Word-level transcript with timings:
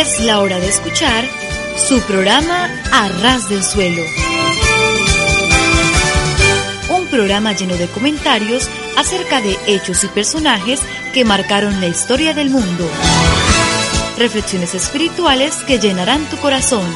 Es 0.00 0.18
la 0.20 0.40
hora 0.40 0.58
de 0.58 0.66
escuchar 0.66 1.28
su 1.76 2.00
programa 2.00 2.70
A 2.90 3.08
Ras 3.20 3.50
del 3.50 3.62
Suelo. 3.62 4.02
Un 6.88 7.06
programa 7.08 7.52
lleno 7.52 7.76
de 7.76 7.86
comentarios 7.86 8.66
acerca 8.96 9.42
de 9.42 9.58
hechos 9.66 10.02
y 10.02 10.06
personajes 10.06 10.80
que 11.12 11.26
marcaron 11.26 11.82
la 11.82 11.86
historia 11.88 12.32
del 12.32 12.48
mundo. 12.48 12.88
Reflexiones 14.16 14.74
espirituales 14.74 15.56
que 15.66 15.78
llenarán 15.78 16.24
tu 16.30 16.38
corazón. 16.38 16.86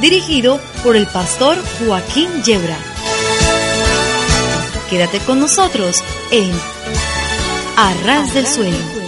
Dirigido 0.00 0.60
por 0.84 0.94
el 0.94 1.08
pastor 1.08 1.58
Joaquín 1.80 2.44
Yebra. 2.44 2.78
Quédate 4.88 5.18
con 5.18 5.40
nosotros 5.40 6.04
en 6.30 6.52
A 7.76 7.94
Ras 8.04 8.32
del 8.32 8.46
Suelo. 8.46 9.07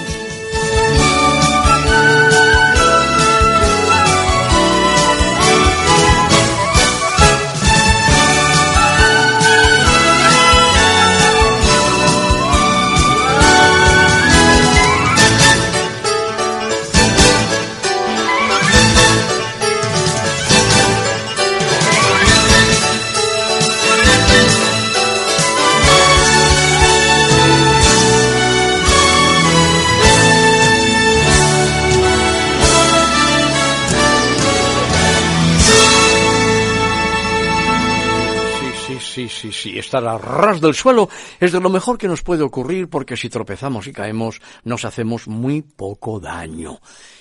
Sí, 39.53 39.71
sí, 39.71 39.79
estar 39.79 40.07
a 40.07 40.19
ras 40.19 40.61
del 40.61 40.75
suelo 40.75 41.09
es 41.39 41.53
de 41.53 41.61
lo 41.61 41.71
mejor 41.71 41.99
que 41.99 42.09
nos 42.09 42.23
puede 42.23 42.43
ocurrir 42.43 42.89
porque 42.89 43.17
si 43.17 43.29
tropezamos 43.29 43.87
y 43.87 43.93
caemos 43.93 44.41
nos 44.65 44.85
hacemos 44.85 45.29
muy 45.29 45.63
poco 45.63 46.21
daño. 46.21 46.81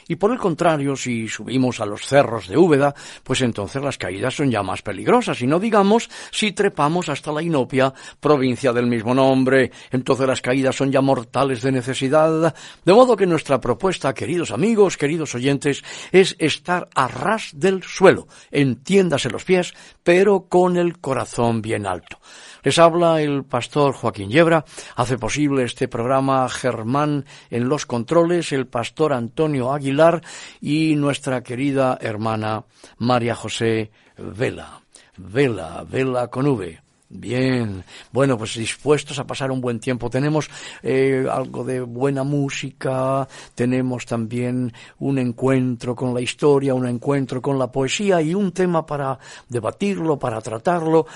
Y 0.10 0.16
por 0.16 0.32
el 0.32 0.40
contrario, 0.40 0.96
si 0.96 1.28
subimos 1.28 1.80
a 1.80 1.86
los 1.86 2.02
cerros 2.08 2.48
de 2.48 2.58
Úbeda, 2.58 2.96
pues 3.24 3.42
entonces 3.42 3.80
las 3.80 4.00
caídas 4.00 4.34
son 4.34 4.50
ya 4.50 4.64
más 4.64 4.82
peligrosas. 4.82 5.40
Y 5.44 5.46
no 5.46 5.60
digamos 5.60 6.10
si 6.32 6.52
trepamos 6.52 7.10
hasta 7.10 7.32
la 7.32 7.44
Inopia, 7.44 7.94
provincia 8.20 8.74
del 8.74 8.88
mismo 8.88 9.14
nombre, 9.14 9.72
entonces 9.92 10.26
las 10.26 10.42
caídas 10.42 10.76
son 10.76 10.92
ya 10.92 11.02
mortales 11.02 11.62
de 11.62 11.72
necesidad. 11.72 12.56
De 12.84 12.94
modo 12.94 13.16
que 13.16 13.28
nuestra 13.28 13.62
propuesta, 13.62 14.16
queridos 14.16 14.50
amigos, 14.50 14.98
queridos 14.98 15.36
oyentes, 15.36 15.84
es 16.12 16.36
estar 16.40 16.90
a 16.96 17.08
ras 17.08 17.52
del 17.54 17.84
suelo, 17.84 18.28
entiéndase 18.50 19.30
los 19.30 19.44
pies, 19.44 19.76
pero 20.02 20.48
con 20.50 20.76
el 20.78 20.98
corazón 20.98 21.62
bien 21.62 21.86
alto. 21.86 22.18
Les 22.62 22.78
habla 22.78 23.22
el 23.22 23.46
pastor 23.46 23.94
Joaquín 23.94 24.30
Yebra. 24.30 24.66
Hace 24.96 25.18
posible 25.18 25.64
este 25.64 25.88
programa 25.88 26.50
Germán 26.50 27.26
en 27.50 27.70
los 27.70 27.86
controles, 27.86 28.52
el 28.52 28.68
pastor 28.68 29.14
Antonio 29.14 29.74
Aguilar 29.74 30.22
y 30.60 30.96
nuestra 30.96 31.42
querida 31.42 31.98
hermana 32.02 32.66
María 32.98 33.36
José 33.36 33.92
Vela. 34.18 34.82
Vela, 35.18 35.86
Vela 35.90 36.28
con 36.28 36.48
V. 36.48 36.82
Bien, 37.12 37.84
bueno, 38.12 38.38
pues 38.38 38.54
dispuestos 38.54 39.18
a 39.18 39.26
pasar 39.26 39.50
un 39.50 39.62
buen 39.62 39.80
tiempo. 39.80 40.12
Tenemos 40.12 40.48
eh, 40.84 41.26
algo 41.32 41.64
de 41.64 41.82
buena 41.82 42.24
música, 42.24 43.28
tenemos 43.56 44.06
también 44.06 44.72
un 45.00 45.18
encuentro 45.18 45.96
con 45.96 46.14
la 46.14 46.22
historia, 46.22 46.76
un 46.76 46.86
encuentro 46.86 47.42
con 47.42 47.58
la 47.58 47.72
poesía 47.72 48.22
y 48.22 48.36
un 48.36 48.52
tema 48.52 48.86
para 48.86 49.18
debatirlo, 49.48 50.19
para 50.19 50.40
tratarlo 50.40 51.08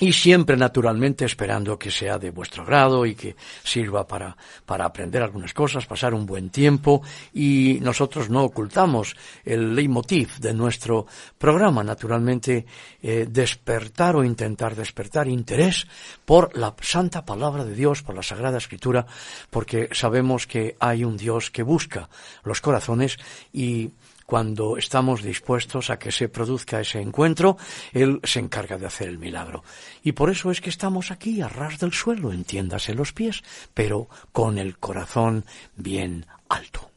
y 0.00 0.12
siempre 0.12 0.56
naturalmente 0.56 1.26
esperando 1.26 1.78
que 1.78 1.90
sea 1.90 2.18
de 2.18 2.30
vuestro 2.30 2.64
grado 2.64 3.04
y 3.04 3.14
que 3.14 3.36
sirva 3.62 4.06
para, 4.06 4.36
para 4.64 4.86
aprender 4.86 5.22
algunas 5.22 5.52
cosas, 5.52 5.86
pasar 5.86 6.14
un 6.14 6.24
buen 6.24 6.48
tiempo. 6.48 7.02
Y 7.34 7.78
nosotros 7.82 8.30
no 8.30 8.42
ocultamos 8.42 9.14
el 9.44 9.74
leitmotiv 9.74 10.38
de 10.38 10.54
nuestro 10.54 11.06
programa, 11.38 11.84
naturalmente 11.84 12.64
eh, 13.02 13.26
despertar 13.28 14.16
o 14.16 14.24
intentar 14.24 14.74
despertar 14.74 15.28
interés 15.28 15.86
por 16.24 16.56
la 16.56 16.74
santa 16.80 17.24
palabra 17.24 17.64
de 17.64 17.74
Dios, 17.74 18.02
por 18.02 18.14
la 18.14 18.22
Sagrada 18.22 18.58
Escritura, 18.58 19.06
porque 19.50 19.90
sabemos 19.92 20.46
que 20.46 20.76
hay 20.80 21.04
un 21.04 21.18
Dios 21.18 21.50
que 21.50 21.62
busca 21.62 22.08
los 22.42 22.60
corazones 22.62 23.18
y 23.52 23.90
cuando 24.30 24.76
estamos 24.76 25.24
dispuestos 25.24 25.90
a 25.90 25.98
que 25.98 26.12
se 26.12 26.28
produzca 26.28 26.80
ese 26.80 27.00
encuentro, 27.00 27.56
Él 27.92 28.20
se 28.22 28.38
encarga 28.38 28.78
de 28.78 28.86
hacer 28.86 29.08
el 29.08 29.18
milagro. 29.18 29.64
Y 30.04 30.12
por 30.12 30.30
eso 30.30 30.52
es 30.52 30.60
que 30.60 30.70
estamos 30.70 31.10
aquí 31.10 31.40
a 31.40 31.48
ras 31.48 31.80
del 31.80 31.92
suelo, 31.92 32.32
entiéndase 32.32 32.94
los 32.94 33.12
pies, 33.12 33.42
pero 33.74 34.08
con 34.30 34.58
el 34.58 34.78
corazón 34.78 35.44
bien 35.74 36.26
alto. 36.48 36.92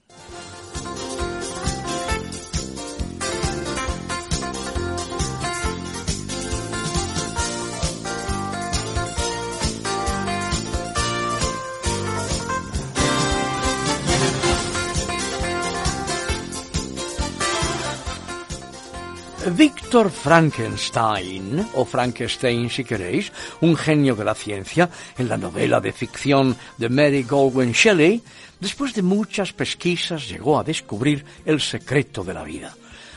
Víctor 19.52 20.10
Frankenstein, 20.10 21.68
o 21.76 21.84
Frankenstein 21.84 22.70
si 22.70 22.84
queréis, 22.84 23.32
un 23.60 23.76
genio 23.76 24.16
de 24.16 24.24
la 24.24 24.36
ciencia, 24.36 24.90
en 25.18 25.28
la 25.28 25.38
novela 25.38 25.82
de 25.82 25.92
ficción 25.92 26.56
de 26.78 26.88
Mary 26.88 27.24
Goldwyn 27.24 27.74
Shelley, 27.74 28.24
después 28.60 28.94
de 28.94 29.02
muchas 29.02 29.52
pesquisas 29.52 30.30
llegó 30.30 30.58
a 30.58 30.64
descubrir 30.64 31.26
el 31.46 31.60
secreto 31.60 32.24
de 32.24 32.34
la 32.34 32.44
vida. 32.44 32.74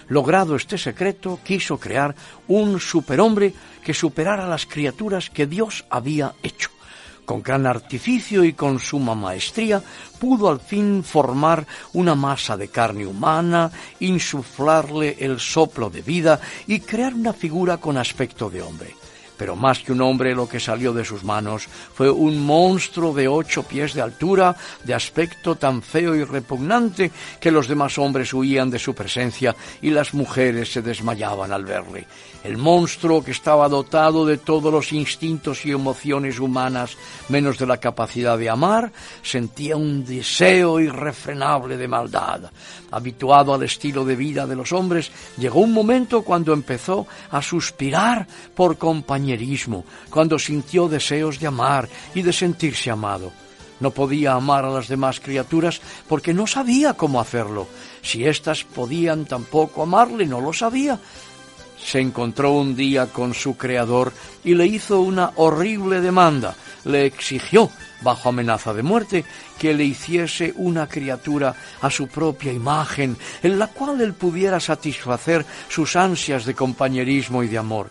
Logrado 0.09 0.57
este 0.57 0.79
secreto, 0.79 1.41
quiso 1.45 1.79
crear 1.79 2.15
un 2.49 2.81
superhombre 2.81 3.53
que 3.85 3.95
superara 3.95 4.49
las 4.49 4.67
criaturas 4.67 5.31
que 5.31 5.47
Dios 5.47 5.85
había 5.91 6.35
hecho 6.43 6.76
con 7.27 7.43
gran 7.43 7.67
artificio 7.67 8.43
y 8.45 8.55
con 8.55 8.79
suma 8.79 9.15
maestría, 9.15 9.83
pudo 10.19 10.49
al 10.49 10.61
fin 10.61 11.05
formar 11.05 11.67
una 11.93 12.15
masa 12.15 12.57
de 12.57 12.69
carne 12.69 13.05
humana, 13.05 13.71
insuflarle 14.01 15.17
el 15.21 15.39
soplo 15.39 15.91
de 15.91 16.01
vida 16.01 16.41
y 16.67 16.81
crear 16.81 17.13
una 17.13 17.35
figura 17.35 17.77
con 17.77 17.99
aspecto 17.99 18.49
de 18.49 18.63
hombre. 18.63 19.06
Pero 19.37 19.57
más 19.57 19.81
que 19.81 19.93
un 19.93 20.01
hombre 20.01 20.35
lo 20.35 20.49
que 20.49 20.61
salió 20.61 20.93
de 20.93 21.05
sus 21.05 21.25
manos 21.25 21.69
fue 21.95 22.11
un 22.11 22.45
monstruo 22.45 23.13
de 23.13 23.29
ocho 23.29 23.63
pies 23.63 23.95
de 23.95 24.03
altura, 24.03 24.57
de 24.85 24.95
aspecto 24.95 25.57
tan 25.57 25.83
feo 25.83 26.15
y 26.15 26.25
repugnante 26.25 27.11
que 27.41 27.51
los 27.51 27.69
demás 27.69 27.99
hombres 27.99 28.33
huían 28.33 28.71
de 28.71 28.79
su 28.79 28.95
presencia 28.95 29.55
y 29.83 29.91
las 29.91 30.15
mujeres 30.15 30.73
se 30.73 30.83
desmayaban 30.83 31.53
al 31.53 31.65
verle. 31.65 32.07
El 32.45 32.57
monstruo 32.57 33.25
que 33.25 33.33
estaba 33.33 33.69
dotado 33.69 34.25
de 34.25 34.39
todos 34.39 34.73
los 34.73 34.93
instintos 34.93 35.67
y 35.67 35.73
emociones 35.73 36.39
humanas, 36.39 36.97
menos 37.29 37.59
de 37.59 37.67
la 37.67 37.79
capacidad 37.79 38.39
de 38.39 38.49
amar, 38.49 38.93
sentía 39.23 39.77
un 39.77 40.05
deseo 40.05 40.79
irrefrenable 40.81 41.77
de 41.77 41.89
maldad. 41.89 42.43
Habituado 42.91 43.53
al 43.53 43.65
estilo 43.65 44.05
de 44.05 44.15
vida 44.15 44.47
de 44.47 44.57
los 44.57 44.73
hombres, 44.73 45.11
llegó 45.37 45.61
un 45.61 45.73
momento 45.73 46.23
cuando 46.23 46.53
empezó 46.53 47.07
a 47.31 47.43
suspirar 47.43 48.27
por 48.55 48.79
compañerismo, 49.27 49.85
cuando 50.09 50.39
sintió 50.39 50.89
deseos 50.89 51.41
de 51.41 51.49
amar 51.49 51.89
y 52.15 52.23
de 52.23 52.33
sentirse 52.33 52.91
amado. 52.91 53.33
No 53.81 53.91
podía 53.91 54.35
amar 54.35 54.65
a 54.65 54.71
las 54.71 54.89
demás 54.89 55.21
criaturas 55.21 55.81
porque 56.09 56.33
no 56.33 56.47
sabía 56.47 56.95
cómo 56.95 57.21
hacerlo. 57.21 57.67
Si 58.03 58.25
éstas 58.25 58.65
podían 58.65 59.27
tampoco 59.27 59.83
amarle, 59.83 60.27
no 60.27 60.41
lo 60.41 60.53
sabía 60.53 60.99
se 61.87 62.01
encontró 62.01 62.53
un 62.53 62.75
día 62.75 63.07
con 63.07 63.33
su 63.35 63.57
creador 63.57 64.13
y 64.43 64.55
le 64.55 64.67
hizo 64.67 65.01
una 65.01 65.33
horrible 65.37 66.01
demanda. 66.01 66.57
Le 66.85 67.07
exigió, 67.07 67.71
bajo 68.01 68.31
amenaza 68.31 68.73
de 68.75 68.83
muerte, 68.83 69.25
que 69.59 69.75
le 69.75 69.85
hiciese 69.85 70.53
una 70.57 70.89
criatura 70.89 71.55
a 71.81 71.91
su 71.91 72.09
propia 72.09 72.53
imagen, 72.53 73.17
en 73.43 73.59
la 73.59 73.69
cual 73.69 74.01
él 74.01 74.15
pudiera 74.15 74.59
satisfacer 74.59 75.45
sus 75.69 75.95
ansias 75.95 76.45
de 76.45 76.55
compañerismo 76.55 77.43
y 77.43 77.49
de 77.49 77.59
amor. 77.59 77.91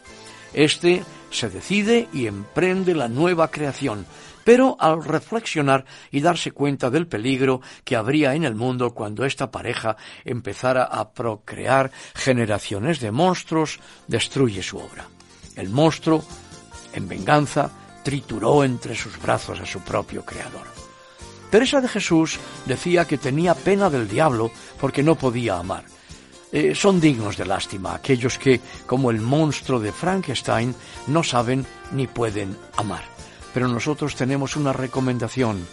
Este 0.54 1.04
se 1.30 1.50
decide 1.50 2.08
y 2.14 2.28
emprende 2.28 2.96
la 2.96 3.08
nueva 3.08 3.50
creación, 3.50 4.06
pero 4.44 4.78
al 4.80 5.04
reflexionar 5.04 5.86
y 6.12 6.22
darse 6.22 6.52
cuenta 6.52 6.90
del 6.90 7.08
peligro 7.08 7.62
que 7.84 7.96
habría 7.96 8.36
en 8.36 8.44
el 8.46 8.56
mundo 8.56 8.94
cuando 8.94 9.26
esta 9.26 9.52
pareja 9.52 9.98
empezara 10.24 10.84
a 10.84 11.12
procrear 11.12 11.92
generaciones 12.14 13.00
de 13.00 13.12
monstruos, 13.12 13.80
destruye 14.08 14.62
su 14.62 14.78
obra. 14.78 15.08
El 15.56 15.70
monstruo, 15.70 16.24
en 16.94 17.08
venganza, 17.08 17.72
trituró 18.04 18.64
entre 18.64 18.96
sus 18.96 19.20
brazos 19.20 19.60
a 19.60 19.66
su 19.66 19.82
propio 19.82 20.24
creador. 20.24 20.68
Teresa 21.50 21.82
de 21.82 21.88
Jesús 21.88 22.40
decía 22.66 23.06
que 23.06 23.18
tenía 23.18 23.56
pena 23.56 23.90
del 23.90 24.08
diablo 24.08 24.52
porque 24.80 25.02
no 25.02 25.16
podía 25.16 25.58
amar. 25.58 25.95
Eh, 26.56 26.74
son 26.74 27.02
dignos 27.02 27.36
de 27.36 27.46
lástima 27.46 27.94
aquellos 27.94 28.38
que, 28.38 28.62
como 28.88 29.12
el 29.12 29.20
monstruo 29.20 29.78
de 29.78 29.92
Frankenstein, 29.92 30.74
no 31.08 31.22
saben 31.22 31.66
ni 31.92 32.08
pueden 32.08 32.56
amar. 32.78 33.04
Pero 33.54 33.68
nosotros 33.68 34.16
tenemos 34.16 34.56
una 34.56 34.72
recomendación. 34.72 35.68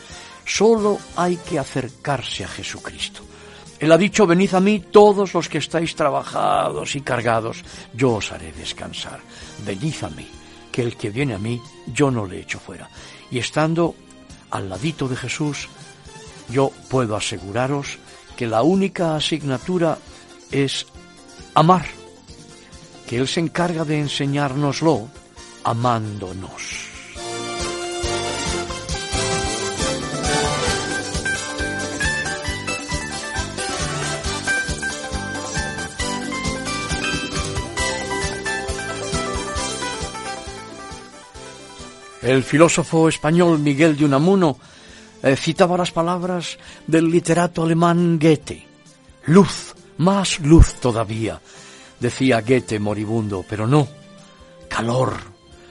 Solo 0.44 0.98
hay 1.14 1.36
que 1.36 1.60
acercarse 1.60 2.42
a 2.42 2.48
Jesucristo. 2.48 3.22
Él 3.78 3.92
ha 3.92 3.96
dicho, 3.96 4.26
venid 4.26 4.54
a 4.54 4.60
mí 4.60 4.80
todos 4.90 5.34
los 5.34 5.48
que 5.48 5.58
estáis 5.58 5.94
trabajados 5.94 6.96
y 6.96 7.00
cargados, 7.02 7.62
yo 7.94 8.14
os 8.14 8.32
haré 8.32 8.50
descansar. 8.50 9.20
Venid 9.64 10.02
a 10.02 10.08
mí, 10.08 10.26
que 10.72 10.82
el 10.82 10.96
que 10.96 11.10
viene 11.10 11.34
a 11.34 11.38
mí, 11.38 11.62
yo 11.86 12.10
no 12.10 12.26
le 12.26 12.40
echo 12.40 12.58
fuera. 12.58 12.90
Y 13.30 13.38
estando 13.38 13.94
al 14.50 14.68
ladito 14.68 15.06
de 15.06 15.14
Jesús, 15.14 15.68
yo 16.48 16.72
puedo 16.90 17.14
aseguraros 17.14 17.98
que 18.36 18.48
la 18.48 18.62
única 18.62 19.14
asignatura 19.14 19.96
es 20.52 20.86
amar, 21.54 21.86
que 23.08 23.16
Él 23.16 23.26
se 23.26 23.40
encarga 23.40 23.84
de 23.84 23.98
enseñárnoslo 23.98 25.08
amándonos. 25.64 26.92
El 42.22 42.44
filósofo 42.44 43.08
español 43.08 43.58
Miguel 43.58 43.96
de 43.96 44.04
Unamuno 44.04 44.56
eh, 45.24 45.34
citaba 45.34 45.76
las 45.76 45.90
palabras 45.90 46.56
del 46.86 47.10
literato 47.10 47.64
alemán 47.64 48.18
Goethe. 48.20 48.64
Luz, 49.26 49.71
más 49.98 50.40
luz 50.40 50.74
todavía, 50.74 51.40
decía 52.00 52.40
Goethe 52.40 52.78
moribundo, 52.78 53.44
pero 53.48 53.66
no. 53.66 53.88
Calor, 54.68 55.14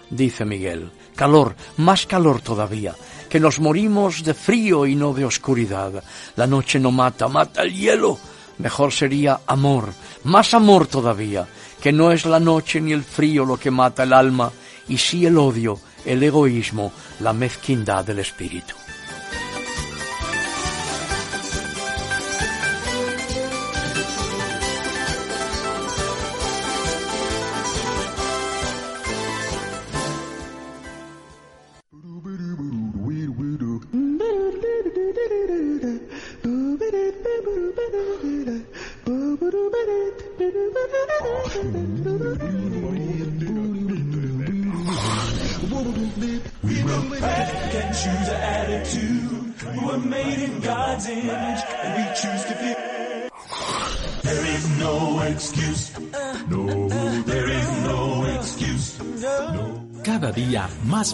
dice 0.09 0.45
Miguel, 0.45 0.91
calor, 1.15 1.55
más 1.77 2.05
calor 2.05 2.41
todavía, 2.41 2.95
que 3.29 3.39
nos 3.39 3.59
morimos 3.59 4.23
de 4.23 4.33
frío 4.33 4.85
y 4.85 4.95
no 4.95 5.13
de 5.13 5.25
oscuridad. 5.25 6.03
La 6.35 6.47
noche 6.47 6.79
no 6.79 6.91
mata, 6.91 7.27
mata 7.27 7.63
el 7.63 7.73
hielo. 7.73 8.17
Mejor 8.57 8.91
sería 8.91 9.41
amor, 9.47 9.93
más 10.23 10.53
amor 10.53 10.87
todavía, 10.87 11.47
que 11.81 11.91
no 11.91 12.11
es 12.11 12.25
la 12.25 12.39
noche 12.39 12.79
ni 12.79 12.91
el 12.91 13.03
frío 13.03 13.43
lo 13.43 13.57
que 13.57 13.71
mata 13.71 14.03
el 14.03 14.13
alma, 14.13 14.51
y 14.87 14.97
sí 14.97 15.25
el 15.25 15.37
odio, 15.37 15.79
el 16.05 16.21
egoísmo, 16.21 16.91
la 17.21 17.33
mezquindad 17.33 18.05
del 18.05 18.19
espíritu. 18.19 18.75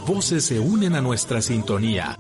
Voces 0.06 0.46
se 0.46 0.60
unen 0.60 0.96
a 0.96 1.02
nuestra 1.02 1.42
sintonía. 1.42 2.18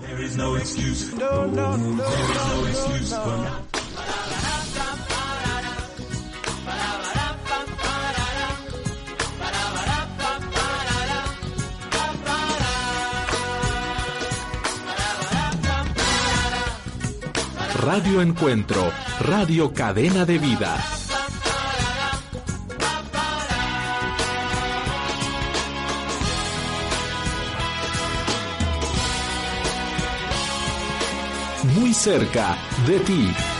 Radio 17.87 18.21
Encuentro, 18.21 18.91
Radio 19.21 19.73
Cadena 19.73 20.25
de 20.25 20.37
Vida. 20.39 20.96
Cerca 31.97 32.55
de 32.85 32.99
ti. 32.99 33.56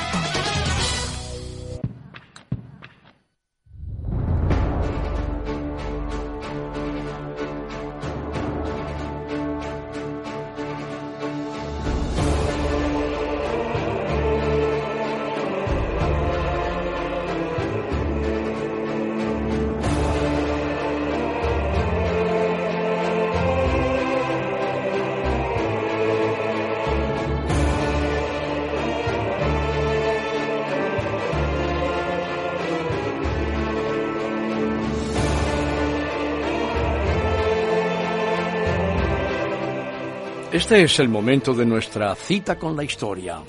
Este 40.68 40.84
es 40.84 41.00
el 41.00 41.08
momento 41.08 41.54
de 41.54 41.66
nuestra 41.66 42.14
cita 42.14 42.60
con 42.60 42.76
la 42.76 42.84
historia. 42.84 43.40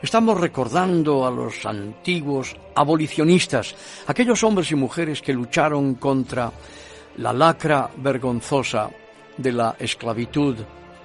Estamos 0.00 0.40
recordando 0.40 1.26
a 1.26 1.30
los 1.30 1.66
antiguos 1.66 2.56
abolicionistas, 2.74 3.74
aquellos 4.06 4.42
hombres 4.42 4.70
y 4.70 4.74
mujeres 4.74 5.20
que 5.20 5.34
lucharon 5.34 5.96
contra 5.96 6.50
la 7.18 7.34
lacra 7.34 7.90
vergonzosa 7.98 8.88
de 9.36 9.52
la 9.52 9.76
esclavitud. 9.78 10.56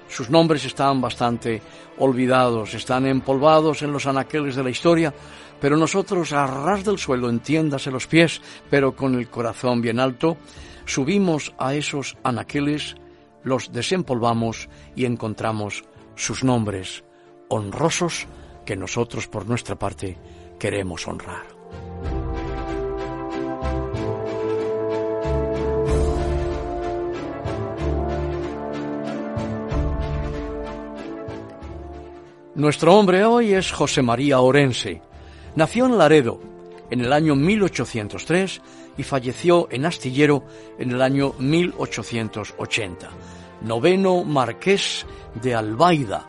Sus 0.08 0.30
nombres 0.30 0.64
están 0.64 1.02
bastante 1.02 1.60
olvidados, 1.98 2.72
están 2.72 3.04
empolvados 3.04 3.82
en 3.82 3.92
los 3.92 4.06
anaqueles 4.06 4.56
de 4.56 4.64
la 4.64 4.70
historia, 4.70 5.12
pero 5.60 5.76
nosotros 5.76 6.32
a 6.32 6.46
ras 6.46 6.86
del 6.86 6.96
suelo, 6.96 7.28
entiéndase 7.28 7.90
los 7.90 8.06
pies, 8.06 8.40
pero 8.70 8.96
con 8.96 9.14
el 9.14 9.28
corazón 9.28 9.82
bien 9.82 10.00
alto, 10.00 10.38
subimos 10.86 11.52
a 11.58 11.74
esos 11.74 12.16
anaqueles 12.22 12.96
los 13.44 13.72
desempolvamos 13.72 14.68
y 14.96 15.04
encontramos 15.04 15.84
sus 16.16 16.42
nombres 16.42 17.04
honrosos 17.48 18.26
que 18.64 18.76
nosotros 18.76 19.28
por 19.28 19.46
nuestra 19.46 19.76
parte 19.76 20.18
queremos 20.58 21.06
honrar. 21.06 21.44
Nuestro 32.54 32.94
hombre 32.96 33.24
hoy 33.24 33.52
es 33.52 33.72
José 33.72 34.00
María 34.00 34.40
Orense. 34.40 35.02
Nació 35.56 35.86
en 35.86 35.98
Laredo 35.98 36.40
en 36.88 37.00
el 37.00 37.12
año 37.12 37.34
1803 37.34 38.62
y 38.96 39.02
falleció 39.02 39.68
en 39.70 39.86
Astillero 39.86 40.44
en 40.78 40.90
el 40.92 41.02
año 41.02 41.34
1880. 41.38 43.10
Noveno 43.62 44.24
marqués 44.24 45.06
de 45.34 45.54
Albaida. 45.54 46.28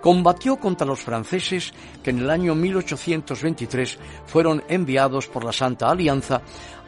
Combatió 0.00 0.56
contra 0.56 0.86
los 0.86 1.00
franceses 1.00 1.72
que 2.02 2.10
en 2.10 2.20
el 2.20 2.30
año 2.30 2.54
1823 2.54 3.98
fueron 4.26 4.62
enviados 4.68 5.26
por 5.26 5.44
la 5.44 5.52
Santa 5.52 5.90
Alianza 5.90 6.42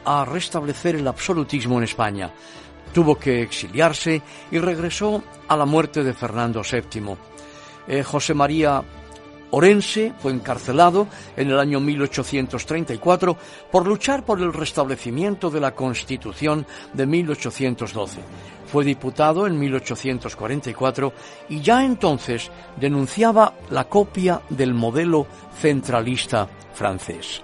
a 0.05 0.23
restablecer 0.23 0.95
el 0.95 1.07
absolutismo 1.07 1.77
en 1.77 1.83
España. 1.83 2.31
Tuvo 2.93 3.15
que 3.15 3.41
exiliarse 3.41 4.21
y 4.51 4.59
regresó 4.59 5.21
a 5.47 5.57
la 5.57 5.65
muerte 5.65 6.03
de 6.03 6.13
Fernando 6.13 6.61
VII. 6.61 7.15
Eh, 7.87 8.03
José 8.03 8.33
María 8.33 8.83
Orense 9.51 10.13
fue 10.19 10.31
encarcelado 10.31 11.07
en 11.35 11.49
el 11.49 11.59
año 11.59 11.79
1834 11.79 13.37
por 13.71 13.87
luchar 13.87 14.23
por 14.23 14.39
el 14.41 14.53
restablecimiento 14.53 15.49
de 15.49 15.59
la 15.59 15.73
Constitución 15.73 16.67
de 16.93 17.05
1812. 17.07 18.19
Fue 18.71 18.85
diputado 18.85 19.47
en 19.47 19.59
1844 19.59 21.13
y 21.49 21.61
ya 21.61 21.83
entonces 21.83 22.51
denunciaba 22.79 23.53
la 23.71 23.85
copia 23.85 24.41
del 24.49 24.75
modelo 24.75 25.25
centralista 25.59 26.47
francés. 26.73 27.41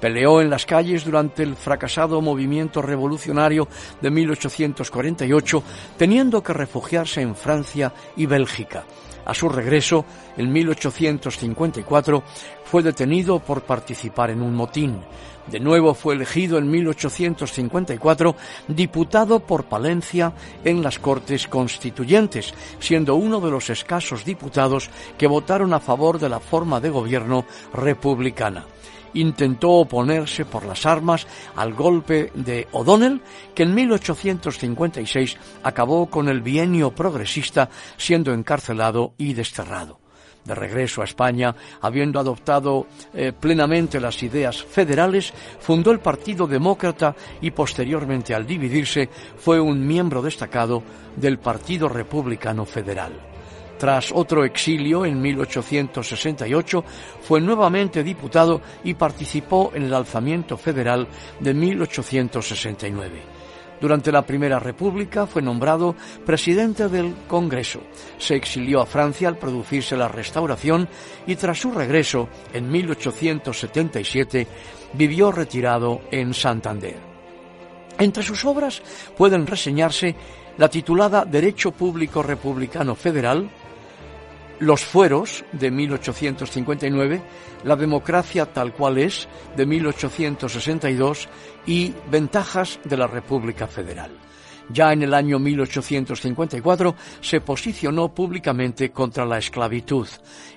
Peleó 0.00 0.40
en 0.40 0.50
las 0.50 0.66
calles 0.66 1.04
durante 1.04 1.44
el 1.44 1.54
fracasado 1.54 2.20
movimiento 2.20 2.82
revolucionario 2.82 3.68
de 4.02 4.10
1848, 4.10 5.62
teniendo 5.96 6.42
que 6.42 6.52
refugiarse 6.52 7.22
en 7.22 7.36
Francia 7.36 7.92
y 8.16 8.26
Bélgica. 8.26 8.84
A 9.24 9.34
su 9.34 9.48
regreso, 9.48 10.04
en 10.36 10.52
1854, 10.52 12.22
fue 12.64 12.82
detenido 12.82 13.38
por 13.38 13.62
participar 13.62 14.30
en 14.30 14.42
un 14.42 14.54
motín. 14.54 15.00
De 15.46 15.60
nuevo 15.60 15.92
fue 15.94 16.14
elegido 16.14 16.56
en 16.56 16.70
1854 16.70 18.34
diputado 18.68 19.40
por 19.40 19.64
Palencia 19.64 20.32
en 20.64 20.82
las 20.82 20.98
Cortes 20.98 21.46
Constituyentes, 21.48 22.54
siendo 22.78 23.14
uno 23.14 23.40
de 23.40 23.50
los 23.50 23.68
escasos 23.68 24.24
diputados 24.24 24.88
que 25.18 25.26
votaron 25.26 25.74
a 25.74 25.80
favor 25.80 26.18
de 26.18 26.30
la 26.30 26.40
forma 26.40 26.80
de 26.80 26.90
gobierno 26.90 27.44
republicana 27.74 28.66
intentó 29.14 29.70
oponerse 29.70 30.44
por 30.44 30.64
las 30.64 30.86
armas 30.86 31.26
al 31.56 31.74
golpe 31.74 32.30
de 32.34 32.68
O'Donnell, 32.72 33.20
que 33.54 33.62
en 33.62 33.74
1856 33.74 35.36
acabó 35.62 36.06
con 36.06 36.28
el 36.28 36.42
bienio 36.42 36.90
progresista, 36.94 37.68
siendo 37.96 38.32
encarcelado 38.32 39.14
y 39.16 39.34
desterrado 39.34 40.00
de 40.44 40.54
regreso 40.54 41.00
a 41.00 41.04
España, 41.04 41.54
habiendo 41.80 42.20
adoptado 42.20 42.86
eh, 43.14 43.32
plenamente 43.32 44.00
las 44.00 44.22
ideas 44.22 44.62
federales, 44.62 45.32
fundó 45.58 45.90
el 45.90 46.00
Partido 46.00 46.46
Demócrata 46.46 47.16
y 47.40 47.50
posteriormente 47.50 48.34
al 48.34 48.46
dividirse 48.46 49.08
fue 49.38 49.60
un 49.60 49.86
miembro 49.86 50.22
destacado 50.22 50.82
del 51.16 51.38
Partido 51.38 51.88
Republicano 51.88 52.64
Federal. 52.64 53.33
Tras 53.78 54.12
otro 54.12 54.44
exilio 54.44 55.04
en 55.04 55.20
1868, 55.20 56.84
fue 57.22 57.40
nuevamente 57.40 58.02
diputado 58.02 58.60
y 58.84 58.94
participó 58.94 59.72
en 59.74 59.84
el 59.84 59.94
alzamiento 59.94 60.56
federal 60.56 61.08
de 61.40 61.54
1869. 61.54 63.34
Durante 63.80 64.12
la 64.12 64.22
Primera 64.22 64.58
República 64.58 65.26
fue 65.26 65.42
nombrado 65.42 65.94
presidente 66.24 66.88
del 66.88 67.14
Congreso. 67.26 67.80
Se 68.18 68.34
exilió 68.34 68.80
a 68.80 68.86
Francia 68.86 69.28
al 69.28 69.36
producirse 69.36 69.96
la 69.96 70.08
Restauración 70.08 70.88
y 71.26 71.36
tras 71.36 71.58
su 71.58 71.72
regreso, 71.72 72.28
en 72.52 72.70
1877, 72.70 74.46
vivió 74.94 75.32
retirado 75.32 76.02
en 76.10 76.32
Santander. 76.32 76.96
Entre 77.98 78.22
sus 78.22 78.44
obras 78.44 78.82
pueden 79.16 79.46
reseñarse 79.46 80.14
la 80.56 80.68
titulada 80.68 81.24
Derecho 81.24 81.72
Público 81.72 82.22
Republicano 82.22 82.94
Federal, 82.94 83.50
los 84.58 84.84
fueros 84.84 85.44
de 85.52 85.70
1859, 85.70 87.22
La 87.64 87.76
democracia 87.76 88.46
tal 88.46 88.72
cual 88.72 88.98
es 88.98 89.28
de 89.56 89.66
1862 89.66 91.28
y 91.66 91.94
Ventajas 92.10 92.78
de 92.84 92.96
la 92.96 93.06
República 93.06 93.66
Federal. 93.66 94.10
Ya 94.70 94.92
en 94.92 95.02
el 95.02 95.14
año 95.14 95.38
1854 95.38 96.94
se 97.20 97.40
posicionó 97.40 98.14
públicamente 98.14 98.90
contra 98.90 99.26
la 99.26 99.38
esclavitud. 99.38 100.08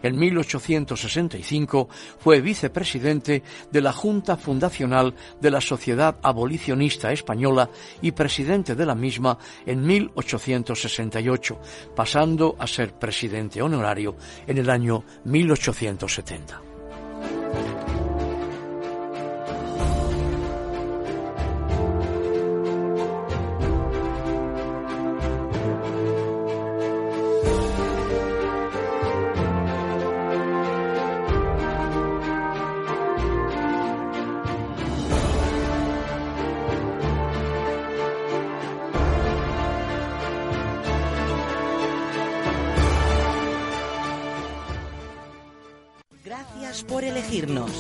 En 0.02 0.18
1865 0.18 1.90
fue 2.20 2.42
vicepresidente 2.42 3.44
de 3.72 3.82
la 3.82 3.92
Junta 3.92 4.38
Fundacional 4.38 5.14
de 5.42 5.52
la 5.52 5.62
Sociedad 5.62 6.18
Abolicionista 6.22 7.12
Española 7.12 7.70
y 8.02 8.12
presidente 8.12 8.76
de 8.76 8.86
la 8.86 8.96
misma 8.96 9.38
en 9.66 9.86
1868, 9.86 11.60
pasando 11.96 12.56
a 12.60 12.68
ser 12.68 12.94
presidente 12.94 13.62
honorario 13.62 14.16
en 14.46 14.58
el 14.58 14.70
año 14.70 15.04
1870. 15.26 16.67
Por 47.38 47.46
elegirnos. 47.46 47.72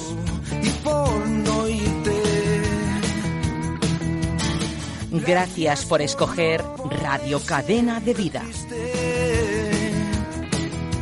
Gracias 5.11 5.85
por 5.85 6.01
escoger 6.01 6.63
Radio 7.01 7.39
Cadena 7.39 7.99
de 7.99 8.13
Vida. 8.13 8.43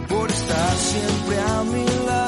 Por 0.07 0.29
estar 0.29 0.75
siempre 0.75 1.39
a 1.39 1.63
mi 1.63 2.05
lado 2.05 2.25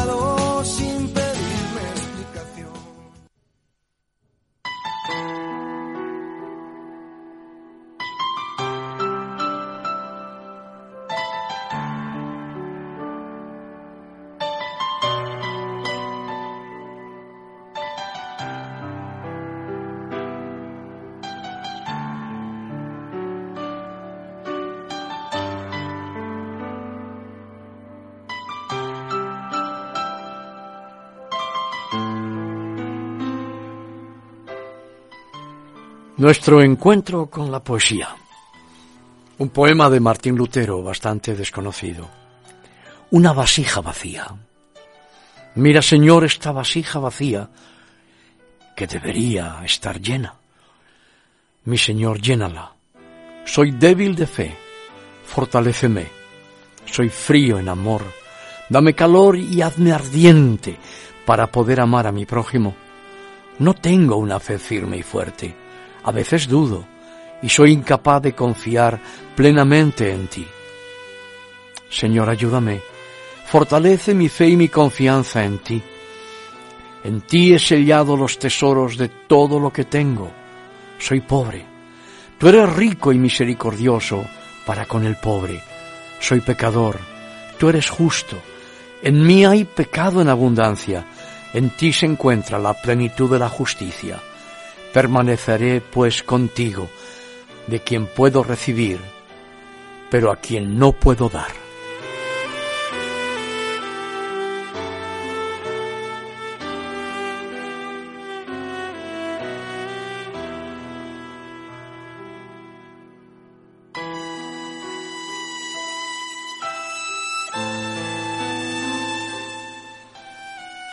Nuestro 36.17 36.63
encuentro 36.63 37.27
con 37.27 37.51
la 37.51 37.63
poesía. 37.63 38.09
Un 39.38 39.50
poema 39.50 39.88
de 39.88 40.00
Martín 40.00 40.36
Lutero 40.36 40.81
bastante 40.81 41.36
desconocido. 41.36 42.09
Una 43.12 43.33
vasija 43.33 43.81
vacía. 43.81 44.25
Mira, 45.53 45.83
Señor, 45.83 46.25
esta 46.25 46.51
vasija 46.51 46.97
vacía 46.97 47.47
que 48.75 48.88
debería 48.88 49.62
estar 49.63 50.01
llena. 50.01 50.33
Mi 51.65 51.77
Señor, 51.77 52.19
llénala. 52.19 52.71
Soy 53.45 53.74
débil 53.74 54.15
de 54.15 54.25
fe, 54.25 54.57
fortaléceme. 55.24 56.07
Soy 56.86 57.09
frío 57.09 57.59
en 57.59 57.69
amor. 57.69 58.01
Dame 58.69 58.95
calor 58.95 59.38
y 59.38 59.62
hazme 59.62 59.91
ardiente 59.91 60.79
para 61.27 61.51
poder 61.51 61.79
amar 61.79 62.07
a 62.07 62.12
mi 62.12 62.25
prójimo. 62.25 62.75
No 63.59 63.75
tengo 63.75 64.15
una 64.17 64.39
fe 64.39 64.57
firme 64.57 64.97
y 64.97 65.03
fuerte 65.03 65.66
a 66.07 66.11
veces 66.13 66.47
dudo 66.47 66.85
y 67.41 67.49
soy 67.49 67.73
incapaz 67.73 68.21
de 68.21 68.33
confiar 68.33 68.97
plenamente 69.35 70.09
en 70.09 70.27
ti. 70.27 70.47
Señor, 71.89 72.29
ayúdame, 72.29 72.79
fortalece 73.45 74.13
mi 74.13 74.29
fe 74.29 74.47
y 74.47 74.55
mi 74.55 74.69
confianza 74.69 75.43
en 75.43 75.57
ti. 75.59 75.83
En 77.03 77.19
ti 77.21 77.53
he 77.53 77.59
sellado 77.59 78.15
los 78.15 78.39
tesoros 78.39 78.97
de 78.97 79.09
todo 79.09 79.59
lo 79.59 79.71
que 79.73 79.83
tengo. 79.83 80.31
Soy 80.97 81.19
pobre. 81.19 81.65
Tú 82.37 82.47
eres 82.47 82.73
rico 82.73 83.11
y 83.11 83.19
misericordioso 83.19 84.23
para 84.65 84.85
con 84.85 85.05
el 85.05 85.17
pobre. 85.17 85.61
Soy 86.21 86.39
pecador. 86.39 86.99
Tú 87.59 87.67
eres 87.67 87.89
justo. 87.89 88.37
En 89.03 89.25
mí 89.25 89.43
hay 89.43 89.65
pecado 89.65 90.21
en 90.21 90.29
abundancia. 90.29 91.05
En 91.53 91.69
ti 91.71 91.91
se 91.91 92.05
encuentra 92.05 92.57
la 92.59 92.73
plenitud 92.73 93.29
de 93.29 93.39
la 93.39 93.49
justicia. 93.49 94.21
Permaneceré 94.98 95.80
pues 95.80 96.24
contigo, 96.24 96.89
de 97.68 97.82
quien 97.82 98.08
puedo 98.08 98.42
recibir, 98.42 99.00
pero 100.10 100.32
a 100.32 100.38
quien 100.38 100.80
no 100.80 100.92
puedo 100.92 101.30
dar. 101.30 101.51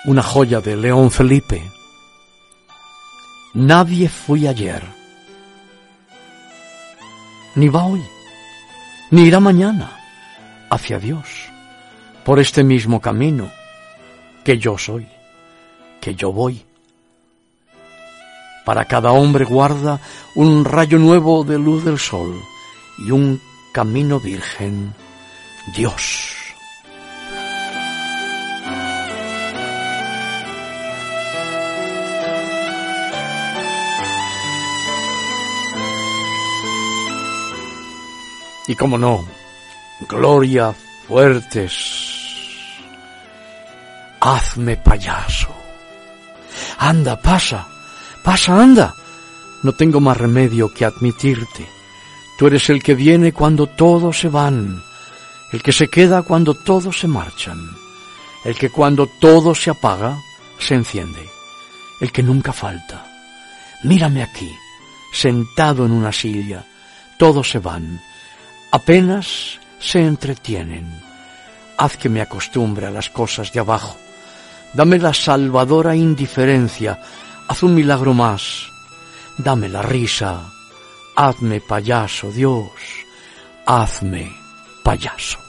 Una 0.05 0.23
joya 0.23 0.61
de 0.61 0.77
León 0.77 1.11
Felipe, 1.11 1.63
Nadie 3.55 4.09
fui 4.09 4.49
ayer, 4.49 4.83
ni 7.55 7.69
va 7.69 7.85
hoy, 7.85 8.03
ni 9.13 9.23
irá 9.27 9.39
mañana 9.39 9.97
hacia 10.71 10.99
Dios, 10.99 11.51
por 12.25 12.41
este 12.41 12.65
mismo 12.65 13.01
camino 13.01 13.49
que 14.43 14.59
yo 14.59 14.77
soy, 14.77 15.07
que 16.01 16.17
yo 16.17 16.33
voy, 16.33 16.67
Para 18.65 18.87
cada 18.87 19.13
hombre 19.13 19.45
guarda 19.45 20.01
un 20.35 20.65
rayo 20.65 20.99
nuevo 20.99 21.45
de 21.45 21.59
luz 21.59 21.85
del 21.85 21.99
sol 21.99 22.35
y 23.07 23.11
un 23.11 23.39
camino 23.73 24.19
virgen, 24.19 24.95
Dios. 25.77 26.44
Y 38.67 38.75
como 38.75 38.97
no, 38.97 39.25
Gloria 40.09 40.75
Fuertes, 41.07 41.73
hazme 44.21 44.77
payaso. 44.79 45.55
Anda, 46.79 47.21
pasa, 47.21 47.67
pasa, 48.23 48.61
anda. 48.61 48.95
No 49.63 49.73
tengo 49.73 50.01
más 50.01 50.17
remedio 50.17 50.73
que 50.73 50.85
admitirte. 50.85 51.69
Tú 52.39 52.47
eres 52.47 52.69
el 52.71 52.83
que 52.83 52.95
viene 52.95 53.33
cuando 53.33 53.67
todos 53.67 54.19
se 54.19 54.29
van, 54.29 54.83
el 55.53 55.63
que 55.63 55.73
se 55.73 55.89
queda 55.89 56.23
cuando 56.23 56.55
todos 56.55 56.99
se 56.99 57.07
marchan, 57.07 57.59
el 58.45 58.57
que 58.57 58.71
cuando 58.71 59.07
todo 59.21 59.55
se 59.55 59.71
apaga, 59.71 60.19
se 60.59 60.75
enciende, 60.75 61.29
el 62.01 62.11
que 62.11 62.23
nunca 62.23 62.53
falta. 62.53 63.07
Mírame 63.85 64.23
aquí, 64.23 64.51
sentado 65.13 65.87
en 65.87 65.93
una 65.93 66.13
silla, 66.13 66.65
todos 67.19 67.49
se 67.51 67.59
van, 67.59 68.01
apenas 68.75 69.61
se 69.79 70.05
entretienen. 70.05 71.01
Haz 71.79 71.97
que 71.97 72.09
me 72.09 72.21
acostumbre 72.21 72.87
a 72.87 72.91
las 72.91 73.09
cosas 73.09 73.53
de 73.53 73.61
abajo. 73.61 73.97
Dame 74.73 74.99
la 74.99 75.15
salvadora 75.15 75.95
indiferencia. 75.95 77.01
Haz 77.47 77.63
un 77.63 77.73
milagro 77.73 78.15
más. 78.15 78.67
Dame 79.39 79.69
la 79.69 79.81
risa. 79.81 80.51
Hazme 81.15 81.61
payaso, 81.61 82.33
Dios. 82.33 82.73
Hazme 83.65 84.33
payaso. 84.83 85.44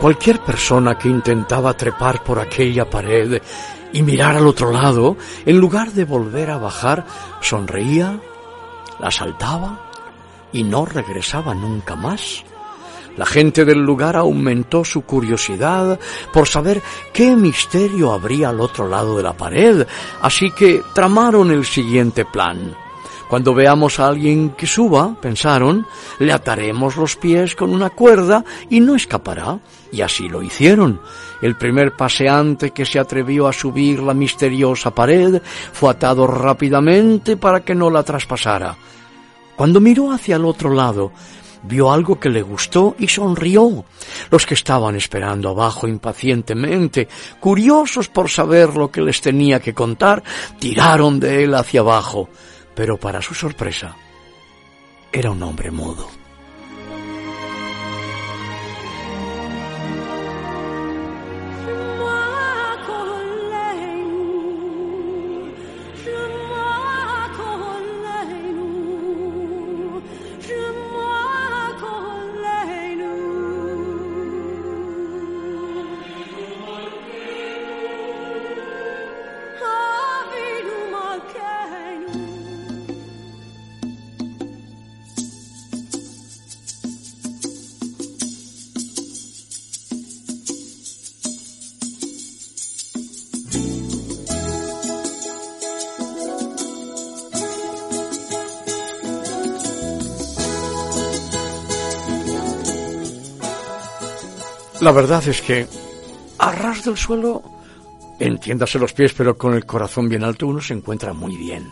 Cualquier 0.00 0.40
persona 0.40 0.96
que 0.96 1.10
intentaba 1.10 1.74
trepar 1.74 2.24
por 2.24 2.38
aquella 2.38 2.88
pared 2.88 3.42
y 3.92 4.02
mirar 4.02 4.34
al 4.34 4.46
otro 4.46 4.72
lado, 4.72 5.18
en 5.44 5.58
lugar 5.58 5.92
de 5.92 6.06
volver 6.06 6.50
a 6.50 6.56
bajar, 6.56 7.04
sonreía, 7.42 8.18
la 8.98 9.10
saltaba 9.10 9.90
y 10.54 10.64
no 10.64 10.86
regresaba 10.86 11.54
nunca 11.54 11.96
más. 11.96 12.42
La 13.18 13.26
gente 13.26 13.66
del 13.66 13.80
lugar 13.80 14.16
aumentó 14.16 14.86
su 14.86 15.02
curiosidad 15.02 16.00
por 16.32 16.48
saber 16.48 16.80
qué 17.12 17.36
misterio 17.36 18.14
habría 18.14 18.48
al 18.48 18.60
otro 18.62 18.88
lado 18.88 19.18
de 19.18 19.22
la 19.22 19.34
pared, 19.34 19.86
así 20.22 20.50
que 20.52 20.82
tramaron 20.94 21.50
el 21.50 21.66
siguiente 21.66 22.24
plan. 22.24 22.74
Cuando 23.30 23.54
veamos 23.54 24.00
a 24.00 24.08
alguien 24.08 24.50
que 24.50 24.66
suba, 24.66 25.14
pensaron, 25.20 25.86
le 26.18 26.32
ataremos 26.32 26.96
los 26.96 27.14
pies 27.14 27.54
con 27.54 27.72
una 27.72 27.90
cuerda 27.90 28.44
y 28.68 28.80
no 28.80 28.96
escapará. 28.96 29.60
Y 29.92 30.00
así 30.00 30.28
lo 30.28 30.42
hicieron. 30.42 31.00
El 31.40 31.56
primer 31.56 31.94
paseante 31.94 32.72
que 32.72 32.84
se 32.84 32.98
atrevió 32.98 33.46
a 33.46 33.52
subir 33.52 34.00
la 34.00 34.14
misteriosa 34.14 34.92
pared 34.92 35.40
fue 35.72 35.90
atado 35.90 36.26
rápidamente 36.26 37.36
para 37.36 37.60
que 37.60 37.72
no 37.72 37.88
la 37.88 38.02
traspasara. 38.02 38.76
Cuando 39.54 39.78
miró 39.78 40.10
hacia 40.10 40.34
el 40.34 40.44
otro 40.44 40.74
lado, 40.74 41.12
vio 41.62 41.92
algo 41.92 42.18
que 42.18 42.30
le 42.30 42.42
gustó 42.42 42.96
y 42.98 43.06
sonrió. 43.06 43.84
Los 44.28 44.44
que 44.44 44.54
estaban 44.54 44.96
esperando 44.96 45.50
abajo 45.50 45.86
impacientemente, 45.86 47.06
curiosos 47.38 48.08
por 48.08 48.28
saber 48.28 48.74
lo 48.74 48.90
que 48.90 49.02
les 49.02 49.20
tenía 49.20 49.60
que 49.60 49.72
contar, 49.72 50.20
tiraron 50.58 51.20
de 51.20 51.44
él 51.44 51.54
hacia 51.54 51.78
abajo 51.78 52.28
pero 52.74 52.96
para 52.98 53.22
su 53.22 53.34
sorpresa, 53.34 53.96
era 55.12 55.30
un 55.30 55.42
hombre 55.42 55.70
mudo. 55.70 56.19
La 104.80 104.92
verdad 104.92 105.22
es 105.28 105.42
que 105.42 105.66
a 106.38 106.52
ras 106.52 106.84
del 106.84 106.96
suelo, 106.96 107.42
entiéndase 108.18 108.78
los 108.78 108.94
pies, 108.94 109.12
pero 109.12 109.36
con 109.36 109.52
el 109.52 109.66
corazón 109.66 110.08
bien 110.08 110.24
alto 110.24 110.46
uno 110.46 110.62
se 110.62 110.72
encuentra 110.72 111.12
muy 111.12 111.36
bien. 111.36 111.70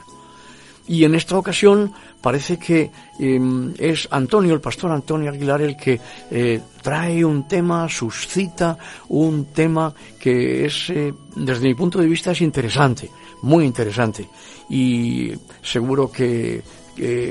Y 0.87 1.05
en 1.05 1.15
esta 1.15 1.39
ocasión 1.39 1.91
parece 2.21 2.59
que 2.59 2.91
em, 3.19 3.73
es 3.79 4.09
Antonio, 4.11 4.53
el 4.53 4.61
pastor 4.61 4.91
Antonio 4.91 5.31
Aguilar, 5.31 5.63
el 5.63 5.75
que 5.75 5.99
eh, 6.31 6.61
trae 6.83 7.25
un 7.25 7.49
tema, 7.49 7.89
suscita 7.89 8.77
un 9.09 9.47
tema 9.55 9.95
que 10.21 10.67
es, 10.67 10.91
eh, 10.91 11.15
desde 11.35 11.67
mi 11.67 11.75
punto 11.75 11.99
de 11.99 12.07
vista, 12.07 12.33
es 12.33 12.43
interesante, 12.43 13.11
muy 13.41 13.65
interesante. 13.65 14.29
Y 14.69 15.33
seguro 15.63 16.13
que 16.13 16.63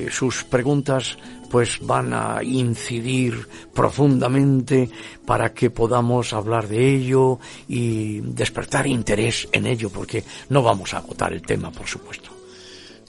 sus 0.10 0.46
preguntas 0.46 1.18
pues 1.50 1.80
van 1.82 2.14
a 2.14 2.44
incidir 2.44 3.48
profundamente 3.74 4.90
para 5.26 5.54
que 5.54 5.70
podamos 5.70 6.34
hablar 6.34 6.68
de 6.68 6.96
ello 6.96 7.40
y 7.68 8.22
despertar 8.22 8.88
interés 8.88 9.48
en 9.52 9.68
ello, 9.68 9.90
porque 9.90 10.24
no 10.50 10.64
vamos 10.64 10.94
a 10.94 10.98
agotar 10.98 11.34
el 11.34 11.42
tema, 11.42 11.72
por 11.72 11.88
supuesto. 11.88 12.38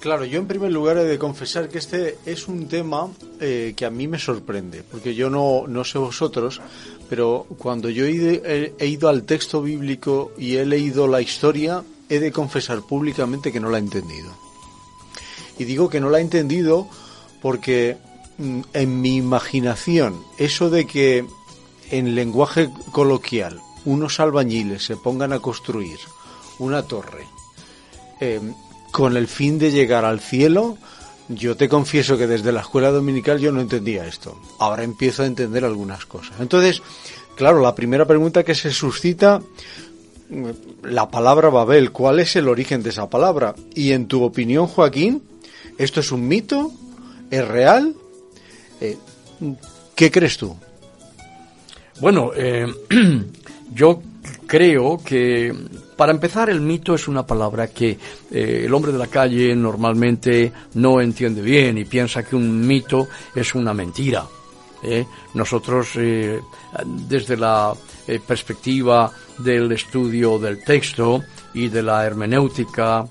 Claro, 0.00 0.24
yo 0.24 0.38
en 0.38 0.46
primer 0.46 0.70
lugar 0.70 0.96
he 0.98 1.04
de 1.04 1.18
confesar 1.18 1.68
que 1.68 1.78
este 1.78 2.18
es 2.24 2.46
un 2.46 2.68
tema 2.68 3.08
eh, 3.40 3.74
que 3.76 3.84
a 3.84 3.90
mí 3.90 4.06
me 4.06 4.18
sorprende, 4.18 4.84
porque 4.88 5.12
yo 5.12 5.28
no, 5.28 5.64
no 5.66 5.82
sé 5.82 5.98
vosotros, 5.98 6.60
pero 7.08 7.46
cuando 7.58 7.90
yo 7.90 8.04
he, 8.06 8.86
ido 8.86 9.08
al 9.08 9.24
texto 9.24 9.60
bíblico 9.60 10.30
y 10.38 10.54
he 10.54 10.64
leído 10.64 11.08
la 11.08 11.20
historia, 11.20 11.82
he 12.08 12.20
de 12.20 12.30
confesar 12.30 12.82
públicamente 12.82 13.50
que 13.50 13.58
no 13.58 13.70
la 13.70 13.78
he 13.78 13.80
entendido. 13.80 14.30
Y 15.58 15.64
digo 15.64 15.88
que 15.88 15.98
no 15.98 16.10
la 16.10 16.18
he 16.18 16.22
entendido 16.22 16.88
porque 17.42 17.96
en 18.38 19.00
mi 19.00 19.16
imaginación, 19.16 20.22
eso 20.38 20.70
de 20.70 20.86
que 20.86 21.26
en 21.90 22.14
lenguaje 22.14 22.70
coloquial 22.92 23.60
unos 23.84 24.20
albañiles 24.20 24.84
se 24.84 24.96
pongan 24.96 25.32
a 25.32 25.40
construir 25.40 25.98
una 26.58 26.82
torre, 26.82 27.26
eh, 28.20 28.40
con 28.92 29.16
el 29.16 29.28
fin 29.28 29.58
de 29.58 29.70
llegar 29.70 30.04
al 30.04 30.20
cielo, 30.20 30.76
yo 31.28 31.56
te 31.56 31.68
confieso 31.68 32.16
que 32.16 32.26
desde 32.26 32.52
la 32.52 32.60
escuela 32.60 32.90
dominical 32.90 33.38
yo 33.38 33.52
no 33.52 33.60
entendía 33.60 34.06
esto. 34.06 34.40
Ahora 34.58 34.82
empiezo 34.82 35.22
a 35.22 35.26
entender 35.26 35.64
algunas 35.64 36.06
cosas. 36.06 36.40
Entonces, 36.40 36.82
claro, 37.36 37.60
la 37.60 37.74
primera 37.74 38.06
pregunta 38.06 38.44
que 38.44 38.54
se 38.54 38.70
suscita, 38.70 39.42
la 40.82 41.10
palabra 41.10 41.50
Babel, 41.50 41.92
¿cuál 41.92 42.20
es 42.20 42.34
el 42.36 42.48
origen 42.48 42.82
de 42.82 42.90
esa 42.90 43.10
palabra? 43.10 43.54
Y 43.74 43.92
en 43.92 44.06
tu 44.06 44.22
opinión, 44.22 44.66
Joaquín, 44.66 45.22
¿esto 45.76 46.00
es 46.00 46.12
un 46.12 46.26
mito? 46.26 46.72
¿Es 47.30 47.46
real? 47.46 47.94
Eh, 48.80 48.96
¿Qué 49.94 50.10
crees 50.10 50.36
tú? 50.36 50.56
Bueno, 52.00 52.30
eh, 52.34 52.66
yo 53.74 54.02
creo 54.46 54.98
que 55.04 55.52
para 55.96 56.12
empezar, 56.12 56.48
el 56.48 56.60
mito 56.60 56.94
es 56.94 57.08
una 57.08 57.26
palabra 57.26 57.68
que 57.68 57.98
eh, 58.30 58.62
el 58.64 58.72
hombre 58.72 58.92
de 58.92 58.98
la 58.98 59.08
calle 59.08 59.54
normalmente 59.56 60.52
no 60.74 61.00
entiende 61.00 61.42
bien 61.42 61.76
y 61.76 61.84
piensa 61.84 62.22
que 62.22 62.36
un 62.36 62.66
mito 62.66 63.08
es 63.34 63.54
una 63.54 63.74
mentira. 63.74 64.26
Nosotros, 65.34 65.88
desde 65.96 67.36
la 67.36 67.74
perspectiva 68.24 69.10
del 69.38 69.72
estudio 69.72 70.38
del 70.38 70.62
texto 70.62 71.24
y 71.52 71.66
de 71.66 71.82
la 71.82 72.06
hermenéutica, 72.06 73.04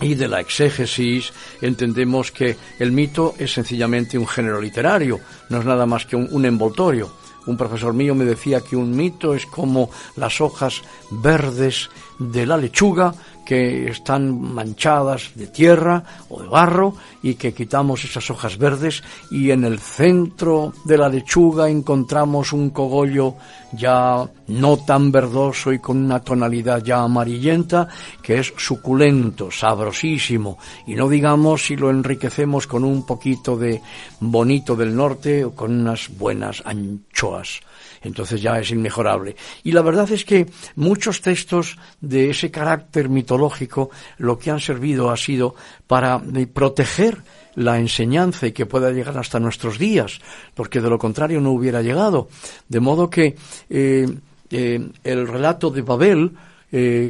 y 0.00 0.14
de 0.14 0.28
la 0.28 0.40
exégesis, 0.40 1.32
entendemos 1.60 2.32
que 2.32 2.56
el 2.78 2.92
mito 2.92 3.34
es 3.38 3.52
sencillamente 3.52 4.18
un 4.18 4.26
género 4.26 4.60
literario, 4.60 5.20
no 5.48 5.58
es 5.58 5.64
nada 5.64 5.86
más 5.86 6.06
que 6.06 6.16
un 6.16 6.44
envoltorio. 6.44 7.22
Un 7.44 7.56
profesor 7.56 7.92
mío 7.92 8.14
me 8.14 8.24
decía 8.24 8.60
que 8.60 8.76
un 8.76 8.94
mito 8.94 9.34
es 9.34 9.46
como 9.46 9.90
las 10.16 10.40
hojas 10.40 10.82
verdes 11.10 11.90
de 12.18 12.46
la 12.46 12.56
lechuga 12.56 13.14
que 13.44 13.90
están 13.90 14.40
manchadas 14.40 15.32
de 15.34 15.46
tierra 15.48 16.02
o 16.28 16.42
de 16.42 16.48
barro 16.48 16.94
y 17.22 17.34
que 17.34 17.52
quitamos 17.52 18.04
esas 18.04 18.30
hojas 18.30 18.58
verdes 18.58 19.02
y 19.30 19.50
en 19.50 19.64
el 19.64 19.78
centro 19.78 20.72
de 20.84 20.98
la 20.98 21.08
lechuga 21.08 21.68
encontramos 21.68 22.52
un 22.52 22.70
cogollo 22.70 23.34
ya 23.72 24.28
no 24.48 24.76
tan 24.78 25.10
verdoso 25.10 25.72
y 25.72 25.78
con 25.78 25.98
una 26.04 26.20
tonalidad 26.20 26.82
ya 26.82 27.00
amarillenta 27.00 27.88
que 28.22 28.38
es 28.38 28.52
suculento, 28.56 29.50
sabrosísimo 29.50 30.58
y 30.86 30.94
no 30.94 31.08
digamos 31.08 31.66
si 31.66 31.76
lo 31.76 31.90
enriquecemos 31.90 32.66
con 32.66 32.84
un 32.84 33.04
poquito 33.06 33.56
de 33.56 33.80
bonito 34.20 34.76
del 34.76 34.94
norte 34.94 35.44
o 35.44 35.54
con 35.54 35.72
unas 35.72 36.08
buenas 36.16 36.62
anchoas 36.64 37.60
entonces 38.02 38.42
ya 38.42 38.58
es 38.58 38.70
inmejorable. 38.70 39.36
Y 39.62 39.72
la 39.72 39.82
verdad 39.82 40.10
es 40.10 40.24
que 40.24 40.46
muchos 40.76 41.20
textos 41.20 41.78
de 42.00 42.30
ese 42.30 42.50
carácter 42.50 43.08
mitológico 43.08 43.31
lo 43.38 44.38
que 44.38 44.50
han 44.50 44.60
servido 44.60 45.10
ha 45.10 45.16
sido 45.16 45.54
para 45.86 46.22
eh, 46.34 46.46
proteger 46.46 47.18
la 47.54 47.78
enseñanza 47.78 48.46
y 48.46 48.52
que 48.52 48.66
pueda 48.66 48.90
llegar 48.90 49.18
hasta 49.18 49.38
nuestros 49.38 49.78
días, 49.78 50.20
porque 50.54 50.80
de 50.80 50.88
lo 50.88 50.98
contrario 50.98 51.40
no 51.40 51.50
hubiera 51.50 51.82
llegado. 51.82 52.28
De 52.68 52.80
modo 52.80 53.10
que 53.10 53.36
eh, 53.68 54.08
eh, 54.50 54.88
el 55.04 55.28
relato 55.28 55.70
de 55.70 55.82
Babel 55.82 56.32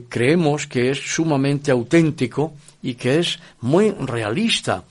creemos 0.08 0.66
que 0.66 0.90
es 0.90 0.98
sumamente 0.98 1.70
auténtico 1.70 2.54
y 2.82 2.94
que 2.94 3.20
es 3.20 3.38
muy 3.60 3.92
realista. 3.92 4.82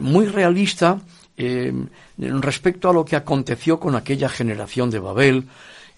muy 0.00 0.26
realista 0.26 1.00
respecto 2.18 2.88
a 2.88 2.92
lo 2.92 3.04
que 3.04 3.16
aconteció 3.16 3.80
con 3.80 3.96
aquella 3.96 4.28
generación 4.28 4.90
de 4.90 5.00
Babel, 5.00 5.48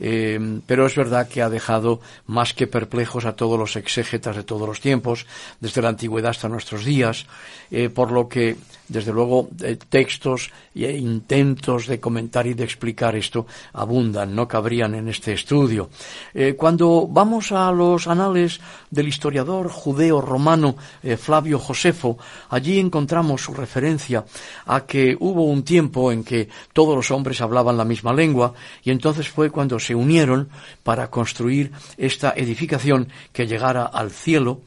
eh, 0.00 0.60
pero 0.66 0.86
es 0.86 0.94
verdad 0.94 1.28
que 1.28 1.42
ha 1.42 1.50
dejado 1.50 2.00
más 2.26 2.54
que 2.54 2.66
perplejos 2.66 3.24
a 3.24 3.34
todos 3.34 3.58
los 3.58 3.76
exégetas 3.76 4.36
de 4.36 4.44
todos 4.44 4.68
los 4.68 4.80
tiempos, 4.80 5.26
desde 5.60 5.82
la 5.82 5.88
antigüedad 5.88 6.30
hasta 6.30 6.48
nuestros 6.48 6.84
días, 6.84 7.26
eh, 7.70 7.88
por 7.88 8.12
lo 8.12 8.28
que 8.28 8.56
desde 8.88 9.12
luego, 9.12 9.48
eh, 9.62 9.76
textos 9.76 10.50
e 10.74 10.96
intentos 10.96 11.86
de 11.86 12.00
comentar 12.00 12.46
y 12.46 12.54
de 12.54 12.64
explicar 12.64 13.14
esto 13.16 13.46
abundan, 13.74 14.34
no 14.34 14.48
cabrían 14.48 14.94
en 14.94 15.08
este 15.08 15.32
estudio. 15.32 15.90
Eh, 16.32 16.54
cuando 16.56 17.06
vamos 17.06 17.52
a 17.52 17.70
los 17.70 18.06
anales 18.06 18.60
del 18.90 19.08
historiador 19.08 19.68
judeo-romano 19.68 20.76
eh, 21.02 21.16
Flavio 21.16 21.58
Josefo, 21.58 22.16
allí 22.48 22.78
encontramos 22.78 23.42
su 23.42 23.52
referencia 23.52 24.24
a 24.66 24.86
que 24.86 25.16
hubo 25.20 25.44
un 25.44 25.62
tiempo 25.62 26.10
en 26.10 26.24
que 26.24 26.48
todos 26.72 26.96
los 26.96 27.10
hombres 27.10 27.40
hablaban 27.40 27.76
la 27.76 27.84
misma 27.84 28.14
lengua 28.14 28.54
y 28.82 28.90
entonces 28.90 29.28
fue 29.28 29.50
cuando 29.50 29.78
se 29.78 29.94
unieron 29.94 30.48
para 30.82 31.10
construir 31.10 31.72
esta 31.98 32.32
edificación 32.34 33.08
que 33.32 33.46
llegara 33.46 33.84
al 33.84 34.10
cielo, 34.10 34.62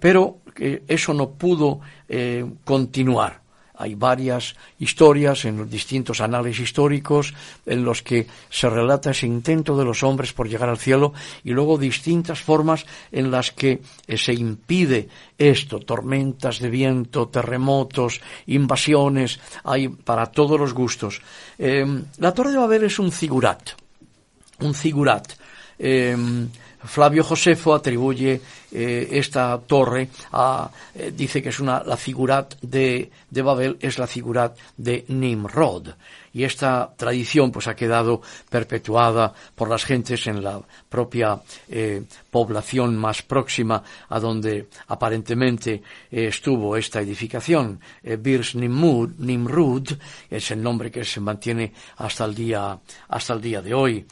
pero 0.00 0.38
eso 0.88 1.14
no 1.14 1.30
pudo 1.30 1.80
eh, 2.12 2.44
continuar. 2.64 3.40
Hay 3.76 3.94
varias 3.94 4.56
historias 4.80 5.44
en 5.44 5.56
los 5.56 5.70
distintos 5.70 6.20
anales 6.20 6.58
históricos 6.58 7.32
en 7.64 7.84
los 7.84 8.02
que 8.02 8.26
se 8.50 8.68
relata 8.68 9.12
ese 9.12 9.28
intento 9.28 9.76
de 9.78 9.84
los 9.84 10.02
hombres 10.02 10.32
por 10.32 10.48
llegar 10.48 10.68
al 10.68 10.76
cielo 10.76 11.14
y 11.44 11.52
luego 11.52 11.78
distintas 11.78 12.40
formas 12.40 12.84
en 13.12 13.30
las 13.30 13.52
que 13.52 13.80
eh, 14.08 14.18
se 14.18 14.34
impide 14.34 15.08
esto, 15.38 15.78
tormentas 15.78 16.58
de 16.58 16.68
viento, 16.68 17.28
terremotos, 17.28 18.20
invasiones, 18.48 19.38
hay 19.62 19.88
para 19.88 20.26
todos 20.26 20.58
los 20.58 20.74
gustos. 20.74 21.22
Eh, 21.58 21.86
la 22.18 22.34
Torre 22.34 22.50
de 22.50 22.58
Babel 22.58 22.82
es 22.82 22.98
un 22.98 23.12
figurat, 23.12 23.70
un 24.58 24.74
figurat. 24.74 25.32
Flavio 26.84 27.22
Josefo 27.24 27.74
atribuye 27.74 28.40
eh, 28.72 29.08
esta 29.12 29.58
torre 29.66 30.08
eh, 30.94 31.12
dice 31.14 31.42
que 31.42 31.48
es 31.48 31.58
una, 31.58 31.82
la 31.82 31.96
figurat 31.96 32.54
de, 32.62 33.10
de, 33.28 33.42
Babel 33.42 33.76
es 33.80 33.98
la 33.98 34.06
figurat 34.06 34.56
de 34.76 35.04
Nimrod. 35.08 35.88
Y 36.32 36.44
esta 36.44 36.94
tradición 36.96 37.50
pues 37.50 37.66
ha 37.66 37.74
quedado 37.74 38.22
perpetuada 38.48 39.34
por 39.56 39.68
las 39.68 39.84
gentes 39.84 40.28
en 40.28 40.44
la 40.44 40.60
propia 40.88 41.40
eh, 41.68 42.04
población 42.30 42.96
más 42.96 43.22
próxima 43.22 43.82
a 44.08 44.20
donde 44.20 44.68
aparentemente 44.86 45.82
estuvo 46.08 46.76
esta 46.76 47.00
edificación. 47.00 47.80
Birs 48.20 48.54
Nimrud, 48.54 49.10
Nimrud 49.18 49.88
es 50.30 50.50
el 50.52 50.62
nombre 50.62 50.92
que 50.92 51.04
se 51.04 51.18
mantiene 51.18 51.72
hasta 51.96 52.24
el 52.26 52.34
día, 52.36 52.78
hasta 53.08 53.32
el 53.32 53.40
día 53.40 53.60
de 53.60 53.74
hoy. 53.74 54.06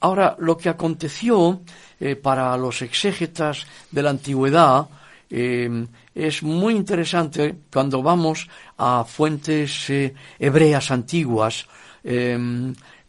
ahora, 0.00 0.34
lo 0.40 0.56
que 0.56 0.68
aconteció 0.68 1.62
eh, 2.04 2.16
para 2.16 2.56
los 2.56 2.82
exégetas 2.82 3.64
de 3.92 4.02
la 4.02 4.10
antigüedad 4.10 4.88
eh, 5.30 5.86
es 6.16 6.42
muy 6.42 6.74
interesante 6.74 7.54
cuando 7.72 8.02
vamos 8.02 8.48
a 8.76 9.04
fuentes 9.04 9.88
eh, 9.88 10.12
hebreas 10.40 10.90
antiguas. 10.90 11.68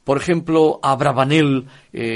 por 0.03 0.17
ejemplo, 0.17 0.79
Abrabanel, 0.83 1.65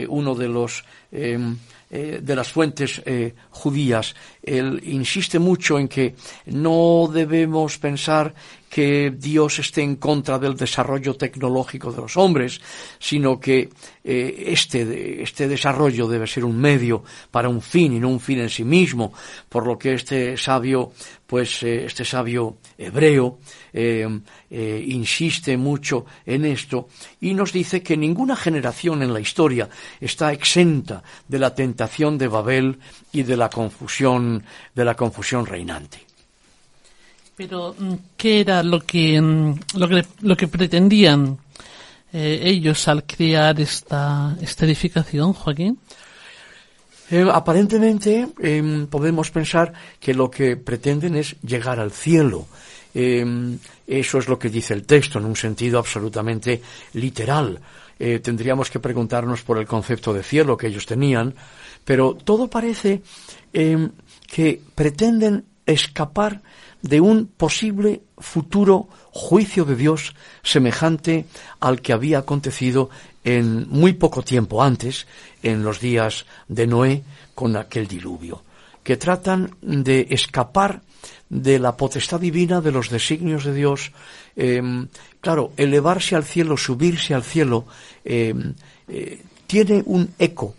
uno 0.08 0.36
de 0.36 0.48
los 0.48 0.84
de 1.10 2.36
las 2.36 2.52
fuentes 2.52 3.02
judías, 3.50 4.14
él 4.48 4.82
insiste 4.86 5.40
mucho 5.40 5.78
en 5.78 5.88
que 5.88 6.16
no 6.46 7.10
debemos 7.12 7.78
pensar 7.78 8.34
que 8.70 9.14
Dios 9.16 9.60
esté 9.60 9.82
en 9.82 9.96
contra 9.96 10.40
del 10.40 10.56
desarrollo 10.56 11.16
tecnológico 11.16 11.92
de 11.92 12.02
los 12.02 12.18
hombres, 12.18 12.60
sino 13.00 13.40
que 13.40 13.70
eh, 14.04 14.44
este, 14.48 15.24
este 15.24 15.48
desarrollo 15.48 16.08
debe 16.08 16.28
ser 16.28 16.44
un 16.44 16.60
medio 16.60 17.04
para 17.32 17.50
un 17.50 17.62
fin 17.62 17.94
y 17.94 18.00
no 18.00 18.10
un 18.10 18.20
fin 18.20 18.40
en 18.40 18.50
sí 18.50 18.64
mismo, 18.64 19.14
por 19.50 19.66
lo 19.66 19.78
que 19.78 19.94
este 19.94 20.38
sabio, 20.38 20.92
pues 21.26 21.64
eh, 21.64 21.86
este 21.86 22.04
sabio 22.04 22.58
hebreo 22.78 23.40
eh, 23.74 24.08
insiste 24.88 25.56
mucho 25.56 26.06
en 26.26 26.46
esto 26.46 26.88
y 27.22 27.34
nos 27.34 27.54
dice 27.54 27.82
que 27.82 27.96
ninguna 27.96 28.36
generación 28.36 29.02
en 29.02 29.14
la 29.14 29.20
historia 29.20 29.70
está 30.02 30.34
exenta 30.34 31.04
de 31.28 31.40
la 31.40 31.54
tentación 31.56 32.18
de 32.18 32.28
Babel 32.28 32.80
y 33.12 33.24
de 33.24 33.38
la 33.38 33.50
confusión 33.50 34.37
de 34.74 34.86
la 34.86 34.96
confusión 34.96 35.46
reinante. 35.46 36.00
Pero, 37.36 37.76
mm, 37.78 37.94
¿qué 38.18 38.42
era 38.42 38.64
lo 38.64 38.82
que, 38.82 39.22
mm, 39.22 39.60
lo 39.76 39.88
que, 39.88 40.06
lo 40.22 40.36
que 40.36 40.48
pretendían 40.48 41.38
eh, 42.12 42.40
ellos 42.44 42.88
al 42.88 43.04
crear 43.04 43.60
esta, 43.60 44.36
esta 44.42 44.66
edificación, 44.66 45.34
Joaquín? 45.34 45.78
Eh, 47.10 47.26
aparentemente 47.32 48.28
em, 48.40 48.88
podemos 48.88 49.32
pensar 49.32 49.72
que 50.00 50.14
lo 50.14 50.30
que 50.30 50.58
pretenden 50.58 51.16
es 51.16 51.36
llegar 51.42 51.80
al 51.80 51.92
cielo. 51.92 52.48
Em, 52.94 53.58
eso 53.86 54.18
es 54.18 54.28
lo 54.28 54.38
que 54.38 54.50
dice 54.50 54.74
el 54.74 54.84
texto 54.84 55.20
en 55.20 55.26
un 55.26 55.36
sentido 55.36 55.80
absolutamente 55.80 56.62
literal. 56.94 57.60
Eh, 58.00 58.20
tendríamos 58.20 58.70
que 58.70 58.80
preguntarnos 58.80 59.44
por 59.44 59.58
el 59.58 59.66
concepto 59.66 60.14
de 60.14 60.24
cielo 60.24 60.58
que 60.58 60.68
ellos 60.68 60.86
tenían, 60.86 61.34
pero 61.86 62.16
todo 62.16 62.50
parece 62.50 63.02
em, 63.54 63.90
que 64.28 64.62
pretenden 64.76 65.46
escapar 65.66 66.42
de 66.82 67.02
un 67.02 67.28
posible 67.28 68.02
futuro 68.18 68.88
juicio 69.12 69.66
de 69.66 69.76
Dios 69.76 70.16
semejante 70.44 71.26
al 71.60 71.82
que 71.82 71.94
había 71.94 72.20
acontecido 72.20 72.90
en 73.24 73.68
muy 73.70 73.94
poco 73.94 74.22
tiempo 74.22 74.64
antes, 74.64 75.08
en 75.44 75.64
los 75.64 75.80
días 75.80 76.26
de 76.48 76.68
Noé, 76.68 77.04
con 77.36 77.58
aquel 77.58 77.88
diluvio, 77.88 78.44
que 78.84 78.96
tratan 78.96 79.52
de 79.62 80.08
escapar 80.12 80.82
de 81.30 81.60
la 81.60 81.76
potestad 81.76 82.22
divina, 82.22 82.62
de 82.62 82.72
los 82.72 82.90
designios 82.90 83.44
de 83.44 83.54
Dios. 83.54 83.92
Em, 84.36 84.88
claro, 85.20 85.52
elevarse 85.58 86.16
al 86.16 86.24
cielo, 86.24 86.56
subirse 86.56 87.14
al 87.14 87.24
cielo, 87.24 87.66
em, 88.06 88.54
eh, 88.88 89.22
tiene 89.46 89.84
un 89.86 90.14
eco 90.18 90.56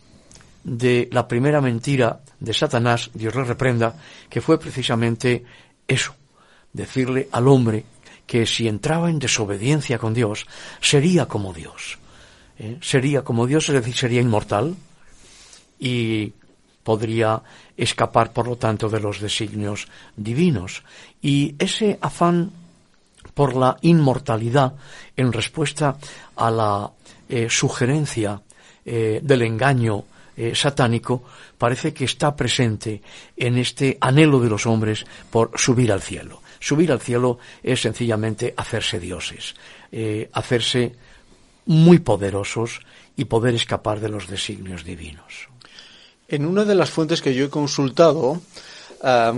de 0.63 1.09
la 1.11 1.27
primera 1.27 1.61
mentira 1.61 2.21
de 2.41 2.55
Satanás, 2.55 3.11
Dios 3.15 3.35
le 3.35 3.45
reprenda, 3.45 3.95
que 4.29 4.41
fue 4.41 4.59
precisamente 4.59 5.45
eso, 5.87 6.15
decirle 6.73 7.29
al 7.33 7.49
hombre 7.49 7.85
que 8.27 8.47
si 8.47 8.69
entraba 8.69 9.11
en 9.11 9.19
desobediencia 9.19 9.99
con 9.99 10.15
Dios, 10.15 10.47
sería 10.81 11.27
como 11.27 11.53
Dios. 11.53 11.99
¿eh? 12.59 12.79
Sería 12.81 13.23
como 13.23 13.47
Dios, 13.47 13.69
es 13.69 13.75
decir, 13.75 13.97
sería 13.97 14.21
inmortal 14.21 14.77
y 15.79 16.33
podría 16.85 17.43
escapar, 17.77 18.33
por 18.33 18.47
lo 18.47 18.57
tanto, 18.57 18.89
de 18.89 19.01
los 19.01 19.21
designios 19.21 19.89
divinos. 20.17 20.83
Y 21.23 21.55
ese 21.59 21.99
afán 22.01 22.51
por 23.35 23.57
la 23.57 23.77
inmortalidad 23.83 24.75
en 25.17 25.33
respuesta 25.33 25.97
a 26.37 26.51
la 26.51 26.91
eh, 27.29 27.49
sugerencia 27.49 28.43
eh, 28.85 29.21
del 29.23 29.43
engaño 29.43 30.05
satánico 30.55 31.23
parece 31.57 31.93
que 31.93 32.05
está 32.05 32.37
presente 32.37 33.03
en 33.37 33.59
este 33.59 33.99
anhelo 34.01 34.41
de 34.41 34.49
los 34.49 34.67
hombres 34.67 35.05
por 35.31 35.51
subir 35.57 35.93
al 35.93 36.03
cielo. 36.03 36.43
Subir 36.61 36.93
al 36.93 37.01
cielo 37.01 37.39
es 37.63 37.83
sencillamente 37.83 38.55
hacerse 38.57 38.99
dioses, 38.99 39.55
eh, 39.93 40.29
hacerse 40.33 40.95
muy 41.67 41.99
poderosos 41.99 42.81
y 43.17 43.27
poder 43.27 43.55
escapar 43.55 44.01
de 44.01 44.09
los 44.09 44.27
designios 44.27 44.85
divinos. 44.85 45.49
En 46.29 46.47
una 46.47 46.65
de 46.65 46.75
las 46.75 46.91
fuentes 46.91 47.23
que 47.23 47.35
yo 47.35 47.47
he 47.47 47.51
consultado, 47.51 48.41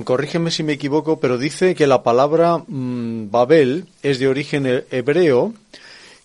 corrígeme 0.04 0.50
si 0.50 0.62
me 0.62 0.72
equivoco, 0.72 1.20
pero 1.20 1.38
dice 1.38 1.74
que 1.74 1.86
la 1.86 2.02
palabra 2.02 2.58
mm, 2.58 3.30
Babel 3.30 3.86
es 4.02 4.18
de 4.18 4.28
origen 4.28 4.84
hebreo 4.90 5.54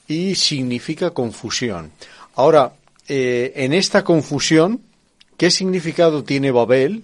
y 0.07 0.35
significa 0.35 1.11
confusión. 1.11 1.91
Ahora, 2.35 2.73
eh, 3.07 3.53
en 3.55 3.73
esta 3.73 4.03
confusión, 4.03 4.81
¿qué 5.37 5.51
significado 5.51 6.23
tiene 6.23 6.51
Babel 6.51 7.03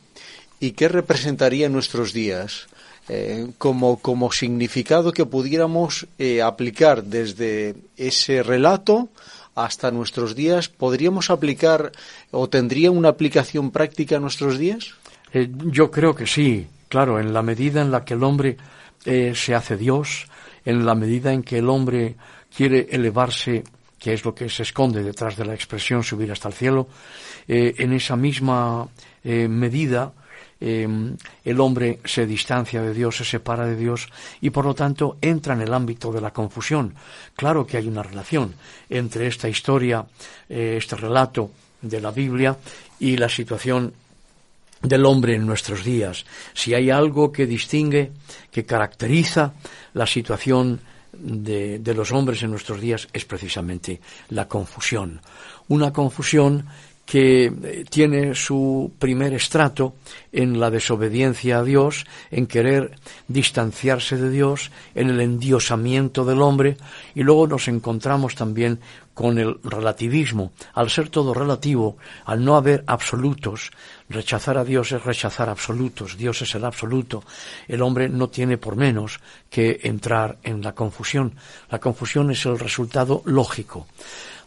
y 0.60 0.72
qué 0.72 0.88
representaría 0.88 1.68
en 1.68 1.74
nuestros 1.74 2.14
días? 2.14 2.68
Eh, 3.10 3.52
como, 3.58 3.98
como 4.00 4.32
significado 4.32 5.12
que 5.12 5.26
pudiéramos 5.26 6.08
eh, 6.18 6.42
aplicar 6.42 7.04
desde 7.04 7.76
ese 7.98 8.42
relato 8.42 9.10
hasta 9.54 9.92
nuestros 9.92 10.36
días, 10.36 10.70
¿podríamos 10.70 11.30
aplicar 11.30 11.92
o 12.32 12.48
tendría 12.48 12.90
una 12.90 13.10
aplicación 13.10 13.72
práctica 13.72 14.16
en 14.16 14.22
nuestros 14.22 14.58
días? 14.58 14.94
Yo 15.34 15.92
creo 15.92 16.16
que 16.16 16.28
sí, 16.28 16.68
claro, 16.88 17.20
en 17.20 17.34
la 17.34 17.42
medida 17.42 17.82
en 17.82 17.92
la 17.92 18.06
que 18.06 18.14
el 18.14 18.24
hombre 18.24 18.58
se 19.04 19.56
hace 19.56 19.78
Dios, 19.78 20.28
en 20.64 20.86
la 20.86 20.94
medida 20.94 21.34
en 21.34 21.44
que 21.44 21.58
el 21.58 21.70
hombre 21.70 22.16
quiere 22.56 22.88
elevarse, 22.92 23.64
que 24.02 24.14
es 24.14 24.26
lo 24.26 24.34
que 24.34 24.50
se 24.50 24.64
esconde 24.64 25.04
detrás 25.04 25.38
de 25.38 25.46
la 25.46 25.54
expresión 25.54 26.04
subir 26.04 26.32
hasta 26.32 26.50
el 26.50 26.56
cielo, 26.56 26.88
en 27.48 27.94
esa 27.94 28.16
misma 28.16 28.88
medida 29.24 30.12
Em, 30.64 31.18
el 31.44 31.60
hombre 31.60 32.00
se 32.06 32.28
distancia 32.28 32.84
de 32.84 32.94
Dios, 32.94 33.18
se 33.18 33.26
separa 33.26 33.66
de 33.66 33.76
Dios 33.76 34.08
y 34.42 34.52
por 34.52 34.64
lo 34.64 34.76
tanto 34.76 35.18
entra 35.20 35.56
en 35.56 35.62
el 35.62 35.74
ámbito 35.74 36.12
de 36.12 36.22
la 36.22 36.32
confusión. 36.32 36.94
Claro 37.36 37.66
que 37.66 37.78
hay 37.78 37.88
una 37.88 38.04
relación 38.04 38.54
entre 38.88 39.26
esta 39.26 39.50
historia, 39.50 40.06
eh, 40.48 40.76
este 40.78 40.96
relato 40.96 41.50
de 41.82 42.00
la 42.00 42.12
Biblia 42.12 42.56
y 43.00 43.18
la 43.18 43.28
situación 43.28 43.92
del 44.84 45.04
hombre 45.08 45.34
en 45.34 45.48
nuestros 45.48 45.84
días. 45.84 46.26
Si 46.54 46.76
hay 46.76 46.92
algo 46.92 47.32
que 47.32 47.48
distingue, 47.48 48.12
que 48.52 48.64
caracteriza 48.64 49.54
la 49.96 50.06
situación 50.06 50.80
de, 51.14 51.80
de, 51.80 51.94
los 51.94 52.12
hombres 52.12 52.42
en 52.44 52.52
nuestros 52.52 52.80
días 52.80 53.08
es 53.14 53.26
precisamente 53.26 54.02
la 54.30 54.48
confusión. 54.48 55.22
Una 55.68 55.92
confusión 55.92 56.66
que 57.12 57.48
eh, 57.48 57.84
tiene 57.90 58.36
su 58.36 58.94
primer 58.98 59.34
estrato 59.34 59.96
en 60.32 60.62
la 60.62 60.72
desobediencia 60.72 61.58
a 61.58 61.64
Dios, 61.66 62.06
en 62.32 62.48
querer 62.48 62.96
distanciarse 63.28 64.16
de 64.16 64.30
Dios, 64.30 64.72
en 64.96 65.10
el 65.10 65.20
endiosamiento 65.20 66.24
del 66.24 66.42
hombre, 66.42 66.78
y 67.14 67.24
luego 67.24 67.48
nos 67.48 67.68
encontramos 67.68 68.36
también 68.36 68.80
con 69.14 69.40
el 69.40 69.60
relativismo. 69.62 70.54
Al 70.74 70.90
ser 70.90 71.10
todo 71.10 71.34
relativo, 71.34 71.98
al 72.24 72.46
no 72.46 72.56
haber 72.56 72.86
absolutos, 72.88 73.72
rechazar 74.08 74.58
a 74.58 74.64
Dios 74.64 74.94
es 74.94 75.04
rechazar 75.04 75.50
absolutos, 75.50 76.16
Dios 76.16 76.42
es 76.44 76.56
el 76.56 76.64
absoluto, 76.64 77.26
el 77.68 77.82
hombre 77.82 78.08
no 78.08 78.30
tiene 78.30 78.58
por 78.58 78.78
menos 78.78 79.20
que 79.50 79.82
entrar 79.84 80.38
en 80.44 80.62
la 80.62 80.72
confusión. 80.72 81.36
La 81.70 81.80
confusión 81.80 82.32
es 82.32 82.46
el 82.46 82.58
resultado 82.58 83.22
lógico 83.26 83.86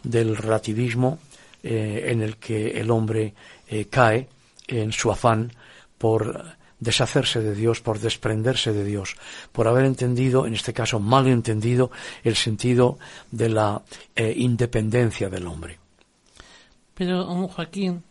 del 0.02 0.34
relativismo 0.34 1.18
eh, 1.66 2.10
en 2.12 2.20
el 2.20 2.36
que 2.36 2.78
el 2.78 2.90
hombre 2.90 3.32
eh, 3.68 3.86
cae 3.86 4.28
en 4.68 4.92
su 4.92 5.10
afán 5.10 5.50
por 5.96 6.44
deshacerse 6.78 7.40
de 7.40 7.54
Dios, 7.54 7.80
por 7.80 8.00
desprenderse 8.00 8.74
de 8.74 8.84
Dios, 8.84 9.16
por 9.50 9.66
haber 9.66 9.86
entendido, 9.86 10.46
en 10.46 10.52
este 10.52 10.74
caso 10.74 11.00
mal 11.00 11.26
entendido, 11.26 11.90
el 12.22 12.36
sentido 12.36 12.98
de 13.30 13.48
la 13.48 13.80
eh, 14.14 14.34
independencia 14.36 15.30
del 15.30 15.46
hombre. 15.46 15.78
Pero, 16.94 17.48
Joaquín, 17.48 18.02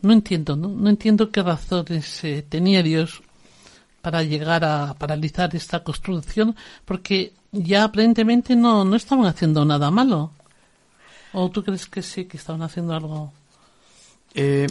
no 0.00 0.12
entiendo, 0.12 0.56
¿no? 0.56 0.66
No 0.66 0.90
entiendo 0.90 1.30
qué 1.30 1.40
razones 1.40 2.20
tenía 2.48 2.82
Dios 2.82 3.22
para 4.00 4.24
llegar 4.24 4.64
a 4.64 4.94
paralizar 4.94 5.54
esta 5.54 5.84
construcción, 5.84 6.56
porque 6.84 7.32
ya 7.52 7.84
aparentemente 7.84 8.56
no, 8.56 8.84
no 8.84 8.96
estaban 8.96 9.26
haciendo 9.26 9.64
nada 9.64 9.88
malo. 9.92 10.32
¿O 11.32 11.50
tú 11.50 11.62
crees 11.64 11.86
que 11.86 12.02
sí, 12.02 12.26
que 12.26 12.36
estaban 12.36 12.62
haciendo 12.62 12.94
algo? 12.94 13.32
Eh, 14.34 14.66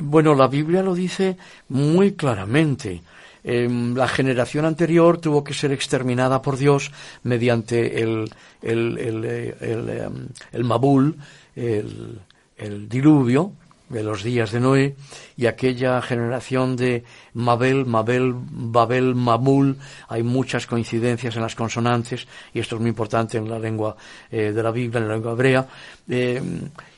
bueno, 0.00 0.34
la 0.34 0.48
Biblia 0.48 0.82
lo 0.82 0.94
dice 0.94 1.36
muy 1.68 2.12
claramente. 2.12 3.02
Em, 3.42 3.94
la 3.94 4.06
generación 4.06 4.66
anterior 4.66 5.18
tuvo 5.18 5.42
que 5.42 5.54
ser 5.54 5.72
exterminada 5.72 6.42
por 6.42 6.58
Dios 6.58 6.92
mediante 7.22 8.02
el, 8.02 8.30
el, 8.60 8.98
el, 8.98 9.24
el 9.24 10.28
em, 10.52 10.66
Mabul, 10.66 11.16
el 11.56 12.88
diluvio, 12.88 13.52
de 13.90 14.02
los 14.02 14.22
días 14.22 14.52
de 14.52 14.60
Noé 14.60 14.96
y 15.36 15.46
aquella 15.46 16.00
generación 16.00 16.76
de 16.76 17.04
Mabel, 17.34 17.84
Mabel, 17.84 18.32
Babel, 18.34 19.14
Mamul, 19.14 19.76
hay 20.08 20.22
muchas 20.22 20.66
coincidencias 20.66 21.36
en 21.36 21.42
las 21.42 21.54
consonantes 21.54 22.26
y 22.54 22.60
esto 22.60 22.76
es 22.76 22.80
muy 22.80 22.90
importante 22.90 23.36
en 23.36 23.50
la 23.50 23.58
lengua 23.58 23.96
eh, 24.30 24.52
de 24.52 24.62
la 24.62 24.70
Biblia, 24.70 25.00
en 25.00 25.08
la 25.08 25.14
lengua 25.14 25.32
hebrea, 25.32 25.68
eh, 26.08 26.40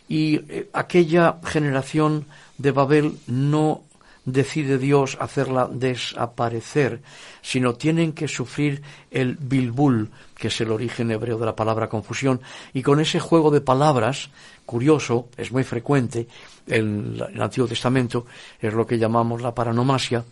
y 0.09 0.37
eh, 0.37 0.69
aquella 0.75 1.39
generación 1.43 2.27
de 2.59 2.71
Babel 2.71 3.15
no 3.27 3.83
decide 4.25 4.79
Dios 4.79 5.17
hacerla 5.21 5.69
desaparecer, 5.73 7.03
sino 7.41 7.75
tienen 7.75 8.13
que 8.13 8.29
sufrir 8.29 8.83
el 9.11 9.37
bilbul, 9.37 10.11
que 10.37 10.49
es 10.49 10.61
el 10.61 10.71
origen 10.71 11.11
hebreo 11.11 11.39
de 11.39 11.47
la 11.47 11.57
palabra 11.57 11.89
confusión, 11.89 12.41
y 12.73 12.83
con 12.83 13.01
ese 13.01 13.21
juego 13.21 13.51
de 13.51 13.61
palabras, 13.61 14.31
curioso, 14.65 15.29
es 15.37 15.51
muy 15.51 15.65
frecuente 15.65 16.29
en 16.67 17.21
el 17.33 17.43
Antiguo 17.43 17.69
Testamento, 17.69 18.27
es 18.61 18.73
lo 18.73 18.87
que 18.87 18.99
llamamos 18.99 19.43
la 19.43 19.55
paranomasia, 19.55 20.25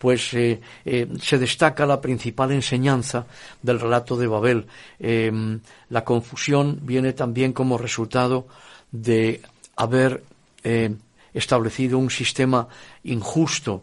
pues 0.00 0.32
eh, 0.32 0.60
eh, 0.86 1.06
se 1.20 1.36
destaca 1.36 1.84
la 1.84 2.00
principal 2.00 2.52
enseñanza 2.52 3.26
del 3.60 3.78
relato 3.78 4.16
de 4.16 4.26
Babel. 4.26 4.66
Em, 4.98 5.60
la 5.90 6.04
confusión 6.04 6.78
viene 6.80 7.12
también 7.12 7.52
como 7.52 7.76
resultado 7.76 8.46
de 8.90 9.42
haber 9.76 10.22
eh, 10.64 10.94
establecido 11.34 11.98
un 11.98 12.10
sistema 12.10 12.68
injusto. 13.04 13.82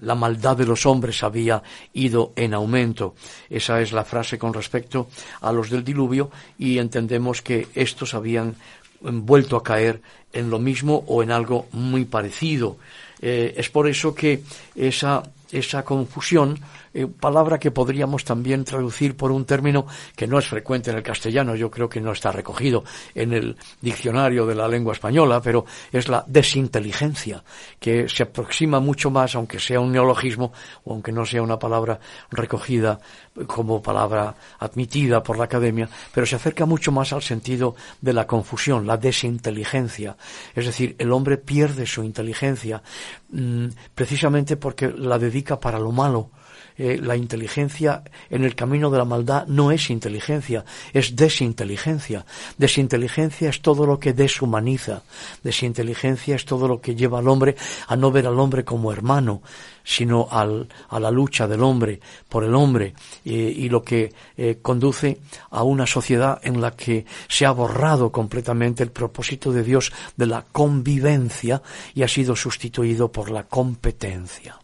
la 0.00 0.14
maldad 0.14 0.56
de 0.56 0.64
los 0.64 0.86
hombres 0.86 1.22
había 1.22 1.62
ido 1.92 2.32
en 2.34 2.54
aumento. 2.54 3.14
Esa 3.50 3.82
es 3.82 3.92
la 3.92 4.02
frase 4.02 4.38
con 4.38 4.54
respecto 4.54 5.08
a 5.42 5.52
los 5.52 5.68
del 5.68 5.84
diluvio 5.84 6.30
y 6.58 6.78
entendemos 6.78 7.42
que 7.42 7.68
estos 7.74 8.14
habían 8.14 8.56
vuelto 9.00 9.56
a 9.56 9.62
caer 9.62 10.00
en 10.32 10.50
lo 10.50 10.58
mismo 10.58 11.04
o 11.06 11.22
en 11.22 11.30
algo 11.30 11.66
muy 11.72 12.04
parecido. 12.04 12.76
Eh, 13.20 13.54
es 13.56 13.70
por 13.70 13.88
eso 13.88 14.14
que 14.14 14.42
esa, 14.74 15.22
esa 15.50 15.84
confusión 15.84 16.58
eh, 16.94 17.08
palabra 17.08 17.58
que 17.58 17.72
podríamos 17.72 18.24
también 18.24 18.64
traducir 18.64 19.16
por 19.16 19.32
un 19.32 19.44
término 19.44 19.84
que 20.14 20.28
no 20.28 20.38
es 20.38 20.46
frecuente 20.46 20.92
en 20.92 20.96
el 20.96 21.02
castellano, 21.02 21.56
yo 21.56 21.68
creo 21.68 21.88
que 21.88 22.00
no 22.00 22.12
está 22.12 22.30
recogido 22.30 22.84
en 23.16 23.32
el 23.32 23.56
diccionario 23.80 24.46
de 24.46 24.54
la 24.54 24.68
lengua 24.68 24.92
española, 24.92 25.40
pero 25.42 25.66
es 25.90 26.08
la 26.08 26.24
desinteligencia, 26.28 27.42
que 27.80 28.08
se 28.08 28.22
aproxima 28.22 28.78
mucho 28.78 29.10
más, 29.10 29.34
aunque 29.34 29.58
sea 29.58 29.80
un 29.80 29.90
neologismo 29.90 30.52
o 30.84 30.92
aunque 30.92 31.10
no 31.10 31.26
sea 31.26 31.42
una 31.42 31.58
palabra 31.58 31.98
recogida 32.30 33.00
como 33.48 33.82
palabra 33.82 34.36
admitida 34.60 35.20
por 35.20 35.36
la 35.36 35.44
academia, 35.44 35.88
pero 36.12 36.26
se 36.26 36.36
acerca 36.36 36.64
mucho 36.64 36.92
más 36.92 37.12
al 37.12 37.22
sentido 37.22 37.74
de 38.00 38.12
la 38.12 38.26
confusión, 38.26 38.86
la 38.86 38.96
desinteligencia. 38.96 40.16
Es 40.54 40.66
decir, 40.66 40.94
el 40.98 41.10
hombre 41.10 41.38
pierde 41.38 41.86
su 41.86 42.04
inteligencia 42.04 42.82
mm, 43.30 43.66
precisamente 43.96 44.56
porque 44.56 44.88
la 44.88 45.18
dedica 45.18 45.58
para 45.58 45.80
lo 45.80 45.90
malo 45.90 46.30
eh, 46.76 46.98
la 47.00 47.16
inteligencia 47.16 48.02
en 48.30 48.44
el 48.44 48.54
camino 48.54 48.90
de 48.90 48.98
la 48.98 49.04
maldad 49.04 49.46
no 49.46 49.70
es 49.70 49.90
inteligencia, 49.90 50.64
es 50.92 51.14
desinteligencia. 51.14 52.26
Desinteligencia 52.58 53.48
es 53.48 53.62
todo 53.62 53.86
lo 53.86 53.98
que 53.98 54.12
deshumaniza. 54.12 55.02
Desinteligencia 55.42 56.34
es 56.36 56.44
todo 56.44 56.66
lo 56.66 56.80
que 56.80 56.94
lleva 56.94 57.18
al 57.20 57.28
hombre 57.28 57.56
a 57.86 57.96
no 57.96 58.10
ver 58.10 58.26
al 58.26 58.38
hombre 58.40 58.64
como 58.64 58.92
hermano, 58.92 59.42
sino 59.84 60.26
al, 60.30 60.68
a 60.88 60.98
la 60.98 61.10
lucha 61.10 61.46
del 61.46 61.62
hombre 61.62 62.00
por 62.28 62.42
el 62.42 62.54
hombre 62.54 62.94
eh, 63.24 63.30
y 63.30 63.68
lo 63.68 63.82
que 63.82 64.12
eh, 64.36 64.58
conduce 64.60 65.20
a 65.50 65.62
una 65.62 65.86
sociedad 65.86 66.40
en 66.42 66.60
la 66.60 66.72
que 66.72 67.04
se 67.28 67.46
ha 67.46 67.52
borrado 67.52 68.10
completamente 68.10 68.82
el 68.82 68.90
propósito 68.90 69.52
de 69.52 69.62
Dios 69.62 69.92
de 70.16 70.26
la 70.26 70.44
convivencia 70.50 71.62
y 71.94 72.02
ha 72.02 72.08
sido 72.08 72.34
sustituido 72.34 73.12
por 73.12 73.30
la 73.30 73.44
competencia. 73.44 74.58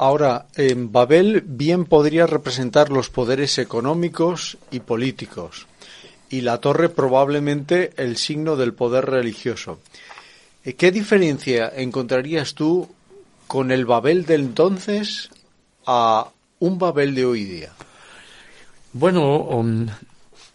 Ahora, 0.00 0.46
en 0.54 0.92
Babel 0.92 1.42
bien 1.44 1.84
podría 1.84 2.28
representar 2.28 2.90
los 2.90 3.10
poderes 3.10 3.58
económicos 3.58 4.56
y 4.70 4.78
políticos, 4.78 5.66
y 6.30 6.42
la 6.42 6.58
torre 6.58 6.88
probablemente 6.88 7.90
el 7.96 8.16
signo 8.16 8.54
del 8.54 8.74
poder 8.74 9.06
religioso. 9.06 9.80
Eh, 10.64 10.74
¿Qué 10.74 10.92
diferencia 10.92 11.72
encontrarías 11.74 12.54
tú 12.54 12.88
con 13.48 13.72
el 13.72 13.86
Babel 13.86 14.24
del 14.24 14.42
entonces 14.42 15.30
a 15.84 16.28
un 16.60 16.78
Babel 16.78 17.16
de 17.16 17.24
hoy 17.24 17.44
día? 17.44 17.72
Bueno, 18.92 19.38
um, 19.38 19.88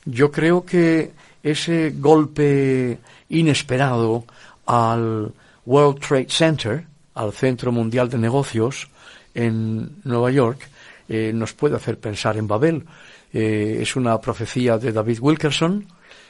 yo 0.05 0.31
creo 0.31 0.65
que 0.65 1.11
ese 1.43 1.93
golpe 1.97 2.97
inesperado 3.27 4.23
al 4.65 5.33
World 5.65 5.99
Trade 5.99 6.29
Center, 6.29 6.85
al 7.13 7.33
Centro 7.33 7.73
Mundial 7.73 8.09
de 8.09 8.17
Negocios, 8.17 8.87
en 9.33 10.01
Nueva 10.03 10.31
York 10.31 10.69
eh, 11.07 11.31
nos 11.33 11.53
puede 11.53 11.75
hacer 11.75 11.99
pensar 11.99 12.37
en 12.37 12.47
Babel. 12.47 12.85
Eh, 13.31 13.79
es 13.81 13.95
una 13.95 14.19
profecía 14.19 14.77
de 14.77 14.91
David 14.91 15.19
Wilkerson 15.19 15.85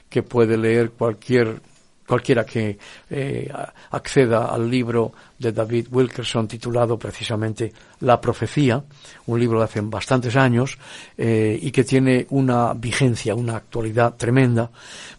que 0.09 0.23
puede 0.23 0.57
leer 0.57 0.91
cualquier 0.91 1.61
cualquiera 2.05 2.45
que 2.45 2.77
eh, 3.09 3.49
acceda 3.91 4.47
al 4.47 4.69
libro 4.69 5.13
de 5.39 5.53
David 5.53 5.87
Wilkerson 5.89 6.49
titulado 6.49 6.99
precisamente 6.99 7.71
La 8.01 8.19
profecía, 8.19 8.83
un 9.27 9.39
libro 9.39 9.59
de 9.59 9.65
hace 9.65 9.79
bastantes 9.79 10.35
años 10.35 10.77
y 11.17 11.71
que 11.71 11.85
tiene 11.85 12.27
una 12.31 12.73
vigencia, 12.73 13.33
una 13.35 13.55
actualidad 13.55 14.15
tremenda, 14.15 14.69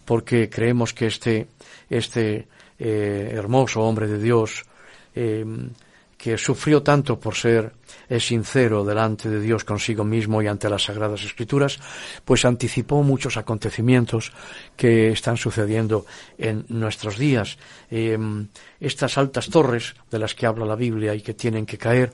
porque 0.05 0.47
creemos 0.47 0.93
que 0.93 1.07
este, 1.07 1.47
este 1.89 2.47
hermoso 2.77 3.81
hombre 3.81 4.07
de 4.07 4.19
Dios 4.19 4.63
que 6.25 6.39
sufrió 6.39 6.81
tanto 6.81 7.19
por 7.19 7.35
ser 7.35 7.71
eh, 8.09 8.19
sincero 8.19 8.83
delante 8.83 9.29
de 9.29 9.39
Dios 9.39 9.63
consigo 9.63 10.03
mismo 10.03 10.41
y 10.41 10.47
ante 10.47 10.67
las 10.71 10.85
Sagradas 10.85 11.23
Escrituras, 11.23 11.77
pues 12.25 12.45
anticipó 12.45 13.03
muchos 13.03 13.37
acontecimientos 13.37 14.33
que 14.75 15.11
están 15.11 15.37
sucediendo 15.37 16.07
en 16.39 16.65
nuestros 16.69 17.19
días. 17.19 17.59
Em, 17.91 18.47
estas 18.79 19.19
altas 19.19 19.51
torres 19.51 19.93
de 20.09 20.17
las 20.17 20.33
que 20.33 20.47
habla 20.47 20.65
la 20.65 20.75
Biblia 20.75 21.13
y 21.13 21.21
que 21.21 21.35
tienen 21.35 21.67
que 21.67 21.77
caer, 21.77 22.11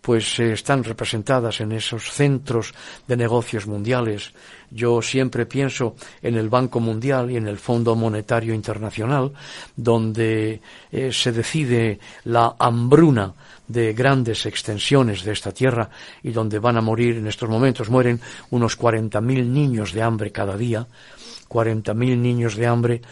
pues 0.00 0.38
eh, 0.38 0.52
están 0.52 0.84
representadas 0.84 1.60
en 1.60 1.72
esos 1.72 2.10
centros 2.10 2.72
de 3.06 3.16
negocios 3.16 3.66
mundiales. 3.66 4.32
Yo 4.70 5.02
siempre 5.02 5.46
pienso 5.46 5.96
en 6.22 6.36
el 6.36 6.48
Banco 6.48 6.80
Mundial 6.80 7.30
y 7.30 7.36
en 7.36 7.48
el 7.48 7.58
Fondo 7.58 7.94
Monetario 7.96 8.54
Internacional, 8.54 9.32
donde 9.76 10.60
eh, 10.90 11.12
se 11.12 11.32
decide 11.32 11.98
la 12.24 12.54
hambruna 12.58 13.34
de 13.66 13.92
grandes 13.92 14.46
extensiones 14.46 15.22
de 15.22 15.32
esta 15.32 15.52
tierra 15.52 15.90
y 16.22 16.30
donde 16.30 16.58
van 16.58 16.76
a 16.76 16.80
morir 16.80 17.18
en 17.18 17.26
estos 17.28 17.48
momentos, 17.48 17.88
mueren 17.88 18.20
unos 18.50 18.78
40.000 18.78 19.46
niños 19.46 19.92
de 19.92 20.02
hambre 20.02 20.32
cada 20.32 20.56
día, 20.56 20.86
40.000 21.50 22.16
niños 22.16 22.54
de 22.56 22.66
hambre 22.66 23.02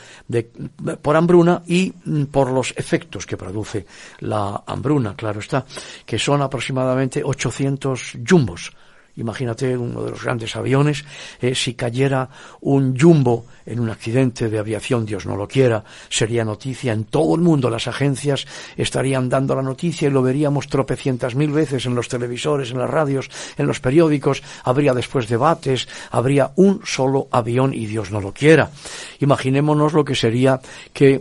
por 1.03 1.17
hambruna 1.17 1.63
y 1.67 1.93
mm, 2.05 2.25
por 2.25 2.51
los 2.51 2.73
efectos 2.77 3.27
que 3.27 3.37
produce 3.37 3.85
la 4.21 4.63
hambruna, 4.65 5.17
claro 5.17 5.41
está, 5.41 5.67
que 6.07 6.19
son 6.19 6.41
aproximadamente 6.41 7.23
800 7.25 8.19
jumbos 8.29 8.73
Imagínate 9.19 9.77
uno 9.77 10.03
de 10.05 10.11
los 10.13 10.23
grandes 10.23 10.55
aviones, 10.57 11.05
eh, 11.41 11.55
si 11.55 11.75
cayera 11.75 12.29
un 12.61 12.99
jumbo 12.99 13.47
en 13.67 13.81
un 13.81 13.91
accidente 13.91 14.49
de 14.49 14.59
aviación, 14.59 15.05
Dios 15.05 15.27
no 15.27 15.37
lo 15.37 15.47
quiera, 15.47 15.85
sería 16.09 16.45
noticia 16.45 16.93
en 16.93 17.05
todo 17.05 17.35
el 17.35 17.43
mundo. 17.43 17.69
Las 17.69 17.89
agencias 17.89 18.47
estarían 18.77 19.29
dando 19.29 19.55
la 19.55 19.63
noticia 19.63 20.09
y 20.09 20.11
lo 20.11 20.23
veríamos 20.23 20.69
tropecientas 20.69 21.35
mil 21.35 21.51
veces 21.51 21.85
en 21.87 21.95
los 21.95 22.09
televisores, 22.09 22.71
en 22.71 22.79
las 22.79 22.89
radios, 22.89 23.29
en 23.59 23.67
los 23.67 23.81
periódicos. 23.81 24.43
Habría 24.65 24.95
después 24.95 25.29
debates, 25.29 25.89
habría 26.11 26.53
un 26.57 26.81
solo 26.85 27.29
avión 27.31 27.75
y 27.75 27.87
Dios 27.87 28.11
no 28.11 28.21
lo 28.21 28.33
quiera. 28.33 28.71
Imaginémonos 29.19 29.93
lo 29.93 30.05
que 30.05 30.15
sería 30.15 30.61
que 30.93 31.21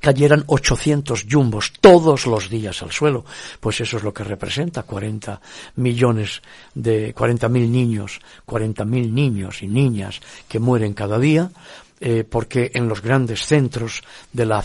cayeran 0.00 0.44
800 0.46 1.26
jumbos 1.30 1.72
todos 1.80 2.26
los 2.26 2.48
días 2.48 2.82
al 2.82 2.90
suelo, 2.90 3.24
pues 3.60 3.80
eso 3.80 3.96
es 3.96 4.02
lo 4.02 4.12
que 4.12 4.24
representa 4.24 4.82
40 4.82 5.40
millones 5.76 6.42
de 6.74 7.14
40 7.14 7.48
mil 7.48 7.70
niños, 7.70 8.20
40 8.46 8.84
mil 8.84 9.14
niños 9.14 9.62
y 9.62 9.68
niñas 9.68 10.20
que 10.48 10.58
mueren 10.58 10.94
cada 10.94 11.18
día, 11.18 11.50
eh, 12.04 12.24
porque 12.28 12.72
en 12.74 12.88
los 12.88 13.00
grandes 13.00 13.46
centros 13.46 14.02
de, 14.32 14.44
la 14.44 14.60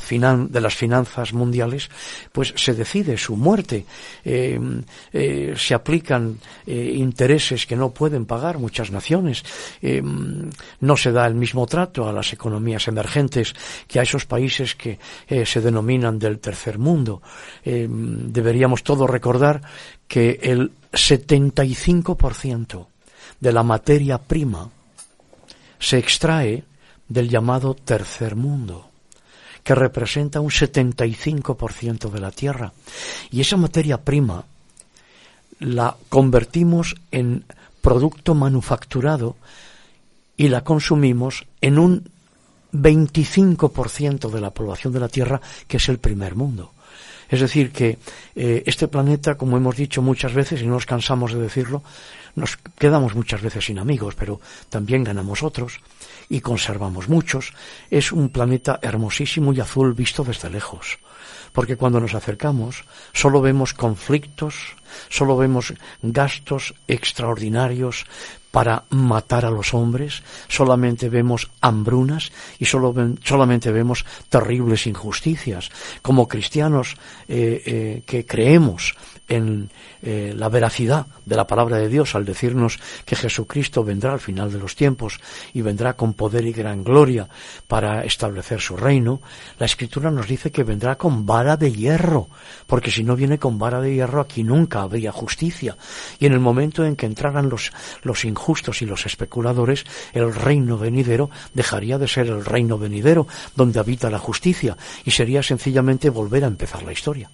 de 0.49 0.59
las 0.59 0.73
finanzas 0.73 1.33
mundiales, 1.33 1.87
pues 2.31 2.51
se 2.57 2.73
decide 2.73 3.15
su 3.15 3.35
muerte. 3.35 3.85
Eh, 4.25 4.59
eh, 5.13 5.53
se 5.55 5.75
aplican 5.75 6.39
intereses 6.65 7.67
que 7.67 7.75
no 7.75 7.91
pueden 7.91 8.25
pagar 8.25 8.57
muchas 8.57 8.89
naciones. 8.89 9.43
no 10.79 10.97
se 10.97 11.11
da 11.11 11.27
el 11.27 11.35
mismo 11.35 11.67
trato 11.67 12.09
a 12.09 12.11
las 12.11 12.33
economías 12.33 12.87
emergentes 12.87 13.53
que 13.87 13.99
a 13.99 14.03
esos 14.03 14.25
países 14.25 14.73
que 14.73 14.97
se 15.45 15.61
denominan 15.61 16.17
del 16.17 16.39
tercer 16.39 16.79
mundo. 16.79 17.21
deberíamos 17.63 18.83
todos 18.83 19.07
recordar 19.07 19.61
que 20.07 20.39
el 20.41 20.71
75% 20.91 22.87
de 23.39 23.53
la 23.53 23.61
materia 23.61 24.17
prima 24.17 24.71
se 25.79 25.99
extrae 25.99 26.63
del 27.07 27.29
llamado 27.29 27.73
tercer 27.73 28.35
mundo, 28.35 28.89
que 29.63 29.75
representa 29.75 30.39
un 30.39 30.49
75% 30.49 32.09
de 32.09 32.19
la 32.19 32.31
Tierra. 32.31 32.73
Y 33.31 33.41
esa 33.41 33.57
materia 33.57 34.01
prima 34.01 34.45
la 35.59 35.95
convertimos 36.09 36.95
en 37.11 37.45
producto 37.81 38.35
manufacturado 38.35 39.35
y 40.35 40.49
la 40.49 40.63
consumimos 40.63 41.45
en 41.61 41.79
un 41.79 42.09
25% 42.73 44.29
de 44.29 44.41
la 44.41 44.51
población 44.51 44.93
de 44.93 44.99
la 44.99 45.09
Tierra, 45.09 45.41
que 45.67 45.77
es 45.77 45.89
el 45.89 45.97
primer 45.97 46.35
mundo. 46.35 46.71
Es 47.29 47.41
decir, 47.41 47.71
que 47.71 47.97
eh, 48.35 48.63
este 48.65 48.87
planeta, 48.87 49.35
como 49.35 49.57
hemos 49.57 49.75
dicho 49.75 50.01
muchas 50.01 50.33
veces 50.33 50.61
y 50.61 50.65
no 50.65 50.73
nos 50.73 50.85
cansamos 50.85 51.33
de 51.33 51.41
decirlo, 51.41 51.83
nos 52.35 52.57
quedamos 52.77 53.15
muchas 53.15 53.41
veces 53.41 53.65
sin 53.65 53.79
amigos, 53.79 54.15
pero 54.15 54.39
también 54.69 55.03
ganamos 55.03 55.43
otros 55.43 55.81
y 56.29 56.41
conservamos 56.41 57.09
muchos. 57.09 57.53
Es 57.89 58.11
un 58.11 58.29
planeta 58.29 58.79
hermosísimo 58.81 59.53
y 59.53 59.59
azul 59.59 59.93
visto 59.93 60.23
desde 60.23 60.49
lejos 60.49 60.99
porque 61.57 61.75
cuando 61.75 61.99
nos 61.99 62.13
acercamos 62.13 62.83
solo 63.13 63.41
vemos 63.41 63.73
conflictos, 63.73 64.75
solo 65.09 65.37
vemos 65.37 65.73
gastos 66.03 66.75
extraordinarios 66.87 68.05
para 68.51 68.83
matar 68.89 69.43
a 69.43 69.49
los 69.49 69.73
hombres, 69.73 70.21
solamente 70.47 71.09
vemos 71.09 71.49
hambrunas 71.61 72.31
y 72.59 72.65
solo 72.65 72.93
solamente 73.23 73.71
vemos 73.71 74.05
terribles 74.29 74.87
injusticias. 74.87 75.71
Como 76.03 76.27
cristianos 76.27 76.95
eh, 77.27 77.61
eh, 77.65 78.03
que 78.05 78.25
creemos 78.25 78.95
en 79.27 79.69
eh, 80.01 80.33
la 80.35 80.49
veracidad 80.49 81.07
de 81.25 81.35
la 81.35 81.47
palabra 81.47 81.77
de 81.77 81.89
Dios 81.89 82.15
al 82.15 82.25
decirnos 82.25 82.79
que 83.05 83.15
Jesucristo 83.15 83.83
vendrá 83.83 84.13
al 84.13 84.19
final 84.19 84.51
de 84.51 84.59
los 84.59 84.75
tiempos 84.75 85.19
y 85.53 85.61
vendrá 85.61 85.93
con 85.93 86.13
poder 86.13 86.45
y 86.45 86.53
gran 86.53 86.83
gloria 86.83 87.27
para 87.67 88.03
establecer 88.03 88.61
su 88.61 88.77
reino, 88.77 89.21
la 89.59 89.65
Escritura 89.65 90.11
nos 90.11 90.27
dice 90.27 90.51
que 90.51 90.63
vendrá 90.63 90.97
con 90.97 91.25
vara 91.25 91.57
de 91.57 91.71
hierro, 91.71 92.29
porque 92.65 92.91
si 92.91 93.03
no 93.03 93.15
viene 93.15 93.37
con 93.37 93.59
vara 93.59 93.81
de 93.81 93.93
hierro 93.93 94.21
aquí 94.21 94.43
nunca 94.43 94.81
habría 94.81 95.11
justicia. 95.11 95.77
Y 96.19 96.25
en 96.25 96.33
el 96.33 96.39
momento 96.39 96.85
en 96.85 96.95
que 96.95 97.05
entraran 97.05 97.49
los, 97.49 97.71
los 98.03 98.25
injustos 98.25 98.81
y 98.81 98.85
los 98.85 99.05
especuladores, 99.05 99.85
el 100.13 100.33
reino 100.33 100.77
venidero 100.77 101.29
dejaría 101.53 101.97
de 101.97 102.07
ser 102.07 102.27
el 102.27 102.45
reino 102.45 102.77
venidero 102.77 103.27
donde 103.55 103.79
habita 103.79 104.09
la 104.09 104.19
justicia 104.19 104.77
y 105.05 105.11
sería 105.11 105.43
sencillamente 105.43 106.09
volver 106.09 106.43
a 106.43 106.47
empezar 106.47 106.83
la 106.83 106.93
historia. 106.93 107.29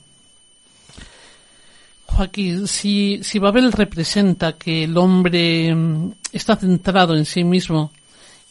Joaquín, 2.16 2.68
si, 2.68 3.20
si 3.24 3.40
Babel 3.40 3.72
representa 3.72 4.54
que 4.54 4.84
el 4.84 4.96
hombre 4.98 5.74
mm, 5.74 6.12
está 6.32 6.56
centrado 6.56 7.16
en 7.16 7.26
sí 7.26 7.44
mismo 7.44 7.92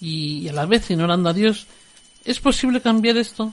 y, 0.00 0.48
a 0.48 0.52
la 0.52 0.66
vez 0.66 0.90
ignorando 0.90 1.28
a 1.28 1.32
Dios, 1.32 1.66
¿es 2.24 2.40
posible 2.40 2.80
cambiar 2.80 3.16
esto? 3.16 3.52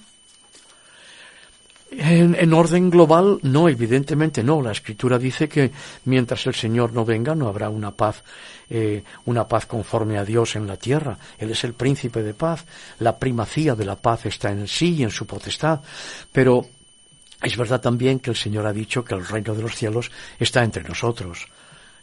En, 1.91 2.53
orden 2.53 2.89
global, 2.89 3.39
no, 3.41 3.67
evidentemente 3.67 4.43
no. 4.43 4.61
La 4.61 4.71
Escritura 4.71 5.17
dice 5.17 5.49
que 5.49 5.71
mientras 6.05 6.45
el 6.45 6.53
Señor 6.53 6.93
no 6.93 7.03
venga, 7.03 7.33
no 7.33 7.47
habrá 7.47 7.69
una 7.69 7.91
paz, 7.91 8.23
eh, 8.69 9.03
una 9.25 9.47
paz 9.47 9.65
conforme 9.65 10.17
a 10.17 10.25
Dios 10.25 10.55
en 10.55 10.67
la 10.67 10.77
tierra. 10.77 11.17
Él 11.39 11.49
es 11.49 11.63
el 11.63 11.73
príncipe 11.73 12.21
de 12.21 12.35
paz. 12.35 12.65
La 12.99 13.17
primacía 13.17 13.73
de 13.73 13.85
la 13.85 13.95
paz 13.95 14.27
está 14.27 14.51
en 14.51 14.67
sí 14.67 14.95
y 14.97 15.03
en 15.03 15.09
su 15.09 15.25
potestad. 15.25 15.81
Pero 16.31 16.67
es 17.41 17.55
verdad 17.55 17.81
también 17.81 18.19
que 18.19 18.31
el 18.31 18.35
Señor 18.35 18.65
ha 18.65 18.73
dicho 18.73 19.03
que 19.03 19.15
el 19.15 19.25
reino 19.25 19.55
de 19.55 19.61
los 19.61 19.75
cielos 19.75 20.11
está 20.39 20.63
entre 20.63 20.83
nosotros. 20.83 21.47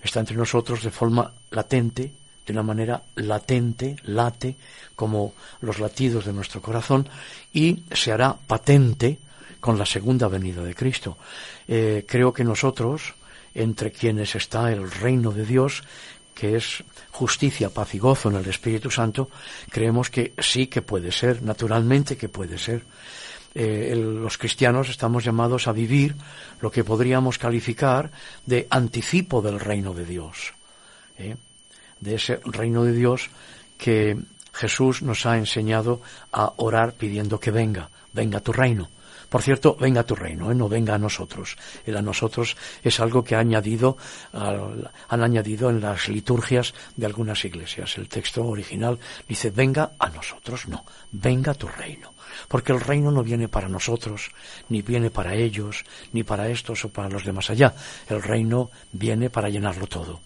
Está 0.03 0.21
entre 0.21 0.37
nosotros 0.37 0.83
de 0.83 0.91
forma 0.91 1.33
latente, 1.51 2.13
de 2.47 2.53
una 2.53 2.63
manera 2.63 3.03
latente, 3.17 3.97
late, 4.05 4.57
como 4.95 5.35
los 5.61 5.79
latidos 5.79 6.25
de 6.25 6.33
nuestro 6.33 6.63
corazón, 6.63 7.09
y 7.53 7.83
se 7.93 8.13
hará 8.13 8.35
patente 8.35 9.19
con 9.61 9.79
la 9.79 9.85
segunda 9.85 10.29
venida 10.29 10.63
de 10.63 10.75
Cristo. 10.75 11.19
Eh, 11.67 12.05
creo 12.07 12.33
que 12.33 12.45
nosotros, 12.45 13.15
entre 13.55 13.91
quienes 13.91 14.37
está 14.37 14.73
el 14.73 14.91
reino 14.91 15.33
de 15.33 15.45
Dios, 15.45 15.83
que 16.35 16.57
es 16.57 16.85
justicia, 17.11 17.71
paz 17.71 17.95
y 17.95 17.99
gozo 17.99 18.31
en 18.31 18.37
el 18.37 18.47
Espíritu 18.49 18.91
Santo, 18.91 19.29
creemos 19.71 20.11
que 20.11 20.35
sí 20.39 20.69
que 20.69 20.83
puede 20.83 21.11
ser, 21.11 21.43
naturalmente 21.43 22.17
que 22.17 22.29
puede 22.29 22.59
ser. 22.59 22.85
Eh, 23.59 23.95
los 23.97 24.37
cristianos 24.37 24.91
estamos 24.91 25.25
llamados 25.25 25.67
a 25.67 25.73
vivir 25.73 26.15
lo 26.61 26.71
que 26.71 26.85
podríamos 26.85 27.39
calificar 27.39 28.11
de 28.45 28.67
anticipo 28.69 29.41
del 29.41 29.59
reino 29.59 29.95
de 29.95 30.05
Dios, 30.05 30.53
¿eh? 31.17 31.37
de 31.99 32.15
ese 32.17 32.39
reino 32.45 32.85
de 32.85 32.93
Dios 32.93 33.31
que 33.79 34.19
Jesús 34.53 35.01
nos 35.01 35.25
ha 35.25 35.39
enseñado 35.39 36.03
a 36.33 36.53
orar 36.59 36.93
pidiendo 36.93 37.41
que 37.41 37.51
venga, 37.51 37.89
venga 38.13 38.41
tu 38.41 38.53
reino. 38.53 38.91
Por 39.31 39.41
cierto, 39.41 39.75
venga 39.81 40.03
tu 40.03 40.15
reino, 40.15 40.53
¿eh? 40.53 40.55
no 40.55 40.69
venga 40.69 40.95
a 40.95 40.99
nosotros. 40.99 41.57
El 41.87 41.97
a 41.97 42.03
nosotros 42.03 42.59
es 42.85 43.01
algo 43.01 43.25
que 43.25 43.37
ha 43.37 43.39
añadido, 43.39 43.97
han 44.35 45.23
añadido 45.23 45.71
en 45.71 45.81
las 45.81 46.11
liturgias 46.11 46.75
de 46.95 47.07
algunas 47.07 47.43
iglesias. 47.47 47.97
El 47.97 48.11
texto 48.11 48.45
original 48.45 48.99
dice, 49.27 49.49
venga 49.49 49.93
a 49.99 50.11
nosotros, 50.11 50.69
no, 50.69 50.85
venga 51.11 51.55
tu 51.55 51.69
reino 51.69 52.16
porque 52.49 52.73
el 52.73 52.81
reino 52.81 53.11
no 53.11 53.23
viene 53.23 53.49
para 53.49 53.69
nosotros, 53.69 54.31
ni 54.69 54.83
viene 54.83 55.11
para 55.11 55.35
ellos, 55.35 55.85
ni 56.13 56.23
para 56.23 56.49
estos 56.49 56.85
o 56.85 56.89
para 56.89 57.09
los 57.09 57.25
demás 57.25 57.51
allá. 57.51 57.75
El 58.09 58.23
reino 58.23 58.71
viene 58.93 59.31
para 59.31 59.49
llenarlo 59.49 59.87
todo. 59.87 60.21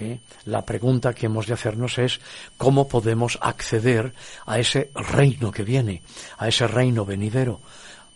¿Eh? 0.00 0.18
La 0.46 0.64
pregunta 0.64 1.14
que 1.14 1.26
hemos 1.26 1.46
de 1.46 1.54
hacernos 1.54 1.98
es 1.98 2.20
cómo 2.56 2.88
podemos 2.88 3.38
acceder 3.40 4.12
a 4.46 4.58
ese 4.58 4.90
reino 4.94 5.52
que 5.52 5.62
viene, 5.62 6.02
a 6.38 6.48
ese 6.48 6.66
reino 6.66 7.04
venidero. 7.04 7.60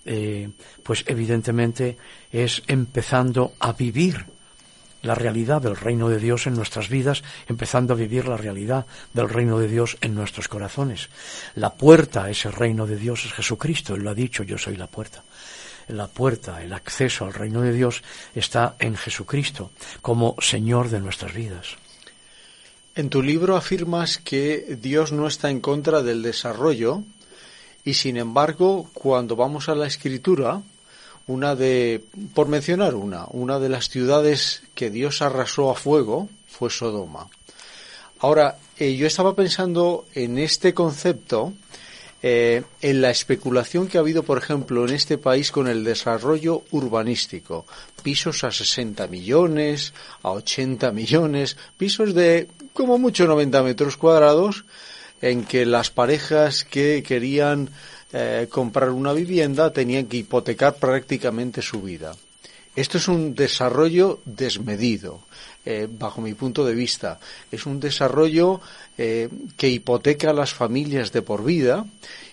Eh, 0.04 0.48
pues 0.82 1.04
evidentemente 1.06 1.96
es 2.30 2.62
empezando 2.68 3.54
a 3.58 3.72
vivir 3.72 4.24
la 5.06 5.14
realidad 5.14 5.62
del 5.62 5.76
reino 5.76 6.08
de 6.08 6.18
Dios 6.18 6.46
en 6.46 6.54
nuestras 6.54 6.88
vidas, 6.88 7.22
empezando 7.48 7.94
a 7.94 7.96
vivir 7.96 8.26
la 8.26 8.36
realidad 8.36 8.86
del 9.14 9.28
reino 9.28 9.58
de 9.58 9.68
Dios 9.68 9.96
en 10.00 10.14
nuestros 10.14 10.48
corazones. 10.48 11.08
La 11.54 11.74
puerta 11.74 12.24
a 12.24 12.30
ese 12.30 12.50
reino 12.50 12.86
de 12.86 12.96
Dios 12.96 13.24
es 13.24 13.32
Jesucristo, 13.32 13.94
Él 13.94 14.02
lo 14.02 14.10
ha 14.10 14.14
dicho, 14.14 14.42
yo 14.42 14.58
soy 14.58 14.76
la 14.76 14.88
puerta. 14.88 15.22
La 15.88 16.08
puerta, 16.08 16.62
el 16.62 16.72
acceso 16.72 17.24
al 17.24 17.34
reino 17.34 17.62
de 17.62 17.72
Dios 17.72 18.02
está 18.34 18.74
en 18.80 18.96
Jesucristo 18.96 19.70
como 20.02 20.34
Señor 20.40 20.90
de 20.90 21.00
nuestras 21.00 21.32
vidas. 21.32 21.76
En 22.96 23.08
tu 23.08 23.22
libro 23.22 23.56
afirmas 23.56 24.18
que 24.18 24.76
Dios 24.80 25.12
no 25.12 25.28
está 25.28 25.50
en 25.50 25.60
contra 25.60 26.02
del 26.02 26.22
desarrollo 26.22 27.02
y 27.84 27.94
sin 27.94 28.16
embargo 28.16 28.90
cuando 28.94 29.36
vamos 29.36 29.68
a 29.68 29.74
la 29.76 29.86
escritura 29.86 30.62
una 31.26 31.54
de, 31.54 32.02
por 32.34 32.48
mencionar 32.48 32.94
una, 32.94 33.26
una 33.30 33.58
de 33.58 33.68
las 33.68 33.88
ciudades 33.88 34.62
que 34.74 34.90
Dios 34.90 35.22
arrasó 35.22 35.70
a 35.70 35.74
fuego 35.74 36.28
fue 36.46 36.70
Sodoma. 36.70 37.28
Ahora, 38.20 38.56
eh, 38.78 38.94
yo 38.96 39.06
estaba 39.06 39.34
pensando 39.34 40.06
en 40.14 40.38
este 40.38 40.72
concepto, 40.72 41.52
eh, 42.22 42.62
en 42.80 43.02
la 43.02 43.10
especulación 43.10 43.88
que 43.88 43.98
ha 43.98 44.00
habido, 44.00 44.22
por 44.22 44.38
ejemplo, 44.38 44.86
en 44.86 44.94
este 44.94 45.18
país 45.18 45.52
con 45.52 45.68
el 45.68 45.84
desarrollo 45.84 46.62
urbanístico. 46.70 47.66
Pisos 48.02 48.42
a 48.42 48.50
60 48.50 49.06
millones, 49.08 49.92
a 50.22 50.30
80 50.30 50.92
millones, 50.92 51.56
pisos 51.76 52.14
de 52.14 52.48
como 52.72 52.98
mucho 52.98 53.26
90 53.26 53.62
metros 53.62 53.96
cuadrados, 53.96 54.64
en 55.20 55.44
que 55.44 55.66
las 55.66 55.90
parejas 55.90 56.64
que 56.64 57.02
querían 57.06 57.70
eh, 58.12 58.46
comprar 58.50 58.90
una 58.90 59.12
vivienda 59.12 59.72
tenían 59.72 60.06
que 60.06 60.18
hipotecar 60.18 60.76
prácticamente 60.76 61.62
su 61.62 61.82
vida. 61.82 62.14
Esto 62.76 62.98
es 62.98 63.08
un 63.08 63.34
desarrollo 63.34 64.20
desmedido, 64.24 65.20
eh, 65.64 65.88
bajo 65.90 66.20
mi 66.20 66.34
punto 66.34 66.64
de 66.64 66.74
vista. 66.74 67.18
Es 67.50 67.66
un 67.66 67.80
desarrollo 67.80 68.60
eh, 68.98 69.28
que 69.56 69.68
hipoteca 69.68 70.30
a 70.30 70.34
las 70.34 70.52
familias 70.52 71.10
de 71.10 71.22
por 71.22 71.42
vida 71.42 71.86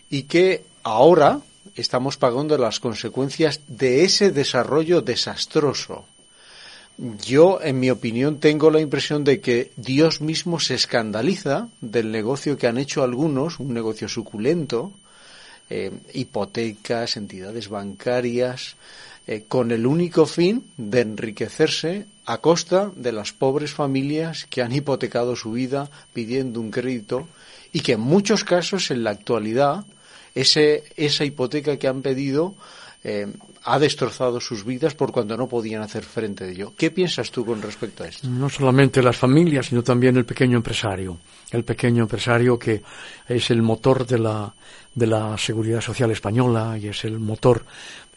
y 0.09 0.23
que 0.23 0.63
ahora 0.83 1.39
estamos 1.75 2.17
pagando 2.17 2.57
las 2.57 2.79
consecuencias 2.79 3.61
de 3.67 4.03
ese 4.03 4.31
desarrollo 4.31 5.01
desastroso. 5.01 6.05
Yo, 7.25 7.59
en 7.63 7.79
mi 7.79 7.89
opinión, 7.89 8.39
tengo 8.39 8.69
la 8.69 8.79
impresión 8.79 9.23
de 9.23 9.41
que 9.41 9.71
Dios 9.77 10.21
mismo 10.21 10.59
se 10.59 10.75
escandaliza 10.75 11.69
del 11.81 12.11
negocio 12.11 12.57
que 12.57 12.67
han 12.67 12.77
hecho 12.77 13.01
algunos, 13.01 13.59
un 13.59 13.73
negocio 13.73 14.07
suculento, 14.07 14.91
eh, 15.69 15.91
hipotecas, 16.13 17.17
entidades 17.17 17.69
bancarias, 17.69 18.75
eh, 19.25 19.45
con 19.47 19.71
el 19.71 19.85
único 19.85 20.25
fin 20.25 20.65
de 20.75 21.01
enriquecerse 21.01 22.05
a 22.25 22.39
costa 22.39 22.91
de 22.95 23.11
las 23.11 23.31
pobres 23.31 23.71
familias 23.71 24.45
que 24.49 24.61
han 24.61 24.73
hipotecado 24.73 25.35
su 25.35 25.53
vida 25.53 25.89
pidiendo 26.13 26.59
un 26.59 26.71
crédito 26.71 27.27
y 27.71 27.79
que 27.79 27.93
en 27.93 28.01
muchos 28.01 28.43
casos 28.43 28.91
en 28.91 29.03
la 29.03 29.11
actualidad 29.11 29.85
ese, 30.35 30.83
esa 30.95 31.25
hipoteca 31.25 31.77
que 31.77 31.87
han 31.87 32.01
pedido 32.01 32.55
eh, 33.03 33.27
ha 33.65 33.79
destrozado 33.79 34.39
sus 34.39 34.63
vidas 34.63 34.95
por 34.95 35.11
cuando 35.11 35.35
no 35.35 35.47
podían 35.47 35.81
hacer 35.81 36.03
frente 36.03 36.45
a 36.45 36.47
ello. 36.47 36.73
¿Qué 36.77 36.91
piensas 36.91 37.31
tú 37.31 37.45
con 37.45 37.61
respecto 37.61 38.03
a 38.03 38.07
esto? 38.07 38.27
No 38.27 38.49
solamente 38.49 39.01
las 39.01 39.17
familias, 39.17 39.67
sino 39.67 39.83
también 39.83 40.15
el 40.17 40.25
pequeño 40.25 40.57
empresario. 40.57 41.17
El 41.51 41.63
pequeño 41.63 42.03
empresario 42.03 42.57
que 42.57 42.81
es 43.27 43.51
el 43.51 43.61
motor 43.61 44.05
de 44.05 44.19
la, 44.19 44.53
de 44.95 45.07
la 45.07 45.37
seguridad 45.37 45.81
social 45.81 46.11
española 46.11 46.77
y 46.77 46.87
es 46.87 47.03
el 47.05 47.19
motor 47.19 47.65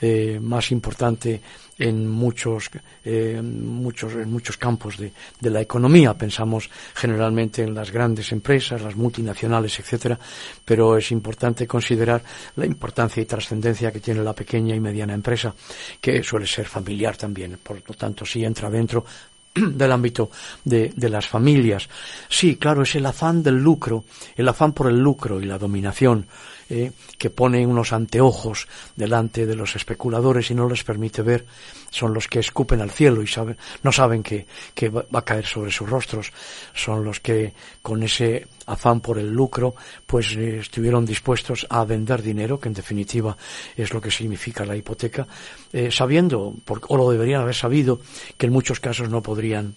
eh, 0.01 0.39
más 0.41 0.71
importante 0.73 1.41
en 1.79 2.09
muchos, 2.09 2.71
eh, 3.05 3.41
muchos, 3.43 4.13
en 4.15 4.31
muchos 4.31 4.57
campos 4.57 4.97
de, 4.97 5.13
de, 5.41 5.51
la 5.51 5.61
economía. 5.61 6.15
Pensamos 6.15 6.71
generalmente 6.95 7.63
en 7.63 7.75
las 7.75 7.91
grandes 7.91 8.33
empresas, 8.33 8.83
las 8.83 8.97
multinacionales, 8.97 9.79
etcétera, 9.79 10.19
pero 10.65 10.97
es 10.97 11.11
importante 11.13 11.67
considerar 11.67 12.23
la 12.57 12.67
importancia 12.67 13.23
y 13.23 13.27
trascendencia 13.27 13.93
que 13.93 14.01
tiene 14.01 14.23
la 14.23 14.33
pequeña 14.33 14.75
y 14.75 14.81
mediana 14.81 15.15
empresa, 15.15 15.55
que 16.01 16.23
suele 16.23 16.47
ser 16.47 16.67
familiar 16.67 17.17
también. 17.17 17.59
Por 17.63 17.83
lo 17.87 17.95
tanto, 17.95 18.25
si 18.25 18.45
entra 18.45 18.71
dentro 18.71 19.05
del 19.55 19.93
ámbito 19.93 20.31
de, 20.65 20.93
de, 20.95 21.09
las 21.09 21.27
familias. 21.27 21.89
Sí, 22.29 22.57
claro, 22.57 22.83
es 22.83 22.95
el 22.95 23.07
afán 23.07 23.43
del 23.43 23.57
lucro, 23.57 24.05
el 24.37 24.49
afán 24.49 24.73
por 24.73 24.89
el 24.89 24.99
lucro 24.99 25.41
y 25.41 25.47
la 25.47 25.59
dominación 25.59 26.27
eh, 26.69 26.93
que 27.19 27.31
pone 27.31 27.67
unos 27.67 27.93
anteojos 27.93 28.69
delante 28.97 29.47
de 29.47 29.55
los 29.55 29.77
especuladores 29.77 30.51
y 30.51 30.55
no 30.55 30.69
les 30.69 30.85
permite 30.85 31.23
ver, 31.23 31.47
son 31.91 32.13
los 32.13 32.29
que 32.29 32.41
escupen 32.41 32.81
al 32.81 32.91
cielo 32.91 33.23
y 33.23 33.27
saben, 33.27 33.57
no 33.83 33.93
saben 33.93 34.23
que, 34.23 34.47
que 34.75 34.89
va 34.89 35.05
a 35.13 35.23
caer 35.23 35.47
sobre 35.47 35.71
sus 35.71 35.89
rostros, 35.89 36.33
son 36.75 37.05
los 37.05 37.21
que 37.21 37.53
con 37.83 38.03
ese 38.03 38.47
afán 38.67 39.01
por 39.01 39.19
el 39.19 39.31
lucro, 39.31 39.75
pues 40.07 40.33
eh, 40.37 40.59
estuvieron 40.59 41.07
dispuestos 41.07 41.67
a 41.71 41.85
vender 41.85 42.23
dinero, 42.23 42.59
que 42.59 42.69
en 42.69 42.75
definitiva 42.75 43.37
es 43.77 43.93
lo 43.93 44.01
que 44.01 44.11
significa 44.11 44.65
la 44.65 44.77
hipoteca, 44.77 45.27
eh, 45.73 45.91
sabiendo, 45.91 46.55
o 46.67 46.97
lo 46.97 47.11
deberían 47.11 47.43
haber 47.43 47.55
sabido, 47.55 48.01
que 48.37 48.47
en 48.47 48.53
muchos 48.53 48.81
casos 48.81 49.09
no 49.09 49.23
podrían 49.23 49.75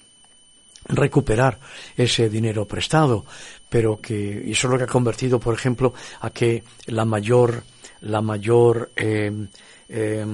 recuperar 0.85 1.59
ese 1.97 2.29
dinero 2.29 2.65
prestado, 2.65 3.25
pero 3.69 4.01
que 4.01 4.43
y 4.45 4.51
eso 4.51 4.67
es 4.67 4.71
lo 4.71 4.77
que 4.77 4.83
ha 4.83 4.87
convertido, 4.87 5.39
por 5.39 5.53
ejemplo, 5.53 5.93
a 6.21 6.29
que 6.31 6.63
la 6.87 7.05
mayor 7.05 7.63
la 8.01 8.21
mayor 8.21 8.91
eh, 8.95 9.31
eh, 9.87 10.25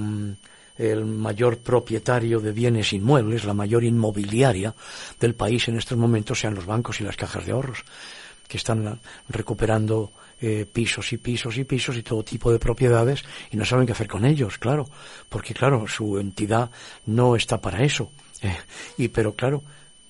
el 0.78 1.04
mayor 1.04 1.58
propietario 1.58 2.40
de 2.40 2.52
bienes 2.52 2.92
inmuebles, 2.92 3.44
la 3.44 3.54
mayor 3.54 3.84
inmobiliaria 3.84 4.74
del 5.18 5.34
país 5.34 5.68
en 5.68 5.78
estos 5.78 5.96
momentos 5.96 6.40
sean 6.40 6.54
los 6.54 6.66
bancos 6.66 7.00
y 7.00 7.04
las 7.04 7.16
cajas 7.16 7.46
de 7.46 7.52
ahorros, 7.52 7.84
que 8.46 8.58
están 8.58 9.00
recuperando 9.28 10.12
eh, 10.40 10.66
pisos 10.70 11.12
y 11.12 11.16
pisos 11.16 11.56
y 11.56 11.64
pisos 11.64 11.96
y 11.96 12.02
todo 12.02 12.22
tipo 12.22 12.52
de 12.52 12.58
propiedades 12.58 13.24
y 13.50 13.56
no 13.56 13.64
saben 13.64 13.86
qué 13.86 13.92
hacer 13.92 14.08
con 14.08 14.26
ellos, 14.26 14.58
claro, 14.58 14.86
porque 15.28 15.54
claro, 15.54 15.86
su 15.88 16.18
entidad 16.18 16.70
no 17.06 17.36
está 17.36 17.60
para 17.60 17.82
eso. 17.82 18.12
y 18.98 19.08
pero 19.08 19.34
claro, 19.34 19.62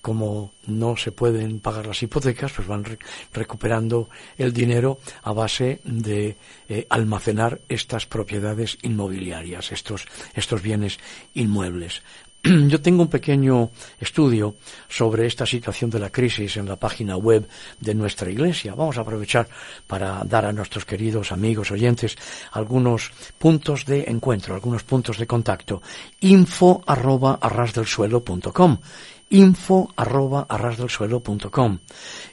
como 0.07 0.53
no 0.69 0.97
se 0.97 1.11
pueden 1.11 1.59
pagar 1.59 1.85
las 1.85 2.01
hipotecas, 2.01 2.53
pues 2.53 2.69
van 2.69 2.85
re 2.85 2.97
recuperando 3.33 4.09
el 4.39 4.53
dinero 4.53 5.01
a 5.25 5.33
base 5.33 5.81
de 5.83 6.37
eh, 6.69 6.87
almacenar 6.91 7.59
estas 7.69 8.07
propiedades 8.07 8.79
inmobiliarias, 8.83 9.73
estos, 9.73 10.07
estos 10.33 10.63
bienes 10.63 11.01
inmuebles. 11.35 12.03
Yo 12.45 12.81
tengo 12.81 13.03
un 13.03 13.09
pequeño 13.09 13.71
estudio 13.99 14.55
sobre 14.89 15.27
esta 15.27 15.45
situación 15.45 15.91
de 15.91 15.99
la 15.99 16.11
crisis 16.11 16.57
en 16.57 16.69
la 16.69 16.77
página 16.77 17.17
web 17.17 17.49
de 17.81 17.95
nuestra 17.97 18.31
iglesia. 18.31 18.77
Vamos 18.77 18.99
a 18.99 19.01
aprovechar 19.01 19.49
para 19.89 20.23
dar 20.23 20.47
a 20.47 20.53
nuestros 20.53 20.85
queridos 20.85 21.33
amigos 21.33 21.73
oyentes 21.73 22.17
algunos 22.53 23.11
puntos 23.39 23.85
de 23.87 24.05
encuentro, 24.07 24.55
algunos 24.55 24.85
puntos 24.85 25.19
de 25.19 25.27
contacto. 25.27 25.83
info 26.21 26.81
arroba 26.87 27.41
arrasdelsuelo.com 27.41 28.79
info 29.31 29.91
arroba 29.97 30.47
arrasdelsuelo.com 30.49 31.79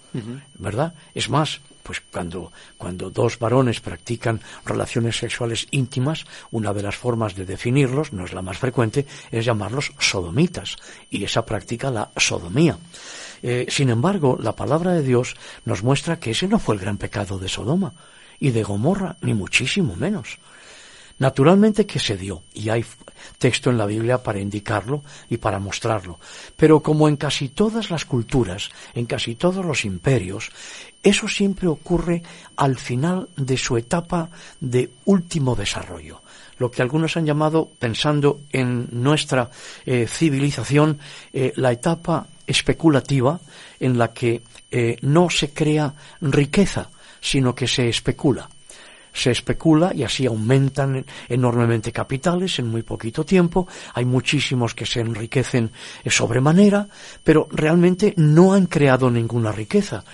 ¿verdad? 0.59 0.95
Es 1.15 1.29
más, 1.29 1.61
pues 1.87 2.03
cuando, 2.13 2.53
cuando 2.77 3.11
dos 3.11 3.39
varones 3.39 3.81
practican 3.81 4.41
relaciones 4.65 5.17
sexuales 5.17 5.69
íntimas, 5.71 6.25
una 6.51 6.75
de 6.75 6.83
las 6.83 6.97
formas 6.97 7.37
de 7.37 7.47
definirlos, 7.47 8.13
no 8.13 8.25
es 8.25 8.33
la 8.33 8.43
más 8.43 8.59
frecuente, 8.59 9.07
es 9.31 9.45
llamarlos 9.45 9.93
sodomitas, 10.01 10.77
y 11.11 11.23
esa 11.23 11.47
práctica 11.47 11.93
la 11.93 12.11
sodomía. 12.17 12.77
Eh, 13.43 13.67
sin 13.69 13.91
embargo, 13.91 14.37
la 14.41 14.57
palabra 14.57 14.95
de 14.95 15.03
Dios 15.03 15.37
nos 15.65 15.85
muestra 15.85 16.19
que 16.19 16.33
ese 16.33 16.49
no 16.49 16.59
fue 16.59 16.75
el 16.75 16.81
gran 16.81 16.99
pecado 16.99 17.39
de 17.39 17.49
Sodoma 17.49 17.95
y 18.41 18.51
de 18.51 18.65
Gomorra, 18.65 19.17
ni 19.21 19.33
muchísimo 19.33 19.95
menos. 19.95 20.39
Naturalmente 21.19 21.87
que 21.87 21.99
se 21.99 22.17
dio, 22.17 22.43
y 22.53 22.69
hay 22.69 22.85
texto 23.39 23.71
en 23.71 23.79
la 23.79 23.87
Biblia 23.87 24.23
para 24.23 24.41
indicarlo 24.41 25.03
y 25.31 25.39
para 25.39 25.59
mostrarlo. 25.59 26.19
Pero 26.57 26.81
como 26.81 27.09
en 27.09 27.17
casi 27.17 27.49
todas 27.49 27.91
las 27.91 28.05
culturas, 28.05 28.71
en 28.95 29.07
casi 29.07 29.35
todos 29.35 29.65
los 29.65 29.85
imperios, 29.85 30.51
eso 31.03 31.27
siempre 31.29 31.69
ocurre 31.69 32.23
al 32.57 32.77
final 32.77 33.29
de 33.37 33.57
su 33.57 33.77
etapa 33.77 34.29
de 34.61 34.91
último 35.05 35.55
desarrollo 35.55 36.21
lo 36.59 36.71
que 36.71 36.83
algunos 36.83 37.17
han 37.17 37.27
llamado, 37.27 37.71
pensando 37.79 38.41
en 38.53 38.89
nuestra 38.91 39.51
eh, 39.85 40.07
civilización, 40.09 40.99
eh, 41.33 41.53
la 41.57 41.73
etapa 41.73 42.27
especulativa 42.47 43.41
en 43.81 43.99
la 43.99 44.13
que 44.13 44.43
eh, 44.71 44.97
no 45.03 45.29
se 45.31 45.51
crea 45.51 45.95
riqueza, 46.21 46.89
sino 47.21 47.55
que 47.55 47.69
se 47.69 47.89
especula. 47.89 48.49
Se 49.17 49.31
especula 49.31 49.93
y 49.95 50.03
así 50.03 50.27
aumentan 50.27 51.07
enormemente 51.27 51.91
capitales 51.91 52.59
en 52.59 52.69
muy 52.69 52.83
poquito 52.83 53.25
tiempo. 53.25 53.67
Hay 53.95 54.05
muchísimos 54.05 54.75
que 54.75 54.85
se 54.85 55.01
enriquecen 55.01 55.71
sobremanera, 56.05 56.87
pero 57.25 57.49
realmente 57.51 58.13
no 58.19 58.53
han 58.53 58.67
creado 58.67 59.11
ninguna 59.11 59.53
riqueza 59.53 60.05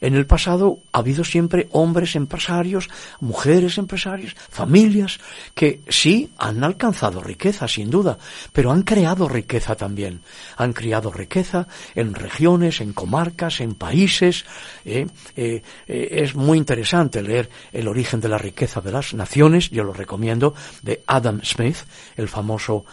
En 0.00 0.14
el 0.14 0.26
pasado 0.26 0.78
ha 0.92 0.98
habido 0.98 1.24
siempre 1.24 1.68
hombres 1.72 2.16
empresarios, 2.16 2.88
mujeres 3.20 3.76
empresarios, 3.78 4.34
familias 4.48 5.20
que 5.54 5.80
sí 5.88 6.30
han 6.38 6.64
alcanzado 6.64 7.22
riqueza, 7.22 7.68
sin 7.68 7.90
duda, 7.90 8.18
pero 8.52 8.72
han 8.72 8.82
creado 8.82 9.28
riqueza 9.28 9.74
también. 9.74 10.20
Han 10.56 10.72
creado 10.72 11.12
riqueza 11.12 11.68
en 11.94 12.14
regiones, 12.14 12.80
en 12.80 12.92
comarcas, 12.92 13.60
en 13.60 13.74
países. 13.74 14.44
¿eh? 14.84 15.06
Eh, 15.36 15.62
eh, 15.86 16.08
es 16.10 16.34
muy 16.34 16.58
interesante 16.58 17.22
leer 17.22 17.50
El 17.72 17.88
origen 17.88 18.20
de 18.20 18.28
la 18.28 18.38
riqueza 18.38 18.80
de 18.80 18.92
las 18.92 19.14
naciones, 19.14 19.70
yo 19.70 19.84
lo 19.84 19.92
recomiendo, 19.92 20.54
de 20.82 21.02
Adam 21.06 21.40
Smith, 21.44 21.76
el 22.16 22.28
famoso 22.28 22.84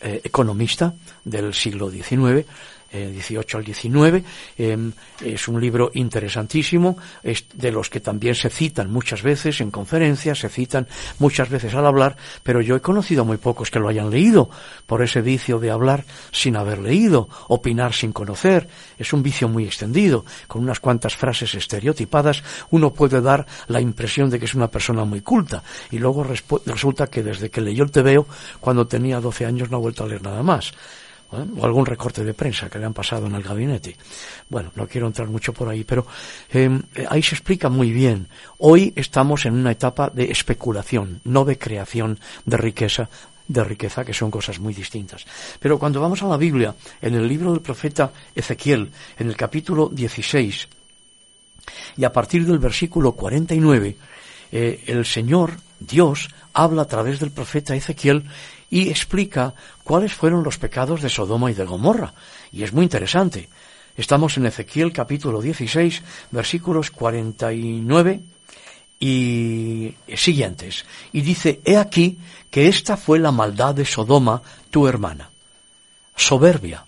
economista 0.00 0.94
del 1.24 1.54
siglo 1.54 1.90
XIX, 1.90 2.46
18 2.92 3.58
al 3.58 3.64
19. 3.64 4.24
Em, 4.58 4.92
es 5.24 5.48
un 5.48 5.60
libro 5.60 5.90
interesantísimo, 5.94 6.96
es 7.22 7.46
de 7.54 7.70
los 7.70 7.88
que 7.88 8.00
también 8.00 8.34
se 8.34 8.50
citan 8.50 8.90
muchas 8.90 9.22
veces 9.22 9.60
en 9.60 9.70
conferencias, 9.70 10.40
se 10.40 10.48
citan 10.48 10.88
muchas 11.18 11.48
veces 11.48 11.74
al 11.74 11.86
hablar, 11.86 12.16
pero 12.42 12.60
yo 12.60 12.76
he 12.76 12.80
conocido 12.80 13.24
muy 13.24 13.36
pocos 13.36 13.70
que 13.70 13.78
lo 13.78 13.88
hayan 13.88 14.10
leído, 14.10 14.50
por 14.86 15.02
ese 15.02 15.20
vicio 15.22 15.58
de 15.58 15.70
hablar 15.70 16.04
sin 16.32 16.56
haber 16.56 16.78
leído, 16.78 17.28
opinar 17.48 17.92
sin 17.92 18.12
conocer. 18.12 18.68
Es 18.98 19.12
un 19.12 19.22
vicio 19.22 19.48
muy 19.48 19.64
extendido, 19.64 20.24
con 20.46 20.62
unas 20.62 20.80
cuantas 20.80 21.16
frases 21.16 21.54
estereotipadas, 21.54 22.42
uno 22.70 22.92
puede 22.92 23.20
dar 23.20 23.46
la 23.68 23.80
impresión 23.80 24.30
de 24.30 24.38
que 24.38 24.44
es 24.46 24.54
una 24.54 24.68
persona 24.68 25.04
muy 25.04 25.20
culta, 25.20 25.62
y 25.90 25.98
luego 25.98 26.24
resulta 26.66 27.06
que 27.06 27.22
desde 27.22 27.50
que 27.50 27.60
leyó 27.60 27.84
el 27.84 27.90
TVO, 27.90 28.26
cuando 28.60 28.86
tenía 28.86 29.20
12 29.20 29.46
años 29.46 29.70
no 29.70 29.76
ha 29.76 29.80
vuelto 29.80 30.04
a 30.04 30.08
leer 30.08 30.22
nada 30.22 30.42
más. 30.42 30.72
O 31.32 31.64
algún 31.64 31.86
recorte 31.86 32.24
de 32.24 32.34
prensa 32.34 32.68
que 32.68 32.78
le 32.78 32.86
han 32.86 32.94
pasado 32.94 33.26
en 33.26 33.34
el 33.34 33.42
gabinete. 33.42 33.96
Bueno, 34.48 34.72
no 34.74 34.86
quiero 34.86 35.06
entrar 35.06 35.28
mucho 35.28 35.52
por 35.52 35.68
ahí, 35.68 35.84
pero 35.84 36.06
em, 36.50 36.82
ahí 37.08 37.22
se 37.22 37.34
explica 37.34 37.68
muy 37.68 37.92
bien. 37.92 38.28
Hoy 38.58 38.92
estamos 38.96 39.46
en 39.46 39.54
una 39.54 39.72
etapa 39.72 40.10
de 40.10 40.30
especulación, 40.30 41.20
no 41.24 41.44
de 41.44 41.58
creación 41.58 42.18
de 42.44 42.56
riqueza, 42.56 43.08
de 43.46 43.64
riqueza, 43.64 44.04
que 44.04 44.14
son 44.14 44.30
cosas 44.30 44.58
muy 44.58 44.74
distintas. 44.74 45.24
Pero 45.58 45.78
cuando 45.78 46.00
vamos 46.00 46.22
a 46.22 46.28
la 46.28 46.36
Biblia, 46.36 46.74
en 47.00 47.14
el 47.14 47.26
libro 47.26 47.52
del 47.52 47.60
profeta 47.60 48.12
Ezequiel, 48.34 48.90
en 49.18 49.28
el 49.28 49.36
capítulo 49.36 49.88
16, 49.88 50.68
y 51.96 52.04
a 52.04 52.12
partir 52.12 52.46
del 52.46 52.58
versículo 52.58 53.12
49, 53.12 53.96
eh, 54.52 54.84
el 54.86 55.04
Señor, 55.04 55.54
Dios, 55.78 56.28
habla 56.52 56.82
a 56.82 56.88
través 56.88 57.20
del 57.20 57.30
profeta 57.30 57.74
Ezequiel 57.74 58.24
y 58.70 58.88
explica 58.88 59.52
cuáles 59.82 60.14
fueron 60.14 60.44
los 60.44 60.56
pecados 60.56 61.02
de 61.02 61.08
Sodoma 61.08 61.50
y 61.50 61.54
de 61.54 61.64
Gomorra. 61.64 62.14
Y 62.52 62.62
es 62.62 62.72
muy 62.72 62.84
interesante. 62.84 63.48
Estamos 63.96 64.36
en 64.36 64.46
Ezequiel 64.46 64.92
capítulo 64.92 65.42
16, 65.42 66.02
versículos 66.30 66.92
49 66.92 68.20
y 69.00 69.94
siguientes. 70.14 70.84
Y 71.12 71.22
dice, 71.22 71.60
He 71.64 71.76
aquí 71.76 72.18
que 72.50 72.68
esta 72.68 72.96
fue 72.96 73.18
la 73.18 73.32
maldad 73.32 73.74
de 73.74 73.84
Sodoma, 73.84 74.40
tu 74.70 74.86
hermana. 74.86 75.30
Soberbia, 76.14 76.84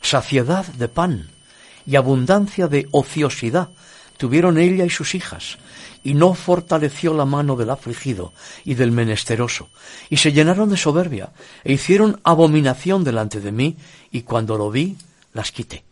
saciedad 0.00 0.64
de 0.64 0.88
pan 0.88 1.28
y 1.86 1.96
abundancia 1.96 2.68
de 2.68 2.88
ociosidad 2.92 3.68
tuvieron 4.18 4.58
ella 4.58 4.84
y 4.84 4.90
sus 4.90 5.14
hijas, 5.14 5.56
y 6.04 6.12
no 6.12 6.34
fortaleció 6.34 7.14
la 7.14 7.24
mano 7.24 7.56
del 7.56 7.70
afligido 7.70 8.32
y 8.64 8.74
del 8.74 8.92
menesteroso, 8.92 9.70
y 10.10 10.18
se 10.18 10.32
llenaron 10.32 10.68
de 10.68 10.76
soberbia, 10.76 11.30
e 11.64 11.72
hicieron 11.72 12.20
abominación 12.24 13.04
delante 13.04 13.40
de 13.40 13.52
mí, 13.52 13.76
y 14.10 14.22
cuando 14.22 14.58
lo 14.58 14.70
vi, 14.70 14.96
las 15.32 15.52
quité. 15.52 15.84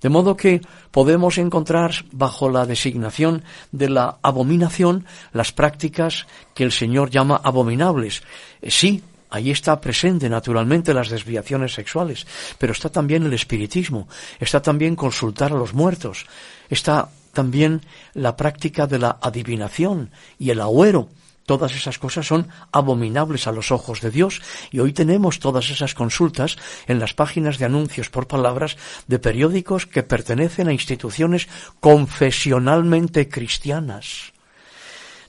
De 0.00 0.10
modo 0.10 0.36
que 0.36 0.60
podemos 0.90 1.38
encontrar 1.38 2.04
bajo 2.12 2.50
la 2.50 2.66
designación 2.66 3.42
de 3.72 3.88
la 3.88 4.18
abominación 4.20 5.06
las 5.32 5.52
prácticas 5.52 6.26
que 6.54 6.64
el 6.64 6.72
Señor 6.72 7.08
llama 7.08 7.40
abominables. 7.42 8.22
Eh, 8.60 8.70
sí, 8.70 9.02
Ahí 9.34 9.50
está 9.50 9.80
presente 9.80 10.28
naturalmente 10.28 10.94
las 10.94 11.08
desviaciones 11.08 11.74
sexuales, 11.74 12.24
pero 12.56 12.70
está 12.70 12.88
también 12.88 13.24
el 13.24 13.32
espiritismo, 13.32 14.06
está 14.38 14.62
también 14.62 14.94
consultar 14.94 15.50
a 15.50 15.56
los 15.56 15.74
muertos, 15.74 16.26
está 16.68 17.08
también 17.32 17.82
la 18.14 18.36
práctica 18.36 18.86
de 18.86 18.98
la 18.98 19.18
adivinación 19.20 20.10
y 20.38 20.50
el 20.50 20.60
agüero. 20.60 21.08
Todas 21.46 21.74
esas 21.74 21.98
cosas 21.98 22.26
son 22.26 22.48
abominables 22.72 23.46
a 23.46 23.52
los 23.52 23.70
ojos 23.70 24.00
de 24.00 24.10
Dios 24.10 24.40
y 24.70 24.78
hoy 24.78 24.94
tenemos 24.94 25.40
todas 25.40 25.68
esas 25.68 25.92
consultas 25.92 26.56
en 26.86 26.98
las 26.98 27.12
páginas 27.12 27.58
de 27.58 27.66
anuncios 27.66 28.08
por 28.08 28.26
palabras 28.26 28.78
de 29.08 29.18
periódicos 29.18 29.86
que 29.86 30.02
pertenecen 30.02 30.68
a 30.68 30.72
instituciones 30.72 31.48
confesionalmente 31.80 33.28
cristianas. 33.28 34.32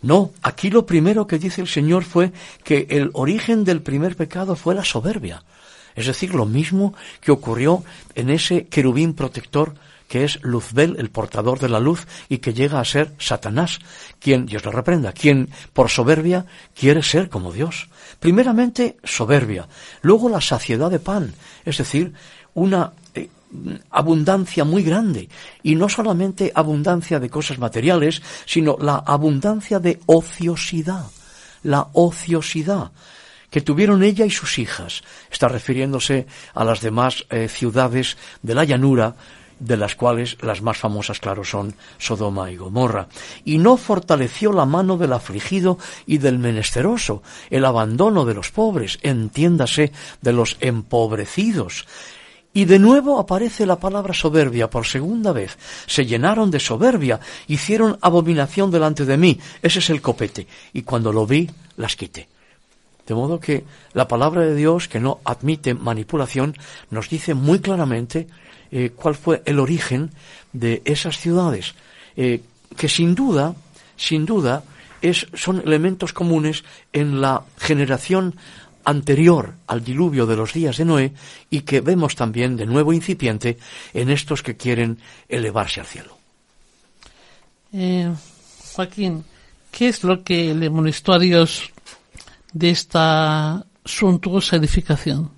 No, 0.01 0.31
aquí 0.41 0.69
lo 0.69 0.85
primero 0.85 1.27
que 1.27 1.39
dice 1.39 1.61
el 1.61 1.67
Señor 1.67 2.05
fue 2.05 2.31
que 2.63 2.87
el 2.89 3.09
origen 3.13 3.65
del 3.65 3.81
primer 3.81 4.15
pecado 4.15 4.55
fue 4.55 4.73
la 4.73 4.85
soberbia. 4.85 5.43
Es 5.95 6.05
decir, 6.05 6.33
lo 6.33 6.45
mismo 6.45 6.93
que 7.19 7.31
ocurrió 7.31 7.83
en 8.13 8.29
ese 8.29 8.67
querubín 8.67 9.15
protector 9.15 9.75
que 10.07 10.23
es 10.23 10.39
Luzbel, 10.43 10.95
el 10.99 11.09
portador 11.09 11.59
de 11.59 11.69
la 11.69 11.79
luz, 11.79 12.07
y 12.29 12.39
que 12.39 12.53
llega 12.53 12.79
a 12.79 12.85
ser 12.85 13.13
Satanás, 13.17 13.79
quien, 14.19 14.45
Dios 14.45 14.63
lo 14.65 14.71
reprenda, 14.71 15.13
quien 15.13 15.49
por 15.73 15.89
soberbia 15.89 16.45
quiere 16.77 17.03
ser 17.03 17.29
como 17.29 17.51
Dios. 17.51 17.89
Primeramente, 18.19 18.97
soberbia, 19.03 19.67
luego 20.01 20.29
la 20.29 20.41
saciedad 20.41 20.91
de 20.91 20.99
pan, 20.99 21.33
es 21.65 21.77
decir, 21.77 22.13
una 22.53 22.93
eh, 23.13 23.29
abundancia 23.89 24.63
muy 24.63 24.83
grande, 24.83 25.29
y 25.63 25.75
no 25.75 25.89
solamente 25.89 26.51
abundancia 26.53 27.19
de 27.19 27.29
cosas 27.29 27.57
materiales, 27.57 28.21
sino 28.45 28.77
la 28.79 28.97
abundancia 28.97 29.79
de 29.79 29.99
ociosidad, 30.05 31.05
la 31.63 31.87
ociosidad 31.93 32.91
que 33.49 33.61
tuvieron 33.61 34.03
ella 34.03 34.25
y 34.25 34.31
sus 34.31 34.59
hijas. 34.59 35.01
Está 35.31 35.47
refiriéndose 35.47 36.27
a 36.53 36.65
las 36.65 36.81
demás 36.81 37.25
eh, 37.29 37.47
ciudades 37.47 38.17
de 38.41 38.53
la 38.53 38.65
llanura, 38.65 39.15
de 39.59 39.77
las 39.77 39.95
cuales 39.95 40.37
las 40.41 40.61
más 40.61 40.77
famosas, 40.77 41.19
claro, 41.19 41.43
son 41.43 41.75
Sodoma 41.97 42.51
y 42.51 42.57
Gomorra. 42.57 43.07
Y 43.45 43.57
no 43.57 43.77
fortaleció 43.77 44.51
la 44.51 44.65
mano 44.65 44.97
del 44.97 45.13
afligido 45.13 45.77
y 46.05 46.17
del 46.17 46.39
menesteroso, 46.39 47.23
el 47.49 47.65
abandono 47.65 48.25
de 48.25 48.33
los 48.33 48.51
pobres, 48.51 48.99
entiéndase, 49.01 49.91
de 50.21 50.33
los 50.33 50.57
empobrecidos. 50.59 51.85
Y 52.53 52.65
de 52.65 52.79
nuevo 52.79 53.19
aparece 53.19 53.65
la 53.65 53.79
palabra 53.79 54.13
soberbia 54.13 54.69
por 54.69 54.85
segunda 54.85 55.33
vez. 55.33 55.57
Se 55.87 56.05
llenaron 56.05 56.51
de 56.51 56.61
soberbia, 56.61 57.19
hicieron 57.47 57.97
abominación 58.01 58.71
delante 58.71 59.03
de 59.03 59.17
mí. 59.17 59.39
Ese 59.61 59.79
es 59.79 59.89
el 59.89 60.01
copete. 60.01 60.47
Y 60.71 60.83
cuando 60.83 61.11
lo 61.11 61.27
vi, 61.27 61.49
las 61.75 61.97
quité. 61.97 62.29
De 63.05 63.13
modo 63.13 63.39
que 63.39 63.65
la 63.93 64.07
palabra 64.07 64.41
de 64.41 64.55
Dios, 64.55 64.87
que 64.87 65.01
no 65.01 65.19
admite 65.25 65.73
manipulación, 65.73 66.55
nos 66.89 67.09
dice 67.09 67.33
muy 67.33 67.59
claramente 67.59 68.27
eh, 68.77 68.91
cuál 68.93 69.15
fue 69.15 69.41
el 69.45 69.59
origen 69.59 70.11
de 70.51 70.81
esas 70.83 71.17
ciudades, 71.17 71.75
eh, 72.17 72.41
que 72.75 72.89
sin 72.89 73.15
duda, 73.15 73.55
sin 73.95 74.25
duda, 74.25 74.65
es, 75.01 75.27
son 75.33 75.61
elementos 75.65 76.11
comunes 76.11 76.65
en 76.91 77.21
la 77.21 77.45
generación 77.57 78.35
anterior 78.83 79.53
al 79.67 79.81
diluvio 79.81 80.25
de 80.25 80.35
los 80.35 80.51
días 80.51 80.75
de 80.75 80.83
Noé 80.83 81.13
y 81.49 81.61
que 81.61 81.79
vemos 81.79 82.15
también 82.15 82.57
de 82.57 82.65
nuevo 82.65 82.91
incipiente 82.91 83.57
en 83.93 84.09
estos 84.09 84.43
que 84.43 84.57
quieren 84.57 84.99
elevarse 85.29 85.79
al 85.79 85.85
cielo. 85.85 86.17
Eh, 87.71 88.13
Joaquín, 88.73 89.23
¿qué 89.71 89.87
es 89.87 90.03
lo 90.03 90.21
que 90.21 90.53
le 90.53 90.69
molestó 90.69 91.13
a 91.13 91.19
Dios 91.19 91.71
de 92.51 92.71
esta 92.71 93.65
suntuosa 93.85 94.57
edificación? 94.57 95.34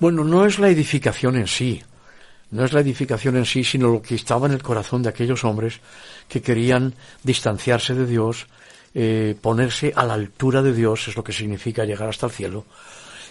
Bueno, 0.00 0.22
no 0.22 0.46
es 0.46 0.58
la 0.58 0.68
edificación 0.68 1.36
en 1.36 1.48
sí, 1.48 1.82
no 2.50 2.64
es 2.64 2.72
la 2.72 2.80
edificación 2.80 3.36
en 3.36 3.44
sí, 3.44 3.64
sino 3.64 3.88
lo 3.88 4.00
que 4.00 4.14
estaba 4.14 4.46
en 4.46 4.52
el 4.52 4.62
corazón 4.62 5.02
de 5.02 5.08
aquellos 5.08 5.44
hombres 5.44 5.80
que 6.28 6.40
querían 6.40 6.94
distanciarse 7.24 7.94
de 7.94 8.06
Dios, 8.06 8.46
eh, 8.94 9.34
ponerse 9.40 9.92
a 9.94 10.04
la 10.04 10.14
altura 10.14 10.62
de 10.62 10.72
Dios, 10.72 11.08
es 11.08 11.16
lo 11.16 11.24
que 11.24 11.32
significa 11.32 11.84
llegar 11.84 12.08
hasta 12.08 12.26
el 12.26 12.32
cielo. 12.32 12.64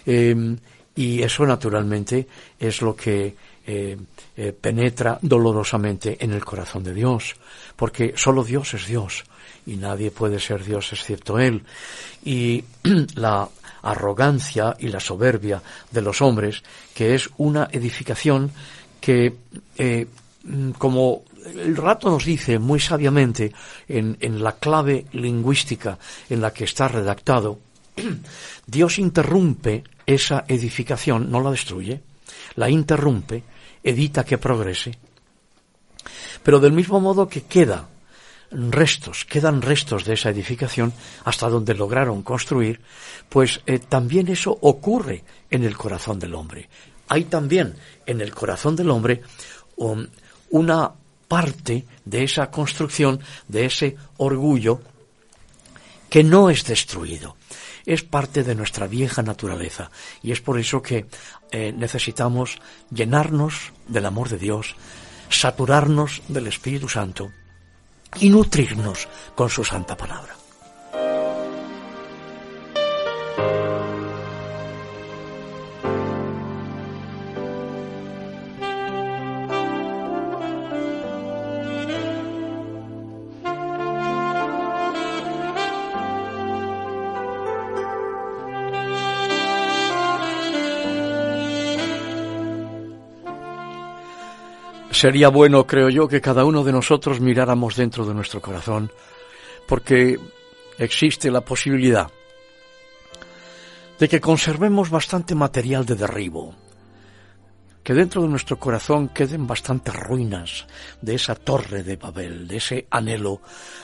Em, 0.05 0.57
y 0.95 1.22
eso 1.22 1.45
naturalmente 1.45 2.28
es 2.59 2.82
lo 2.82 2.95
que 2.95 3.36
eh, 3.65 3.97
eh, 4.36 4.53
penetra 4.59 5.20
dolorosamente 5.22 6.18
en 6.20 6.32
el 6.34 6.43
corazón 6.43 6.84
de 6.84 6.93
Dios, 6.93 7.36
porque 7.76 8.13
solo 8.15 8.43
Dios 8.43 8.74
es 8.74 8.88
Dios 8.88 9.24
y 9.65 9.76
nadie 9.76 10.11
puede 10.11 10.39
ser 10.39 10.63
Dios 10.63 10.91
excepto 10.93 11.39
Él. 11.39 11.63
Y 12.24 12.63
la 13.15 13.47
arrogancia 13.92 14.76
y 14.80 14.90
la 14.90 15.00
soberbia 15.00 15.62
de 15.92 16.02
los 16.02 16.22
hombres, 16.22 16.64
que 16.94 17.16
es 17.16 17.30
una 17.38 17.70
edificación 17.72 18.52
que, 19.00 19.36
eh, 19.78 20.08
como 20.78 21.24
el 21.56 21.78
rato 21.78 22.10
nos 22.10 22.26
dice 22.26 22.60
muy 22.60 22.80
sabiamente 22.80 23.54
en, 23.88 24.18
en 24.20 24.44
la 24.44 24.54
clave 24.54 25.06
lingüística 25.14 25.98
en 26.30 26.42
la 26.42 26.52
que 26.52 26.66
está 26.66 26.88
redactado, 26.88 27.60
Dios 28.68 29.00
interrumpe 29.00 29.84
esa 30.06 30.44
edificación, 30.48 31.32
no 31.32 31.40
la 31.40 31.52
destruye, 31.52 32.02
la 32.56 32.70
interrumpe 32.70 33.44
evita 33.84 34.26
que 34.26 34.38
progrese. 34.38 34.98
Pero 36.44 36.60
del 36.60 36.74
mismo 36.74 37.00
modo 37.00 37.28
que 37.28 37.44
queda 37.44 37.88
restos, 38.52 39.26
quedan 39.26 39.62
restos 39.62 40.06
de 40.06 40.14
esa 40.14 40.30
edificación 40.30 40.93
hasta 41.26 41.50
donde 41.50 41.74
lograron 41.74 42.24
construir, 42.24 42.82
pues 43.30 43.62
eh, 43.66 43.80
también 43.80 44.28
eso 44.30 44.58
ocurre 44.62 45.24
en 45.50 45.64
el 45.64 45.78
corazón 45.78 46.20
del 46.20 46.36
hombre. 46.36 46.70
Hay 47.10 47.26
también 47.26 47.76
en 48.06 48.22
el 48.22 48.34
corazón 48.34 48.76
del 48.76 48.89
hombre 48.89 49.22
um, 49.78 50.06
una 50.50 50.91
parte 51.28 51.86
de 52.06 52.24
esa 52.24 52.50
construcción, 52.50 53.20
de 53.48 53.66
ese 53.66 53.95
orgullo, 54.18 54.82
que 56.10 56.24
no 56.24 56.50
es 56.50 56.64
destruido. 56.64 57.36
Es 57.86 58.04
parte 58.04 58.43
de 58.43 58.56
nuestra 58.56 58.88
vieja 58.88 59.22
naturaleza 59.22 59.91
y 60.22 60.32
es 60.32 60.41
por 60.41 60.60
eso 60.60 60.82
que 60.82 61.06
eh, 61.52 61.74
necesitamos 61.76 62.60
llenarnos 62.91 63.72
del 63.88 64.06
amor 64.06 64.30
de 64.30 64.38
Dios, 64.38 64.76
saturarnos 65.30 66.22
del 66.28 66.48
Espíritu 66.48 66.89
Santo 66.89 67.32
y 68.20 68.30
nutrirnos 68.30 69.08
con 69.36 69.49
su 69.49 69.64
santa 69.64 69.95
palabra. 69.95 70.37
Sería 94.98 95.30
bueno, 95.30 95.68
creo 95.68 95.89
yo, 95.89 96.08
que 96.08 96.22
cada 96.22 96.43
uno 96.43 96.64
de 96.64 96.72
nosotros 96.72 97.20
miráramos 97.20 97.76
dentro 97.76 98.04
de 98.04 98.16
nuestro 98.16 98.41
corazón, 98.41 98.91
porque 99.68 100.20
existe 100.80 101.30
la 101.30 101.41
posibilidad 101.41 102.10
de 104.00 104.10
que 104.10 104.20
conservemos 104.20 104.89
bastante 104.89 105.36
material 105.36 105.86
de 105.86 105.93
derribo, 105.93 106.56
que 107.84 107.93
dentro 107.93 108.24
de 108.24 108.28
nuestro 108.28 108.58
corazón 108.58 109.10
queden 109.10 109.45
bastantes 109.45 109.93
ruinas 109.93 110.66
de 111.00 111.14
esa 111.14 111.36
torre 111.36 111.84
de 111.84 111.95
Babel, 111.95 112.48
de 112.48 112.58
ese 112.58 112.88
anhelo 112.89 113.41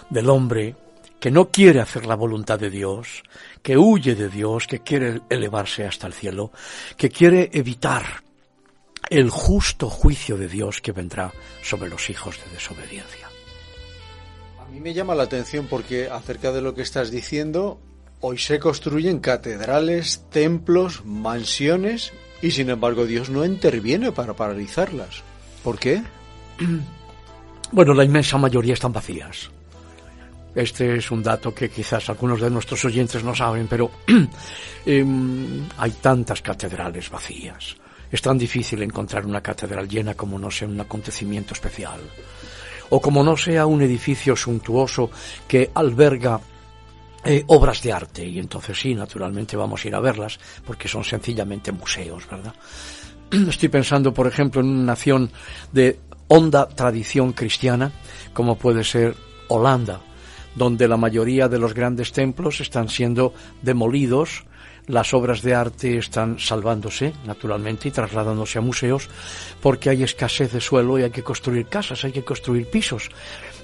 del 0.10 0.32
hombre 0.32 0.76
que 1.20 1.30
no 1.30 1.52
quiere 1.52 1.80
hacer 1.80 2.08
la 2.08 2.16
voluntad 2.16 2.58
de 2.58 2.72
Dios, 2.72 3.22
que 3.62 3.78
huye 3.78 4.16
de 4.16 4.30
Dios, 4.30 4.66
que 4.66 4.80
quiere 4.80 5.22
elevarse 5.30 5.86
hasta 5.86 6.08
el 6.08 6.14
cielo, 6.14 6.52
que 6.98 7.12
quiere 7.12 7.52
evitar 7.54 8.23
el 9.10 9.30
justo 9.30 9.90
juicio 9.90 10.38
de 10.38 10.48
Dios 10.48 10.82
que 10.82 10.92
vendrá 10.92 11.34
sobre 11.62 11.90
los 11.90 12.10
hijos 12.10 12.40
de 12.44 12.54
desobediencia. 12.54 13.28
A 14.60 14.66
mí 14.66 14.80
me 14.80 14.94
llama 14.94 15.16
la 15.16 15.24
atención 15.24 15.68
porque 15.70 16.10
acerca 16.10 16.52
de 16.52 16.62
lo 16.62 16.74
que 16.74 16.82
estás 16.82 17.12
diciendo, 17.12 17.80
hoy 18.22 18.38
se 18.38 18.60
construyen 18.60 19.20
catedrales, 19.20 20.26
templos, 20.30 21.06
mansiones 21.06 22.12
y 22.42 22.52
sin 22.52 22.70
embargo 22.70 23.06
Dios 23.06 23.30
no 23.30 23.46
interviene 23.46 24.12
para 24.12 24.34
paralizarlas. 24.34 25.24
¿Por 25.64 25.80
qué? 25.80 26.02
Bueno, 27.72 27.96
la 27.96 28.04
inmensa 28.04 28.38
mayoría 28.38 28.76
están 28.76 28.94
vacías. 28.94 29.50
Este 30.54 30.98
es 30.98 31.10
un 31.10 31.24
dato 31.24 31.56
que 31.56 31.70
quizás 31.70 32.08
algunos 32.08 32.40
de 32.40 32.52
nuestros 32.52 32.86
oyentes 32.86 33.24
no 33.24 33.34
saben, 33.34 33.66
pero 33.68 33.90
em, 34.86 35.68
hay 35.78 35.92
tantas 35.94 36.44
catedrales 36.44 37.10
vacías. 37.10 37.76
Es 38.14 38.22
tan 38.22 38.38
difícil 38.38 38.84
encontrar 38.84 39.26
una 39.26 39.42
catedral 39.42 39.90
llena 39.90 40.14
como 40.14 40.38
no 40.38 40.52
sea 40.52 40.68
un 40.68 40.80
acontecimiento 40.80 41.56
especial, 41.56 42.00
o 42.92 43.02
como 43.02 43.24
no 43.24 43.36
sea 43.36 43.66
un 43.66 43.82
edificio 43.82 44.36
suntuoso 44.36 45.10
que 45.48 45.72
alberga 45.74 46.40
eh, 47.26 47.44
obras 47.48 47.82
de 47.82 47.92
arte, 47.92 48.24
y 48.24 48.38
entonces 48.38 48.80
sí, 48.80 48.94
naturalmente 48.94 49.58
vamos 49.58 49.84
a 49.84 49.88
ir 49.88 49.96
a 49.96 50.00
verlas, 50.00 50.40
porque 50.64 50.88
son 50.88 51.04
sencillamente 51.04 51.72
museos, 51.72 52.30
¿verdad? 52.30 52.54
Estoy 53.50 53.70
pensando, 53.70 54.14
por 54.14 54.28
ejemplo, 54.28 54.62
en 54.62 54.68
una 54.68 54.84
nación 54.84 55.32
de 55.72 56.00
honda 56.28 56.70
tradición 56.70 57.34
cristiana, 57.34 57.92
como 58.32 58.60
puede 58.60 58.84
ser 58.84 59.16
Holanda, 59.48 60.02
donde 60.54 60.88
la 60.88 60.98
mayoría 60.98 61.48
de 61.48 61.58
los 61.58 61.74
grandes 61.74 62.12
templos 62.12 62.62
están 62.62 62.90
siendo 62.90 63.34
demolidos 63.64 64.46
las 64.88 65.14
obras 65.14 65.42
de 65.42 65.54
arte 65.54 65.98
están 65.98 66.40
salvándose, 66.40 67.14
naturalmente, 67.26 67.88
y 67.88 67.92
trasladándose 67.92 68.58
a 68.58 68.62
museos, 68.62 69.10
porque 69.62 69.90
hay 69.90 70.04
escasez 70.04 70.52
de 70.52 70.62
suelo 70.62 71.00
y 71.00 71.04
hay 71.04 71.12
que 71.12 71.24
construir 71.24 71.68
casas, 71.68 72.04
hay 72.04 72.12
que 72.12 72.24
construir 72.24 72.68
pisos, 72.70 73.10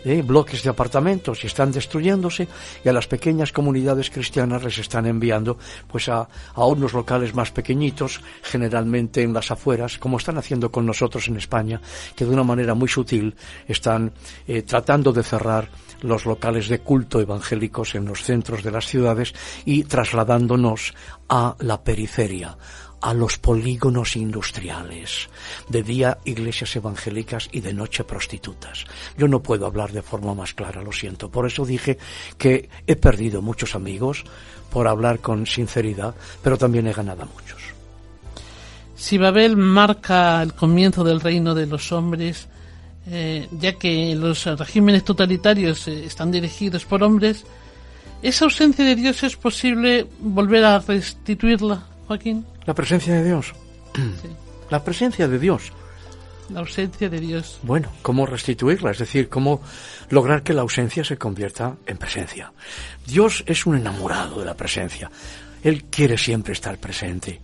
¿eh? 0.05 0.21
bloques 0.21 0.63
de 0.63 0.69
apartamentos, 0.69 1.43
y 1.43 1.47
están 1.47 1.71
destruyéndose, 1.71 2.47
y 2.83 2.89
a 2.89 2.93
las 2.93 3.07
pequeñas 3.07 3.51
comunidades 3.51 4.09
cristianas 4.09 4.63
les 4.63 4.77
están 4.77 5.05
enviando 5.05 5.57
pues 5.87 6.09
a, 6.09 6.27
a 6.53 6.65
unos 6.65 6.93
locales 6.93 7.33
más 7.33 7.51
pequeñitos, 7.51 8.21
generalmente 8.41 9.21
en 9.21 9.33
las 9.33 9.51
afueras, 9.51 9.97
como 9.97 10.17
están 10.17 10.37
haciendo 10.37 10.71
con 10.71 10.85
nosotros 10.85 11.27
en 11.27 11.37
España, 11.37 11.81
que 12.15 12.25
de 12.25 12.31
una 12.31 12.43
manera 12.43 12.73
muy 12.73 12.87
sutil 12.87 13.35
están 13.67 14.11
eh, 14.47 14.61
tratando 14.63 15.11
de 15.11 15.23
cerrar 15.23 15.69
los 16.01 16.25
locales 16.25 16.69
de 16.69 16.79
culto 16.79 17.19
evangélicos 17.19 17.95
en 17.95 18.05
los 18.05 18.23
centros 18.23 18.63
de 18.63 18.71
las 18.71 18.87
ciudades 18.87 19.33
y 19.65 19.83
trasladándonos 19.83 20.93
a 21.27 21.55
la 21.59 21.83
periferia, 21.83 22.57
a 23.01 23.13
los 23.13 23.37
polígonos 23.37 24.15
industriales, 24.15 25.29
de 25.69 25.83
día 25.83 26.17
iglesias 26.25 26.75
evangélicas 26.75 27.49
y 27.51 27.61
de 27.61 27.73
noche 27.73 28.03
prostitutas. 28.03 28.85
Yo 29.17 29.27
no 29.27 29.41
puedo 29.41 29.65
hablar 29.65 29.91
de 29.91 30.01
forma 30.01 30.33
más 30.33 30.53
clara, 30.53 30.81
lo 30.81 30.91
siento. 30.91 31.29
Por 31.29 31.45
eso 31.45 31.65
dije 31.65 31.97
que 32.37 32.69
he 32.87 32.95
perdido 32.95 33.41
muchos 33.41 33.75
amigos 33.75 34.23
por 34.71 34.87
hablar 34.87 35.19
con 35.19 35.45
sinceridad, 35.45 36.15
pero 36.43 36.57
también 36.57 36.87
he 36.87 36.93
ganado 36.93 37.25
muchos. 37.25 37.61
Si 38.95 39.17
Babel 39.17 39.55
marca 39.55 40.41
el 40.43 40.53
comienzo 40.53 41.03
del 41.03 41.21
reino 41.21 41.55
de 41.55 41.65
los 41.65 41.91
hombres, 41.93 42.47
eh, 43.07 43.47
ya 43.51 43.73
que 43.73 44.13
los 44.13 44.45
regímenes 44.45 45.05
totalitarios 45.05 45.87
eh, 45.87 46.05
están 46.05 46.31
dirigidos 46.31 46.85
por 46.85 47.01
hombres, 47.01 47.45
¿esa 48.21 48.45
ausencia 48.45 48.83
de 48.83 48.95
Dios 48.95 49.23
es 49.23 49.37
posible 49.37 50.05
volver 50.19 50.65
a 50.65 50.79
restituirla, 50.79 51.81
Joaquín? 52.07 52.45
La 52.69 52.75
presencia 52.75 53.15
de 53.15 53.23
Dios. 53.23 53.55
La 54.69 54.83
presencia 54.83 55.27
de 55.27 55.39
Dios. 55.39 55.71
La 56.49 56.59
ausencia 56.59 57.09
de 57.09 57.19
Dios. 57.19 57.57
Bueno, 57.63 57.89
¿cómo 58.03 58.27
restituirla? 58.27 58.91
Es 58.91 58.99
decir, 58.99 59.27
¿cómo 59.27 59.63
lograr 60.11 60.43
que 60.43 60.53
la 60.53 60.61
ausencia 60.61 61.03
se 61.03 61.17
convierta 61.17 61.77
en 61.87 61.97
presencia? 61.97 62.53
Dios 63.07 63.43
es 63.47 63.65
un 63.65 63.75
enamorado 63.75 64.37
de 64.37 64.45
la 64.45 64.53
presencia. 64.53 65.09
Él 65.63 65.85
quiere 65.85 66.15
siempre 66.15 66.53
estar 66.53 66.77
presente. 66.77 67.41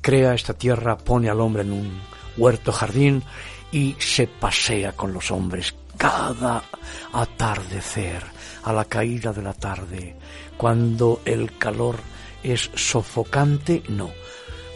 Crea 0.00 0.32
esta 0.32 0.54
tierra, 0.54 0.96
pone 0.96 1.28
al 1.28 1.40
hombre 1.40 1.62
en 1.62 1.72
un 1.72 2.00
huerto 2.36 2.70
jardín 2.70 3.24
y 3.72 3.96
se 3.98 4.28
pasea 4.28 4.92
con 4.92 5.12
los 5.12 5.32
hombres 5.32 5.74
cada 5.96 6.62
atardecer, 7.12 8.22
a 8.62 8.72
la 8.72 8.84
caída 8.84 9.32
de 9.32 9.42
la 9.42 9.54
tarde, 9.54 10.14
cuando 10.56 11.20
el 11.24 11.58
calor 11.58 11.96
es 12.44 12.70
sofocante, 12.76 13.82
no. 13.88 14.12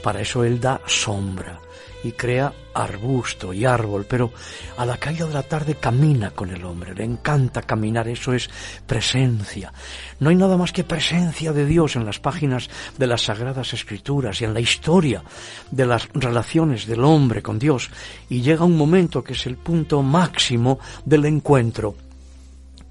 Para 0.02 0.20
eso 0.20 0.44
él 0.44 0.60
da 0.60 0.80
sombra 0.86 1.60
y 2.04 2.12
crea 2.12 2.52
arbusto 2.74 3.52
y 3.52 3.64
árbol, 3.64 4.06
pero 4.08 4.32
a 4.76 4.86
la 4.86 4.96
caída 4.96 5.26
de 5.26 5.34
la 5.34 5.42
tarde 5.42 5.76
camina 5.76 6.30
con 6.30 6.50
el 6.50 6.64
hombre, 6.64 6.94
le 6.94 7.04
encanta 7.04 7.62
caminar, 7.62 8.08
eso 8.08 8.32
es 8.32 8.50
presencia. 8.86 9.72
No 10.18 10.30
hay 10.30 10.36
nada 10.36 10.56
más 10.56 10.72
que 10.72 10.84
presencia 10.84 11.52
de 11.52 11.66
Dios 11.66 11.96
en 11.96 12.04
las 12.04 12.18
páginas 12.18 12.68
de 12.98 13.06
las 13.06 13.22
Sagradas 13.22 13.72
Escrituras 13.72 14.40
y 14.40 14.44
en 14.44 14.54
la 14.54 14.60
historia 14.60 15.22
de 15.70 15.86
las 15.86 16.08
relaciones 16.14 16.86
del 16.86 17.04
hombre 17.04 17.42
con 17.42 17.58
Dios. 17.58 17.90
Y 18.28 18.42
llega 18.42 18.64
un 18.64 18.76
momento 18.76 19.22
que 19.22 19.34
es 19.34 19.46
el 19.46 19.56
punto 19.56 20.02
máximo 20.02 20.78
del 21.04 21.26
encuentro 21.26 21.94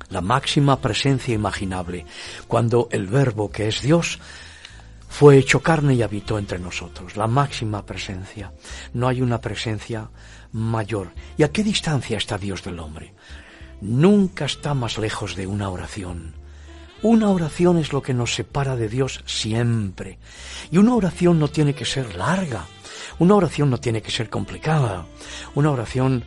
la 0.10 0.20
máxima 0.20 0.78
presencia 0.82 1.34
imaginable, 1.34 2.06
cuando 2.46 2.90
el 2.92 3.08
verbo 3.08 3.50
que 3.50 3.70
es 3.70 3.82
Dios 3.82 4.20
fue 5.12 5.38
hecho 5.38 5.62
carne 5.62 5.94
y 5.94 6.02
habitó 6.02 6.40
entre 6.40 6.58
nosotros, 6.58 7.18
la 7.18 7.28
máxima 7.28 7.86
presencia. 7.86 8.54
No 8.94 9.10
hay 9.10 9.22
una 9.22 9.42
presencia 9.42 10.10
mayor. 10.54 11.14
¿Y 11.38 11.44
a 11.44 11.52
qué 11.52 11.64
distancia 11.64 12.18
está 12.18 12.38
Dios 12.38 12.64
del 12.64 12.80
hombre? 12.80 13.14
Nunca 13.82 14.46
está 14.46 14.74
más 14.74 14.98
lejos 14.98 15.36
de 15.36 15.46
una 15.46 15.70
oración. 15.70 16.34
Una 17.04 17.30
oración 17.30 17.78
es 17.78 17.92
lo 17.92 18.02
que 18.02 18.14
nos 18.14 18.34
separa 18.34 18.78
de 18.78 18.88
Dios 18.88 19.22
siempre. 19.26 20.18
Y 20.72 20.78
una 20.78 20.96
oración 20.96 21.40
no 21.40 21.50
tiene 21.50 21.76
que 21.76 21.86
ser 21.86 22.16
larga. 22.16 22.66
Una 23.20 23.36
oración 23.36 23.70
no 23.70 23.80
tiene 23.80 24.02
que 24.02 24.12
ser 24.12 24.30
complicada. 24.30 25.06
Una 25.56 25.72
oración, 25.72 26.24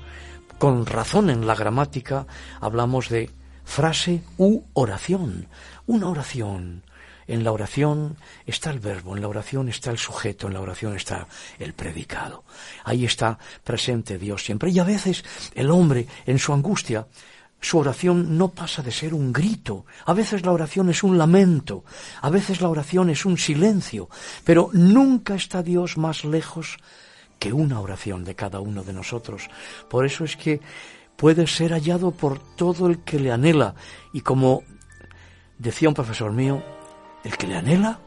con 0.58 0.84
razón 0.84 1.30
en 1.30 1.46
la 1.46 1.54
gramática, 1.54 2.26
hablamos 2.60 3.08
de 3.08 3.30
frase 3.64 4.22
u 4.36 4.62
oración. 4.74 5.48
Una 5.86 6.10
oración 6.10 6.83
en 7.26 7.44
la 7.44 7.52
oración 7.52 8.16
está 8.46 8.70
el 8.70 8.80
verbo, 8.80 9.14
en 9.16 9.22
la 9.22 9.28
oración 9.28 9.68
está 9.68 9.90
el 9.90 9.98
sujeto, 9.98 10.46
en 10.46 10.54
la 10.54 10.60
oración 10.60 10.96
está 10.96 11.26
el 11.58 11.72
predicado. 11.74 12.44
Ahí 12.84 13.04
está 13.04 13.38
presente 13.62 14.18
Dios 14.18 14.44
siempre. 14.44 14.70
Y 14.70 14.78
a 14.78 14.84
veces 14.84 15.24
el 15.54 15.70
hombre, 15.70 16.06
en 16.26 16.38
su 16.38 16.52
angustia, 16.52 17.06
su 17.60 17.78
oración 17.78 18.36
no 18.36 18.48
pasa 18.48 18.82
de 18.82 18.92
ser 18.92 19.14
un 19.14 19.32
grito. 19.32 19.86
A 20.04 20.12
veces 20.12 20.44
la 20.44 20.52
oración 20.52 20.90
es 20.90 21.02
un 21.02 21.16
lamento. 21.16 21.84
A 22.20 22.28
veces 22.28 22.60
la 22.60 22.68
oración 22.68 23.08
es 23.08 23.24
un 23.24 23.38
silencio. 23.38 24.10
Pero 24.44 24.68
nunca 24.74 25.34
está 25.34 25.62
Dios 25.62 25.96
más 25.96 26.24
lejos 26.24 26.76
que 27.38 27.54
una 27.54 27.80
oración 27.80 28.24
de 28.24 28.34
cada 28.34 28.60
uno 28.60 28.82
de 28.84 28.92
nosotros. 28.92 29.48
Por 29.88 30.04
eso 30.04 30.24
es 30.24 30.36
que 30.36 30.60
puede 31.16 31.46
ser 31.46 31.72
hallado 31.72 32.10
por 32.10 32.38
todo 32.54 32.86
el 32.86 32.98
que 32.98 33.18
le 33.18 33.32
anhela. 33.32 33.74
Y 34.12 34.20
como 34.20 34.62
decía 35.58 35.88
un 35.88 35.94
profesor 35.94 36.32
mío, 36.32 36.62
el 37.24 37.36
que 37.36 37.46
le 37.46 37.56
anhela 37.56 37.98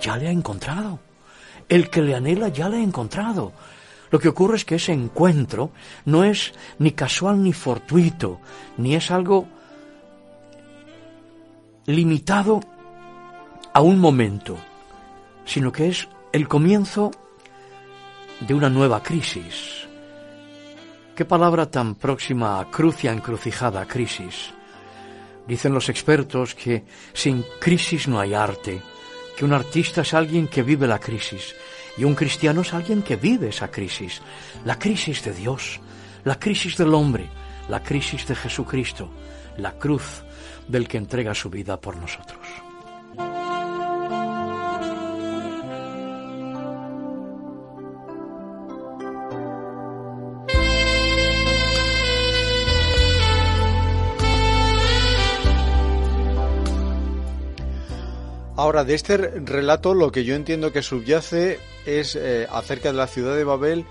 ya 0.00 0.16
le 0.16 0.28
ha 0.28 0.30
encontrado. 0.30 0.98
El 1.68 1.90
que 1.90 2.02
le 2.02 2.14
anhela 2.14 2.48
ya 2.48 2.68
le 2.68 2.78
ha 2.78 2.82
encontrado. 2.82 3.52
Lo 4.10 4.18
que 4.18 4.28
ocurre 4.28 4.56
es 4.56 4.64
que 4.64 4.76
ese 4.76 4.92
encuentro 4.92 5.70
no 6.04 6.24
es 6.24 6.52
ni 6.78 6.92
casual 6.92 7.42
ni 7.42 7.52
fortuito, 7.52 8.40
ni 8.76 8.94
es 8.94 9.10
algo 9.10 9.46
limitado 11.86 12.60
a 13.72 13.80
un 13.80 13.98
momento, 13.98 14.56
sino 15.44 15.72
que 15.72 15.88
es 15.88 16.08
el 16.32 16.48
comienzo 16.48 17.10
de 18.40 18.54
una 18.54 18.68
nueva 18.68 19.02
crisis. 19.02 19.86
Qué 21.14 21.24
palabra 21.24 21.70
tan 21.70 21.94
próxima 21.94 22.60
a 22.60 22.70
crucia 22.70 23.12
encrucijada, 23.12 23.86
crisis. 23.86 24.52
Dicen 25.46 25.72
los 25.72 25.88
expertos 25.88 26.54
que 26.54 26.84
sin 27.12 27.44
crisis 27.60 28.08
no 28.08 28.18
hay 28.18 28.34
arte, 28.34 28.82
que 29.36 29.44
un 29.44 29.52
artista 29.52 30.00
es 30.00 30.14
alguien 30.14 30.48
que 30.48 30.62
vive 30.62 30.86
la 30.86 30.98
crisis 30.98 31.54
y 31.96 32.04
un 32.04 32.14
cristiano 32.14 32.62
es 32.62 32.74
alguien 32.74 33.02
que 33.02 33.16
vive 33.16 33.48
esa 33.48 33.70
crisis, 33.70 34.20
la 34.64 34.78
crisis 34.78 35.22
de 35.24 35.32
Dios, 35.32 35.80
la 36.24 36.38
crisis 36.38 36.76
del 36.76 36.92
hombre, 36.94 37.28
la 37.68 37.82
crisis 37.82 38.26
de 38.26 38.34
Jesucristo, 38.34 39.08
la 39.58 39.72
cruz 39.72 40.22
del 40.68 40.88
que 40.88 40.98
entrega 40.98 41.34
su 41.34 41.48
vida 41.48 41.80
por 41.80 41.96
nosotros. 41.96 42.65
Ahora, 58.56 58.84
de 58.84 58.94
este 58.94 59.16
relato 59.16 59.92
lo 59.92 60.10
que 60.10 60.24
yo 60.24 60.34
entiendo 60.34 60.72
que 60.72 60.82
subyace 60.82 61.60
es 61.84 62.16
eh, 62.16 62.46
acerca 62.50 62.90
de 62.90 62.96
la 62.96 63.06
ciudad 63.06 63.36
de 63.36 63.44
Babel, 63.44 63.84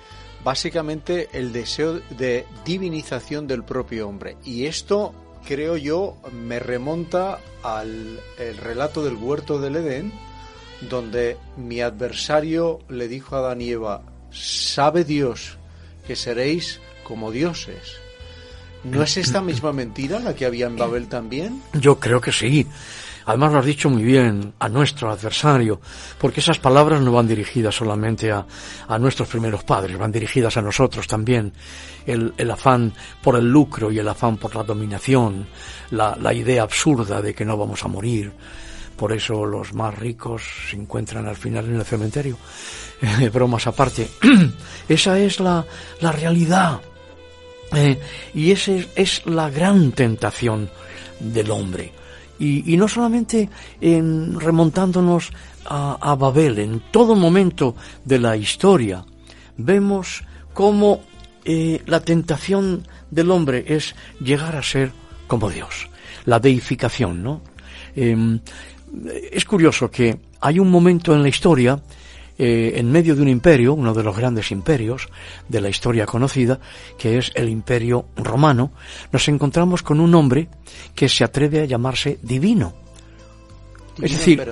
básicamente 0.43 1.29
el 1.33 1.53
deseo 1.53 2.01
de 2.09 2.45
divinización 2.65 3.45
del 3.45 3.63
propio 3.63 4.09
hombre. 4.09 4.37
Y 4.43 4.65
esto, 4.65 5.13
creo 5.47 5.77
yo, 5.77 6.17
me 6.31 6.59
remonta 6.59 7.39
al 7.61 8.19
relato 8.61 9.03
del 9.03 9.15
huerto 9.15 9.59
del 9.59 9.75
Edén, 9.75 10.11
donde 10.89 11.37
mi 11.57 11.81
adversario 11.81 12.79
le 12.89 13.07
dijo 13.07 13.35
a 13.35 13.39
Adán 13.39 13.61
sabe 14.31 15.03
Dios 15.03 15.57
que 16.07 16.15
seréis 16.15 16.79
como 17.03 17.31
dioses. 17.31 17.97
¿No 18.83 19.01
es 19.01 19.17
esta 19.17 19.41
misma 19.41 19.73
mentira 19.73 20.19
la 20.19 20.35
que 20.35 20.45
había 20.45 20.67
en 20.67 20.77
Babel 20.77 21.07
también? 21.07 21.61
Yo 21.73 21.99
creo 21.99 22.21
que 22.21 22.31
sí. 22.31 22.67
Además 23.25 23.53
lo 23.53 23.59
has 23.59 23.65
dicho 23.65 23.89
muy 23.89 24.03
bien 24.03 24.53
a 24.59 24.69
nuestro 24.69 25.09
adversario, 25.09 25.81
porque 26.19 26.41
esas 26.41 26.59
palabras 26.59 27.01
no 27.01 27.11
van 27.11 27.27
dirigidas 27.27 27.75
solamente 27.75 28.31
a, 28.31 28.45
a 28.87 28.99
nuestros 28.99 29.27
primeros 29.27 29.63
padres, 29.63 29.97
van 29.97 30.11
dirigidas 30.11 30.57
a 30.57 30.61
nosotros 30.61 31.07
también. 31.07 31.51
El, 32.05 32.33
el, 32.37 32.51
afán 32.51 32.93
por 33.23 33.35
el 33.35 33.49
lucro 33.49 33.91
y 33.91 33.97
el 33.97 34.07
afán 34.07 34.37
por 34.37 34.55
la 34.55 34.63
dominación, 34.63 35.47
la, 35.89 36.15
la 36.21 36.33
idea 36.33 36.61
absurda 36.61 37.19
de 37.21 37.33
que 37.33 37.45
no 37.45 37.57
vamos 37.57 37.83
a 37.83 37.87
morir. 37.87 38.31
Por 38.95 39.11
eso 39.11 39.43
los 39.43 39.73
más 39.73 39.97
ricos 39.97 40.43
se 40.69 40.77
encuentran 40.77 41.27
al 41.27 41.35
final 41.35 41.65
en 41.65 41.75
el 41.75 41.83
cementerio. 41.83 42.37
bromas 43.33 43.65
aparte. 43.65 44.07
Esa 44.87 45.17
es 45.19 45.39
la, 45.39 45.65
la 45.99 46.11
realidad. 46.11 46.79
Eh, 47.75 47.99
y 48.35 48.51
esa 48.51 48.73
es, 48.73 48.87
es 48.95 49.25
la 49.25 49.49
gran 49.49 49.91
tentación 49.91 50.69
del 51.19 51.49
hombre 51.49 51.91
y, 52.39 52.75
no 52.77 52.87
solamente 52.87 53.49
en, 53.81 54.39
remontándonos 54.39 55.31
a, 55.65 56.15
Babel, 56.15 56.59
en 56.59 56.81
todo 56.91 57.15
momento 57.15 57.75
de 58.03 58.19
la 58.19 58.37
historia, 58.37 59.05
vemos 59.57 60.23
cómo 60.53 61.01
eh, 61.43 61.81
la 61.85 62.01
tentación 62.01 62.87
del 63.09 63.31
hombre 63.31 63.63
es 63.67 63.95
llegar 64.19 64.55
a 64.55 64.63
ser 64.63 64.91
como 65.27 65.49
Dios, 65.49 65.89
la 66.25 66.39
deificación, 66.39 67.23
¿no? 67.23 67.41
Em, 67.95 68.39
es 69.31 69.45
curioso 69.45 69.89
que 69.89 70.19
hay 70.41 70.59
un 70.59 70.69
momento 70.69 71.13
en 71.13 71.23
la 71.23 71.29
historia 71.29 71.81
eh, 72.37 72.73
en 72.75 72.91
medio 72.91 73.15
de 73.15 73.21
un 73.21 73.29
imperio, 73.29 73.73
uno 73.73 73.93
de 73.93 74.03
los 74.03 74.15
grandes 74.15 74.51
imperios 74.51 75.07
de 75.47 75.61
la 75.61 75.69
historia 75.69 76.05
conocida, 76.05 76.59
que 76.97 77.17
es 77.17 77.31
el 77.35 77.47
imperio 77.47 78.07
romano, 78.17 78.71
nos 79.11 79.27
encontramos 79.29 79.81
con 79.81 79.99
un 79.99 80.13
hombre 80.15 80.49
que 80.93 81.07
se 81.07 81.23
atreve 81.23 81.61
a 81.61 81.65
llamarse 81.65 82.19
divino. 82.21 82.73
es 84.01 84.11
decir, 84.11 84.43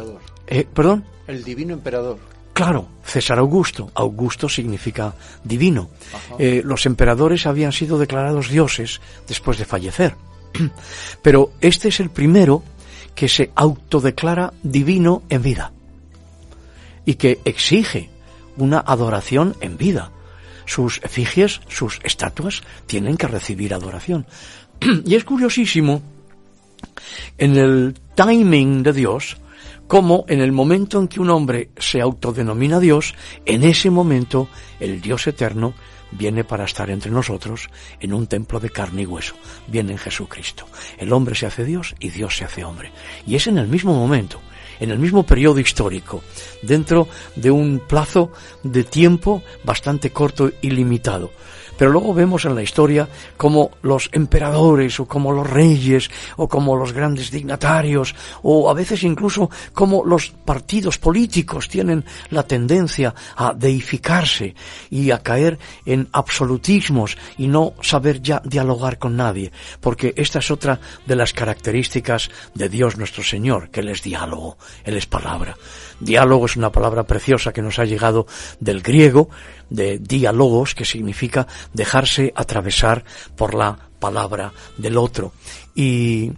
eh, 0.47 0.65
perdón. 0.73 1.03
El 1.27 1.43
divino 1.43 1.73
emperador. 1.73 2.19
Claro, 2.53 2.87
César 3.03 3.39
Augusto. 3.39 3.91
Augusto 3.95 4.47
significa 4.47 5.13
divino. 5.43 5.89
Eh, 6.37 6.61
los 6.63 6.85
emperadores 6.85 7.47
habían 7.47 7.71
sido 7.71 7.97
declarados 7.97 8.49
dioses 8.49 9.01
después 9.27 9.57
de 9.57 9.65
fallecer. 9.65 10.15
Pero 11.21 11.51
este 11.59 11.89
es 11.89 11.99
el 11.99 12.11
primero 12.11 12.63
que 13.15 13.27
se 13.27 13.51
autodeclara 13.55 14.53
divino 14.61 15.23
en 15.29 15.41
vida 15.41 15.73
y 17.05 17.15
que 17.15 17.39
exige 17.45 18.09
una 18.57 18.79
adoración 18.79 19.55
en 19.61 19.77
vida. 19.77 20.11
Sus 20.65 21.01
efigies, 21.03 21.61
sus 21.67 21.99
estatuas, 22.03 22.63
tienen 22.85 23.17
que 23.17 23.27
recibir 23.27 23.73
adoración. 23.73 24.25
y 25.05 25.15
es 25.15 25.23
curiosísimo 25.23 26.01
en 27.37 27.57
el 27.57 27.95
timing 28.15 28.83
de 28.83 28.93
Dios, 28.93 29.37
como 29.87 30.25
en 30.27 30.41
el 30.41 30.51
momento 30.51 30.99
en 30.99 31.07
que 31.07 31.19
un 31.19 31.29
hombre 31.29 31.69
se 31.77 32.01
autodenomina 32.01 32.79
Dios, 32.79 33.15
en 33.45 33.63
ese 33.63 33.89
momento 33.89 34.47
el 34.79 35.01
Dios 35.01 35.27
eterno 35.27 35.73
viene 36.11 36.43
para 36.43 36.65
estar 36.65 36.89
entre 36.89 37.11
nosotros 37.11 37.69
en 37.99 38.13
un 38.13 38.27
templo 38.27 38.59
de 38.59 38.69
carne 38.69 39.01
y 39.01 39.05
hueso. 39.05 39.35
Viene 39.67 39.93
en 39.93 39.97
Jesucristo. 39.97 40.65
El 40.97 41.11
hombre 41.11 41.35
se 41.35 41.47
hace 41.47 41.65
Dios 41.65 41.95
y 41.99 42.09
Dios 42.09 42.37
se 42.37 42.45
hace 42.45 42.63
hombre. 42.63 42.91
Y 43.25 43.35
es 43.35 43.47
en 43.47 43.57
el 43.57 43.67
mismo 43.67 43.93
momento 43.93 44.39
en 44.79 44.91
el 44.91 44.99
mismo 44.99 45.25
periodo 45.25 45.59
histórico, 45.59 46.23
dentro 46.61 47.07
de 47.35 47.51
un 47.51 47.79
plazo 47.79 48.31
de 48.63 48.83
tiempo 48.83 49.43
bastante 49.63 50.11
corto 50.11 50.51
y 50.61 50.69
limitado. 50.71 51.31
Pero 51.77 51.91
luego 51.91 52.13
vemos 52.13 52.45
en 52.45 52.55
la 52.55 52.63
historia 52.63 53.07
como 53.37 53.71
los 53.81 54.09
emperadores 54.11 54.99
o 54.99 55.05
como 55.05 55.31
los 55.31 55.49
reyes 55.49 56.09
o 56.37 56.47
como 56.47 56.75
los 56.75 56.93
grandes 56.93 57.31
dignatarios 57.31 58.15
o 58.41 58.69
a 58.69 58.73
veces 58.73 59.03
incluso 59.03 59.49
como 59.73 60.05
los 60.05 60.29
partidos 60.29 60.97
políticos 60.97 61.67
tienen 61.67 62.05
la 62.29 62.43
tendencia 62.43 63.13
a 63.35 63.53
deificarse 63.53 64.55
y 64.89 65.11
a 65.11 65.19
caer 65.19 65.59
en 65.85 66.07
absolutismos 66.11 67.17
y 67.37 67.47
no 67.47 67.73
saber 67.81 68.21
ya 68.21 68.41
dialogar 68.43 68.99
con 68.99 69.15
nadie, 69.15 69.51
porque 69.79 70.13
esta 70.17 70.39
es 70.39 70.51
otra 70.51 70.79
de 71.05 71.15
las 71.15 71.33
características 71.33 72.29
de 72.53 72.69
Dios 72.69 72.97
nuestro 72.97 73.23
Señor, 73.23 73.69
que 73.69 73.81
Él 73.81 73.89
es 73.89 74.03
diálogo, 74.03 74.57
Él 74.83 74.97
es 74.97 75.05
palabra. 75.05 75.57
Diálogo 75.99 76.45
es 76.45 76.55
una 76.55 76.71
palabra 76.71 77.03
preciosa 77.03 77.53
que 77.53 77.61
nos 77.61 77.79
ha 77.79 77.85
llegado 77.85 78.27
del 78.59 78.81
griego, 78.81 79.29
de 79.69 79.99
diálogos, 79.99 80.75
que 80.75 80.85
significa 80.85 81.47
dejarse 81.73 82.33
atravesar 82.35 83.03
por 83.35 83.53
la 83.53 83.77
palabra 83.99 84.51
del 84.77 84.97
otro. 84.97 85.33
Y 85.75 86.31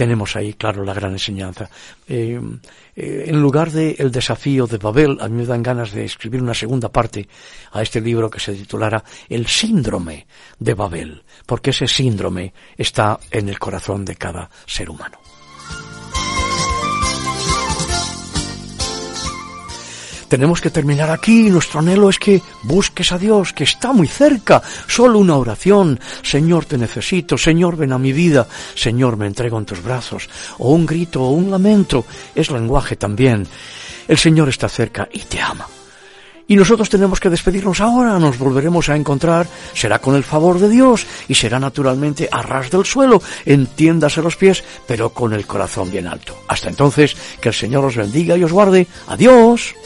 tenemos 0.00 0.34
ahí, 0.34 0.54
claro, 0.54 0.82
la 0.82 0.94
gran 0.94 1.12
enseñanza. 1.12 1.68
Eh, 2.08 2.40
eh, 2.96 3.24
en 3.26 3.40
lugar 3.40 3.70
de 3.70 3.94
desafío 4.10 4.66
de 4.66 4.78
Babel, 4.78 5.18
a 5.20 5.28
mí 5.28 5.36
me 5.42 5.46
dan 5.46 5.62
ganas 5.62 5.92
de 5.92 6.04
escribir 6.06 6.42
una 6.42 6.54
segunda 6.54 6.88
parte 6.88 7.28
a 7.72 7.82
este 7.82 8.00
libro 8.00 8.30
que 8.30 8.40
se 8.40 8.54
titulara 8.54 9.04
El 9.28 9.46
síndrome 9.46 10.26
de 10.58 10.72
Babel, 10.72 11.22
porque 11.44 11.70
ese 11.70 11.86
síndrome 11.86 12.54
está 12.78 13.20
en 13.30 13.50
el 13.50 13.58
corazón 13.58 14.04
de 14.06 14.16
cada 14.16 14.48
ser 14.66 14.88
humano. 14.88 15.18
Tenemos 20.30 20.60
que 20.60 20.70
terminar 20.70 21.10
aquí. 21.10 21.50
Nuestro 21.50 21.80
anhelo 21.80 22.08
es 22.08 22.18
que 22.18 22.40
busques 22.62 23.10
a 23.10 23.18
Dios, 23.18 23.52
que 23.52 23.64
está 23.64 23.92
muy 23.92 24.06
cerca. 24.06 24.62
Solo 24.86 25.18
una 25.18 25.36
oración. 25.36 25.98
Señor, 26.22 26.64
te 26.64 26.78
necesito. 26.78 27.36
Señor, 27.36 27.76
ven 27.76 27.92
a 27.92 27.98
mi 27.98 28.12
vida. 28.12 28.46
Señor, 28.76 29.16
me 29.16 29.26
entrego 29.26 29.58
en 29.58 29.66
tus 29.66 29.82
brazos. 29.82 30.30
O 30.58 30.70
un 30.70 30.86
grito 30.86 31.20
o 31.22 31.30
un 31.30 31.50
lamento. 31.50 32.06
Es 32.34 32.50
lenguaje 32.50 32.94
también. 32.94 33.46
El 34.06 34.16
Señor 34.18 34.48
está 34.48 34.68
cerca 34.68 35.08
y 35.12 35.18
te 35.18 35.40
ama. 35.40 35.66
Y 36.46 36.56
nosotros 36.56 36.88
tenemos 36.88 37.20
que 37.20 37.30
despedirnos 37.30 37.80
ahora, 37.80 38.18
nos 38.18 38.36
volveremos 38.36 38.88
a 38.88 38.96
encontrar, 38.96 39.46
será 39.72 40.00
con 40.00 40.16
el 40.16 40.24
favor 40.24 40.58
de 40.58 40.68
Dios 40.68 41.06
y 41.28 41.34
será 41.36 41.60
naturalmente 41.60 42.28
a 42.28 42.42
ras 42.42 42.72
del 42.72 42.84
suelo, 42.84 43.22
entiéndase 43.46 44.20
los 44.20 44.34
pies, 44.34 44.64
pero 44.84 45.10
con 45.10 45.32
el 45.32 45.46
corazón 45.46 45.92
bien 45.92 46.08
alto. 46.08 46.36
Hasta 46.48 46.68
entonces, 46.68 47.16
que 47.40 47.50
el 47.50 47.54
Señor 47.54 47.84
os 47.84 47.94
bendiga 47.94 48.36
y 48.36 48.42
os 48.42 48.52
guarde. 48.52 48.88
Adiós. 49.06 49.76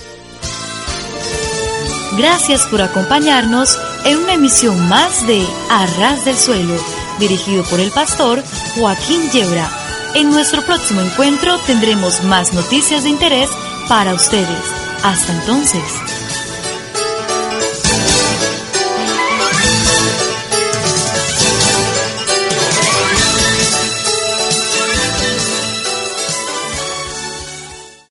Gracias 2.17 2.67
por 2.67 2.81
acompañarnos 2.81 3.77
en 4.05 4.19
una 4.19 4.35
emisión 4.35 4.89
más 4.89 5.27
de 5.27 5.45
A 5.69 5.87
ras 5.99 6.25
del 6.25 6.37
suelo, 6.37 6.77
dirigido 7.19 7.65
por 7.65 7.81
el 7.81 7.91
pastor 7.91 8.43
Joaquín 8.77 9.31
Yebra. 9.31 9.69
En 10.15 10.31
nuestro 10.31 10.65
próximo 10.65 11.01
encuentro 11.01 11.59
tendremos 11.67 12.23
más 12.23 12.53
noticias 12.53 13.03
de 13.03 13.11
interés 13.11 13.51
para 13.89 14.15
ustedes. 14.15 14.73
Hasta 15.03 15.33
entonces. 15.33 16.24